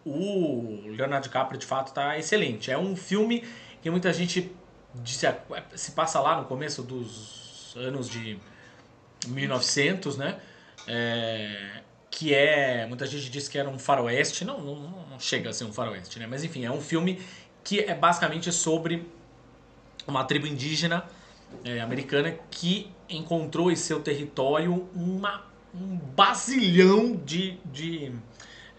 [0.04, 2.70] o Leonardo DiCaprio de fato tá excelente.
[2.70, 3.44] É um filme
[3.82, 4.50] que muita gente
[4.94, 5.36] disse, ah,
[5.74, 8.38] se passa lá no começo dos anos de
[9.26, 10.40] 1900, né?
[10.86, 11.80] É,
[12.10, 14.76] que é, muita gente disse que era um faroeste, não, não,
[15.10, 16.26] não chega a ser um faroeste, né?
[16.26, 17.20] Mas enfim, é um filme
[17.62, 19.08] que é basicamente sobre
[20.06, 21.04] uma tribo indígena
[21.64, 25.44] é, americana que encontrou em seu território uma,
[25.74, 28.12] um basilhão de, de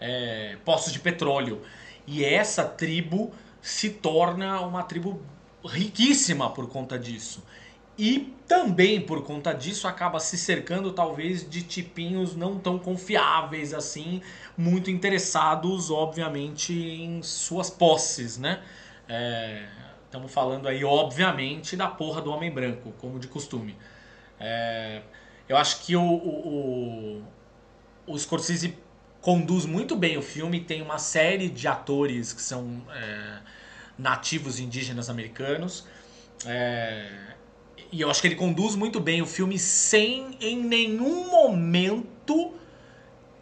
[0.06, 1.62] é, poços de petróleo.
[2.06, 5.20] E essa tribo se torna uma tribo
[5.64, 7.42] riquíssima por conta disso.
[7.98, 14.22] E também por conta disso acaba se cercando talvez de tipinhos não tão confiáveis assim,
[14.56, 18.62] muito interessados, obviamente, em suas posses, né?
[20.04, 23.76] Estamos falando aí, obviamente, da porra do homem branco, como de costume.
[24.38, 25.02] É,
[25.48, 27.22] eu acho que o, o,
[28.06, 28.76] o, o Scorsese
[29.26, 33.38] conduz muito bem o filme, tem uma série de atores que são é,
[33.98, 35.84] nativos indígenas americanos.
[36.46, 37.10] É,
[37.90, 42.54] e eu acho que ele conduz muito bem o filme sem em nenhum momento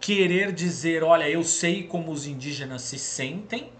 [0.00, 3.70] querer dizer, olha, eu sei como os indígenas se sentem,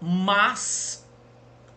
[0.00, 1.06] mas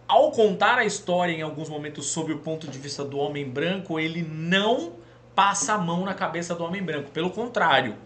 [0.07, 3.99] ao contar a história em alguns momentos sob o ponto de vista do homem branco,
[3.99, 4.93] ele não
[5.35, 7.97] passa a mão na cabeça do homem branco, pelo contrário.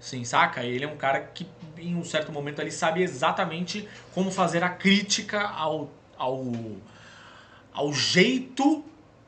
[0.00, 0.64] Sim, saca?
[0.64, 1.46] Ele é um cara que
[1.78, 6.42] em um certo momento ele sabe exatamente como fazer a crítica ao, ao,
[7.72, 8.84] ao jeito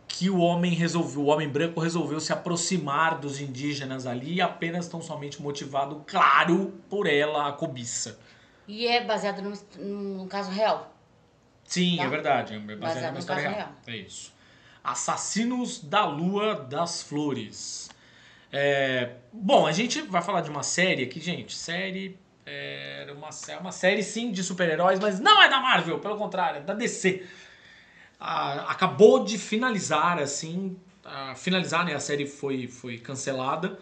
[0.08, 5.00] que o homem resolveu, o homem branco resolveu se aproximar dos indígenas ali apenas tão
[5.00, 8.18] somente motivado, claro, por ela, a cobiça.
[8.68, 10.94] E é baseado num, num caso real.
[11.64, 12.04] Sim, Tá?
[12.04, 13.54] é verdade, é baseado, Baseado numa história real.
[13.54, 13.72] real.
[13.86, 14.32] É isso.
[14.84, 17.88] Assassinos da Lua das Flores.
[18.52, 21.56] É, bom, a gente vai falar de uma série aqui, gente.
[21.56, 22.16] Série.
[22.44, 26.58] É uma, é uma série sim de super-heróis, mas não é da Marvel, pelo contrário,
[26.58, 27.24] é da DC.
[28.20, 30.76] Ah, acabou de finalizar, assim.
[31.04, 31.94] ah, finalizar, né?
[31.94, 33.78] A série foi, foi cancelada.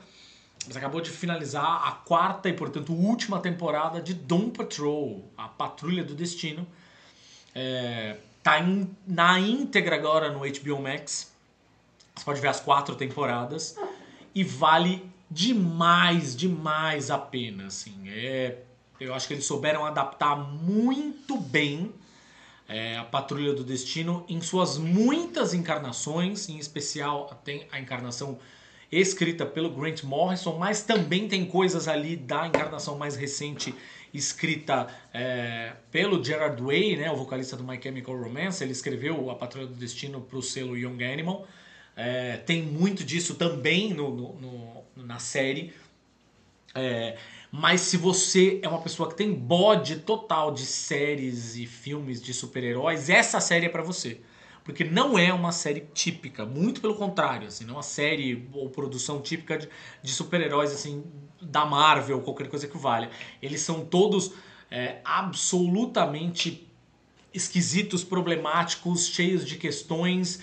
[0.66, 6.04] Mas acabou de finalizar a quarta e, portanto, última temporada de Doom Patrol, a Patrulha
[6.04, 6.66] do Destino.
[7.54, 11.32] É, tá in- na íntegra agora no HBO Max.
[12.14, 13.74] Você pode ver as quatro temporadas.
[14.34, 17.66] E vale demais, demais a pena.
[17.66, 18.08] Assim.
[18.08, 18.58] É,
[18.98, 21.92] eu acho que eles souberam adaptar muito bem
[22.68, 28.38] é, a Patrulha do Destino em suas muitas encarnações, em especial tem a encarnação
[28.92, 33.74] escrita pelo Grant Morrison, mas também tem coisas ali da encarnação mais recente
[34.12, 38.62] escrita é, pelo Gerard Way, né, o vocalista do My Chemical Romance.
[38.62, 41.46] Ele escreveu A Patrulha do Destino para o selo Young Animal.
[41.96, 45.72] É, tem muito disso também no, no, no na série.
[46.74, 47.16] É,
[47.50, 52.32] mas se você é uma pessoa que tem bode total de séries e filmes de
[52.32, 54.20] super-heróis, essa série é para você.
[54.62, 58.68] Porque não é uma série típica, muito pelo contrário, assim, não é uma série ou
[58.68, 59.68] produção típica de,
[60.02, 61.02] de super-heróis assim
[61.40, 63.10] da Marvel, qualquer coisa que valha.
[63.42, 64.32] Eles são todos
[64.70, 66.68] é, absolutamente
[67.32, 70.40] esquisitos, problemáticos, cheios de questões,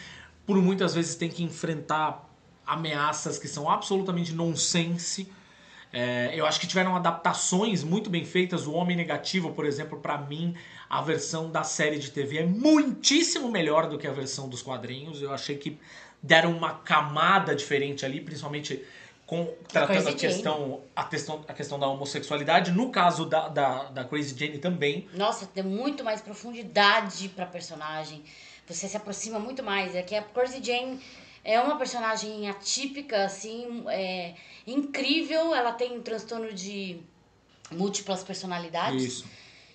[0.47, 2.27] por muitas vezes tem que enfrentar
[2.65, 5.29] ameaças que são absolutamente nonsense
[5.91, 8.67] é, eu acho que tiveram adaptações muito bem feitas.
[8.67, 10.55] O Homem Negativo, por exemplo, para mim,
[10.89, 15.21] a versão da série de TV é muitíssimo melhor do que a versão dos quadrinhos.
[15.21, 15.79] Eu achei que
[16.21, 18.83] deram uma camada diferente ali, principalmente
[19.25, 22.71] com, tratando a questão, a, questão, a questão da homossexualidade.
[22.71, 25.07] No caso da, da, da Crazy Jane também.
[25.13, 28.23] Nossa, tem muito mais profundidade pra personagem.
[28.67, 29.95] Você se aproxima muito mais.
[29.95, 30.99] É que a Crazy Jane
[31.43, 34.33] é uma personagem atípica, assim, é
[34.65, 35.55] incrível.
[35.55, 36.99] Ela tem um transtorno de
[37.71, 39.03] múltiplas personalidades.
[39.03, 39.25] Isso.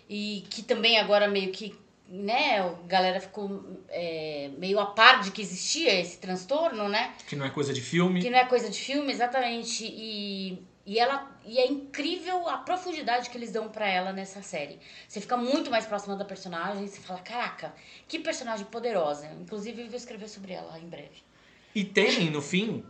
[0.08, 1.74] E que também agora meio que,
[2.06, 7.14] né, a galera ficou é, meio a par de que existia esse transtorno, né?
[7.26, 8.20] Que não é coisa de filme.
[8.20, 9.84] Que não é coisa de filme, exatamente.
[9.86, 14.78] E, e ela e é incrível a profundidade que eles dão para ela nessa série.
[15.08, 17.74] Você fica muito mais próxima da personagem, você fala, caraca,
[18.08, 19.26] que personagem poderosa.
[19.40, 21.22] Inclusive, eu vou escrever sobre ela em breve.
[21.74, 22.84] E tem, no fim,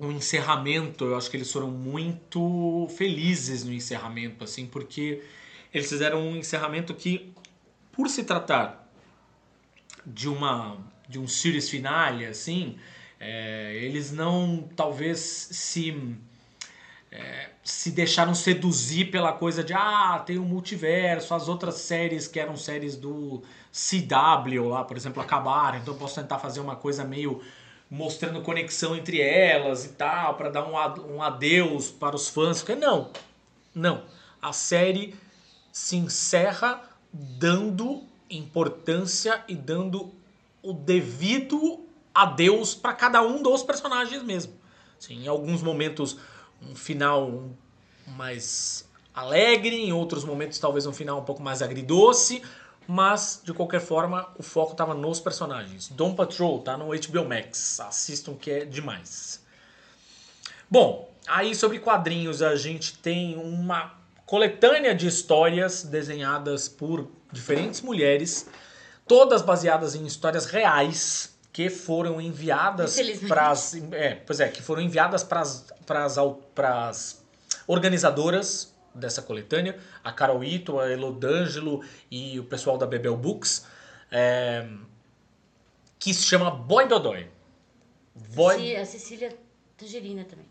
[0.00, 1.04] um encerramento.
[1.04, 5.22] Eu acho que eles foram muito felizes no encerramento, assim, porque
[5.72, 7.32] eles fizeram um encerramento que,
[7.92, 8.90] por se tratar
[10.04, 10.78] de uma
[11.08, 12.76] de um series finale, assim,
[13.20, 15.94] é, eles não talvez se
[17.16, 22.38] é, se deixaram seduzir pela coisa de ah, tem um multiverso, as outras séries que
[22.38, 27.04] eram séries do CW lá, por exemplo, acabaram, então eu posso tentar fazer uma coisa
[27.04, 27.40] meio
[27.90, 32.64] mostrando conexão entre elas e tal, para dar um, um adeus para os fãs.
[32.78, 33.10] Não,
[33.74, 34.04] não.
[34.42, 35.14] A série
[35.72, 36.82] se encerra
[37.12, 40.12] dando importância e dando
[40.62, 41.80] o devido
[42.14, 44.52] adeus para cada um dos personagens mesmo.
[44.98, 46.18] Sim, em alguns momentos
[46.62, 47.50] um final
[48.06, 52.42] mais alegre, em outros momentos talvez um final um pouco mais agridoce,
[52.86, 55.88] mas, de qualquer forma, o foco estava nos personagens.
[55.88, 57.80] Dom Patrol tá no HBO Max.
[57.80, 59.44] Assistam que é demais.
[60.70, 68.48] Bom, aí sobre quadrinhos a gente tem uma coletânea de histórias desenhadas por diferentes mulheres,
[69.06, 74.82] todas baseadas em histórias reais que foram enviadas para as é, pois é, que foram
[74.82, 75.66] enviadas para as
[77.66, 83.66] organizadoras dessa coletânea, a Carol Ito, a Elodângelo e o pessoal da Bebel Books,
[84.10, 84.66] é,
[85.98, 87.28] que se chama Boy Dodói.
[88.34, 88.76] Boy...
[88.76, 89.36] A Cecília
[89.76, 90.46] Tangerina também.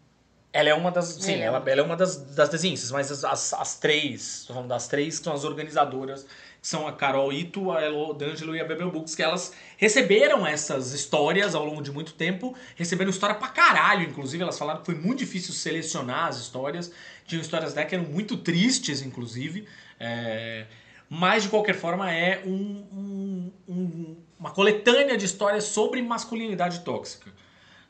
[0.54, 1.08] Ela é uma das.
[1.08, 1.40] Sim, é.
[1.42, 5.20] Ela, ela é uma das, das desenhistas, mas as, as, as três, falando das três,
[5.20, 6.26] que são as organizadoras
[6.66, 10.94] são a Carol Ito, a Elo D'Angelo e a Bebel Books, que elas receberam essas
[10.94, 14.96] histórias ao longo de muito tempo, receberam história pra caralho, inclusive, elas falaram que foi
[14.96, 16.92] muito difícil selecionar as histórias,
[17.28, 19.68] tinham histórias dela que eram muito tristes, inclusive,
[20.00, 20.66] é...
[21.08, 27.32] mas de qualquer forma é um, um, um, uma coletânea de histórias sobre masculinidade tóxica.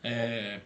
[0.04, 0.60] É,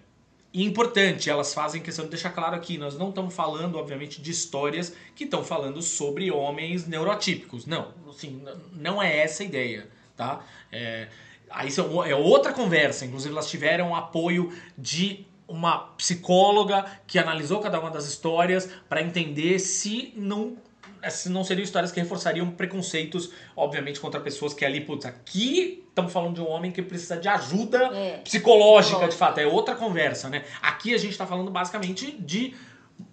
[0.51, 4.31] e importante, elas fazem questão de deixar claro aqui, nós não estamos falando, obviamente, de
[4.31, 7.67] histórias que estão falando sobre homens neurotípicos.
[7.67, 8.41] Não, assim,
[8.73, 10.43] não é essa a ideia, tá?
[10.71, 11.07] É,
[11.51, 11.69] aí
[12.07, 18.07] é outra conversa, inclusive elas tiveram apoio de uma psicóloga que analisou cada uma das
[18.07, 20.57] histórias para entender se não
[21.01, 26.11] essas não seriam histórias que reforçariam preconceitos, obviamente, contra pessoas que ali, putz, aqui estamos
[26.11, 28.17] falando de um homem que precisa de ajuda é.
[28.17, 30.45] psicológica, de fato, é outra conversa, né?
[30.61, 32.55] Aqui a gente está falando basicamente de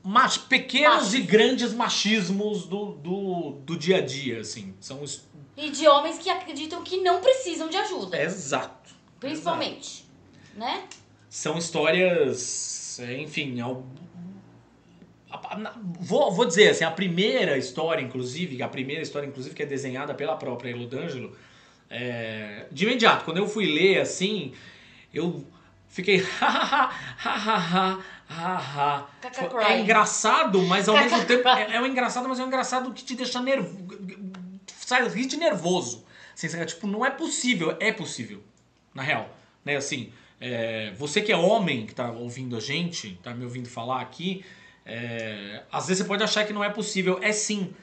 [0.03, 1.17] mach, pequenos Macho.
[1.17, 4.75] e grandes machismos do, do, do dia a dia, assim.
[4.81, 5.03] São
[5.57, 8.21] E de homens que acreditam que não precisam de ajuda.
[8.21, 8.95] Exato.
[9.19, 10.05] Principalmente,
[10.57, 10.75] Exato.
[10.75, 10.85] né?
[11.29, 13.61] São histórias, enfim,
[16.01, 20.15] Vou, vou dizer assim, a primeira história, inclusive, a primeira história, inclusive, que é desenhada
[20.15, 21.37] pela própria Elodângelo,
[21.89, 24.53] é, de imediato, quando eu fui ler assim,
[25.13, 25.47] eu
[25.89, 26.23] fiquei
[29.65, 33.05] é engraçado, mas ao mesmo tempo é, é um engraçado, mas é um engraçado que
[33.05, 36.05] te deixa nervoso, sai rir de nervoso,
[36.35, 36.67] sacar.
[36.67, 37.77] Tipo, não é possível.
[37.81, 38.43] É possível,
[38.95, 39.35] na real.
[39.65, 43.69] Né, assim, é, você que é homem, que tá ouvindo a gente, tá me ouvindo
[43.69, 44.45] falar aqui,
[44.87, 47.19] é, às vezes você pode achar que não é possível.
[47.21, 47.75] É sim.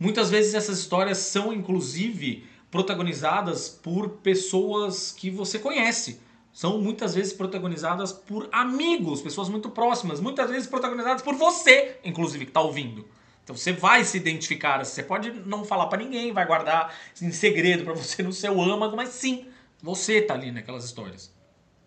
[0.00, 6.20] Muitas vezes essas histórias são, inclusive, protagonizadas por pessoas que você conhece.
[6.52, 12.44] São muitas vezes protagonizadas por amigos, pessoas muito próximas, muitas vezes protagonizadas por você, inclusive,
[12.46, 13.06] que está ouvindo.
[13.42, 17.84] Então você vai se identificar, você pode não falar para ninguém, vai guardar em segredo
[17.84, 19.46] para você no seu âmago, mas sim,
[19.82, 21.32] você tá ali naquelas histórias.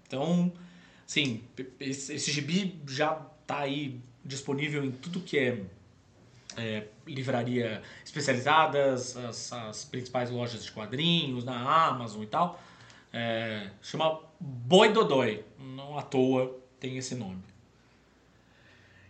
[0.05, 0.53] Então,
[1.05, 1.43] sim,
[1.79, 3.13] esse, gibi já
[3.47, 5.61] tá aí disponível em tudo que é,
[6.57, 12.61] é livraria especializadas, as, as, principais lojas de quadrinhos, na Amazon e tal.
[13.11, 17.41] É, chama Boi Dodói, não à toa tem esse nome.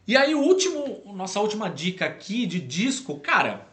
[0.07, 3.67] E aí, o último, nossa última dica aqui de disco, cara,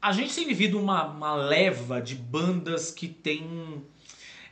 [0.00, 3.84] a gente tem vivido uma, uma leva de bandas que tem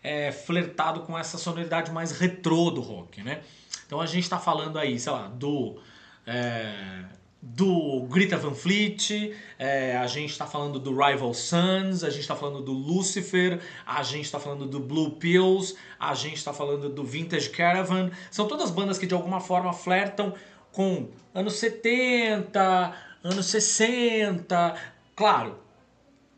[0.02, 3.43] é, flertado com essa sonoridade mais retrô do rock, né?
[3.86, 5.81] Então a gente tá falando aí, sei lá, do.
[6.26, 7.05] É,
[7.42, 12.34] do Greta Van Fleet, é, a gente está falando do Rival Sons, a gente está
[12.34, 17.05] falando do Lucifer, a gente está falando do Blue Pills, a gente está falando do
[17.05, 18.10] Vintage Caravan.
[18.30, 20.32] São todas bandas que de alguma forma flertam
[20.72, 22.92] com anos 70,
[23.22, 24.74] anos 60.
[25.14, 25.59] Claro,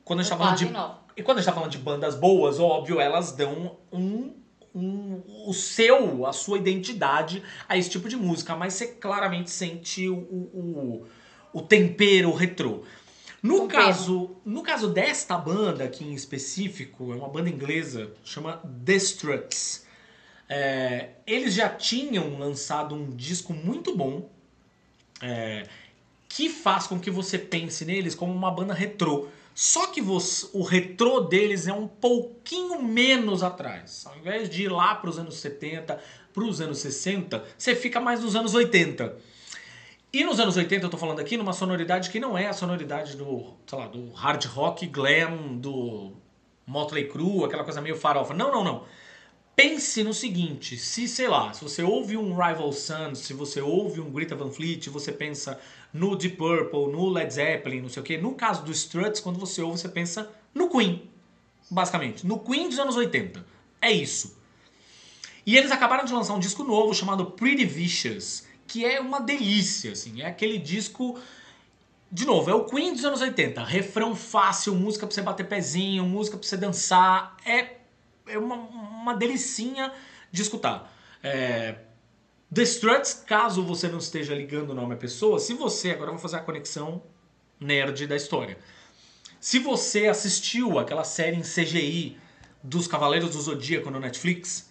[0.04, 1.06] quando a gente está falando de.
[1.16, 4.34] E quando a gente está falando de bandas boas, óbvio, elas dão um,
[4.76, 10.08] um, o seu, a sua identidade a esse tipo de música, mas você claramente sente
[10.08, 11.06] o, o,
[11.52, 12.82] o tempero retrô.
[13.42, 18.98] No caso, no caso desta banda aqui em específico, é uma banda inglesa, chama The.
[20.48, 24.28] É, eles já tinham lançado um disco muito bom,
[25.22, 25.66] é,
[26.28, 29.28] que faz com que você pense neles como uma banda retrô.
[29.58, 34.04] Só que você, o retrô deles é um pouquinho menos atrás.
[34.06, 35.98] Ao invés de ir lá para os anos 70,
[36.30, 39.16] para os anos 60, você fica mais nos anos 80.
[40.12, 43.16] E nos anos 80 eu tô falando aqui numa sonoridade que não é a sonoridade
[43.16, 46.12] do, sei lá, do hard rock glam, do
[46.66, 48.34] Motley Crue, aquela coisa meio farofa.
[48.34, 48.84] Não, não, não.
[49.56, 54.02] Pense no seguinte, se, sei lá, se você ouve um Rival Sons, se você ouve
[54.02, 55.58] um Greta Van Fleet, você pensa
[55.94, 58.18] no Deep Purple, no Led Zeppelin, não sei o quê.
[58.18, 61.08] No caso do Struts, quando você ouve, você pensa no Queen,
[61.70, 62.26] basicamente.
[62.26, 63.46] No Queen dos anos 80.
[63.80, 64.36] É isso.
[65.46, 69.92] E eles acabaram de lançar um disco novo chamado Pretty Vicious, que é uma delícia,
[69.92, 70.20] assim.
[70.20, 71.18] É aquele disco...
[72.12, 73.64] De novo, é o Queen dos anos 80.
[73.64, 77.36] Refrão fácil, música pra você bater pezinho, música pra você dançar.
[77.44, 77.76] É,
[78.26, 79.92] é uma, uma delicinha
[80.30, 80.92] de escutar.
[81.22, 81.76] É,
[82.52, 86.14] The Struts, caso você não esteja ligando o nome à pessoa, se você, agora eu
[86.14, 87.02] vou fazer a conexão
[87.58, 88.58] nerd da história.
[89.40, 92.18] Se você assistiu aquela série em CGI
[92.62, 94.68] dos Cavaleiros do Zodíaco no Netflix,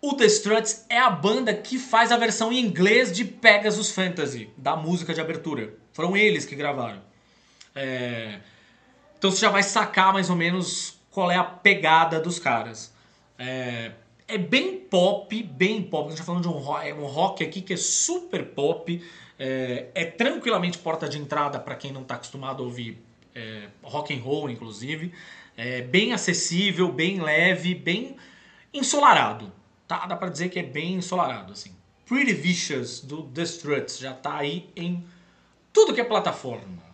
[0.00, 4.50] o The Struts é a banda que faz a versão em inglês de Pegasus Fantasy,
[4.56, 5.74] da música de abertura.
[5.92, 7.00] Foram eles que gravaram.
[7.74, 8.40] É...
[9.16, 12.92] Então você já vai sacar mais ou menos qual é a pegada dos caras.
[13.38, 13.92] É
[14.32, 16.06] é bem pop, bem pop.
[16.06, 19.02] A gente tá falando de um rock, é um rock aqui que é super pop.
[19.38, 23.02] É, é tranquilamente porta de entrada para quem não está acostumado a ouvir
[23.34, 25.12] é, rock and roll, inclusive.
[25.54, 28.16] É bem acessível, bem leve, bem
[28.72, 29.52] ensolarado.
[29.86, 30.06] Tá?
[30.06, 31.74] Dá para dizer que é bem ensolarado, assim.
[32.06, 35.04] Pretty Vicious do The Struts já está aí em
[35.72, 36.91] tudo que é plataforma.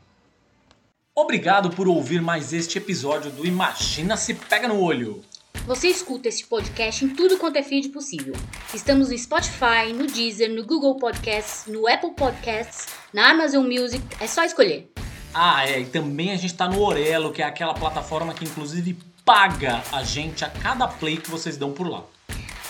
[1.20, 5.24] Obrigado por ouvir mais este episódio do Imagina se pega no olho.
[5.66, 8.36] Você escuta este podcast em tudo quanto é feed possível.
[8.72, 14.28] Estamos no Spotify, no Deezer, no Google Podcasts, no Apple Podcasts, na Amazon Music, é
[14.28, 14.92] só escolher.
[15.34, 18.96] Ah, é, e também a gente está no Orelo, que é aquela plataforma que inclusive
[19.24, 22.04] paga a gente a cada play que vocês dão por lá.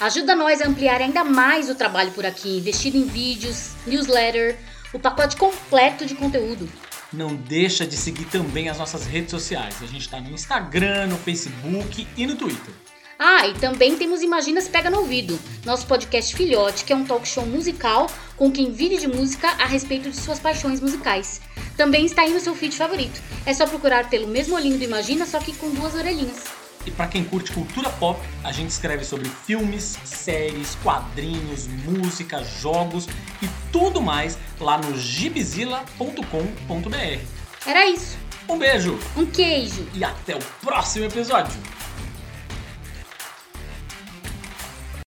[0.01, 4.59] Ajuda nós a ampliar ainda mais o trabalho por aqui, investindo em vídeos, newsletter,
[4.95, 6.67] o pacote completo de conteúdo
[7.13, 9.77] não deixa de seguir também as nossas redes sociais.
[9.83, 12.75] A gente está no Instagram, no Facebook e no Twitter.
[13.19, 17.05] Ah, e também temos Imagina Se Pega no Ouvido, nosso podcast filhote, que é um
[17.05, 21.41] talk show musical com quem vive de música a respeito de suas paixões musicais.
[21.77, 23.21] Também está aí no seu feed favorito.
[23.45, 26.68] É só procurar pelo mesmo olhinho do Imagina, só que com duas orelhinhas.
[26.89, 33.07] E para quem curte cultura pop, a gente escreve sobre filmes, séries, quadrinhos, música, jogos
[33.43, 37.21] e tudo mais lá no gibizila.com.br.
[37.67, 38.17] Era isso.
[38.49, 38.99] Um beijo.
[39.15, 39.87] Um queijo.
[39.93, 41.53] E até o próximo episódio.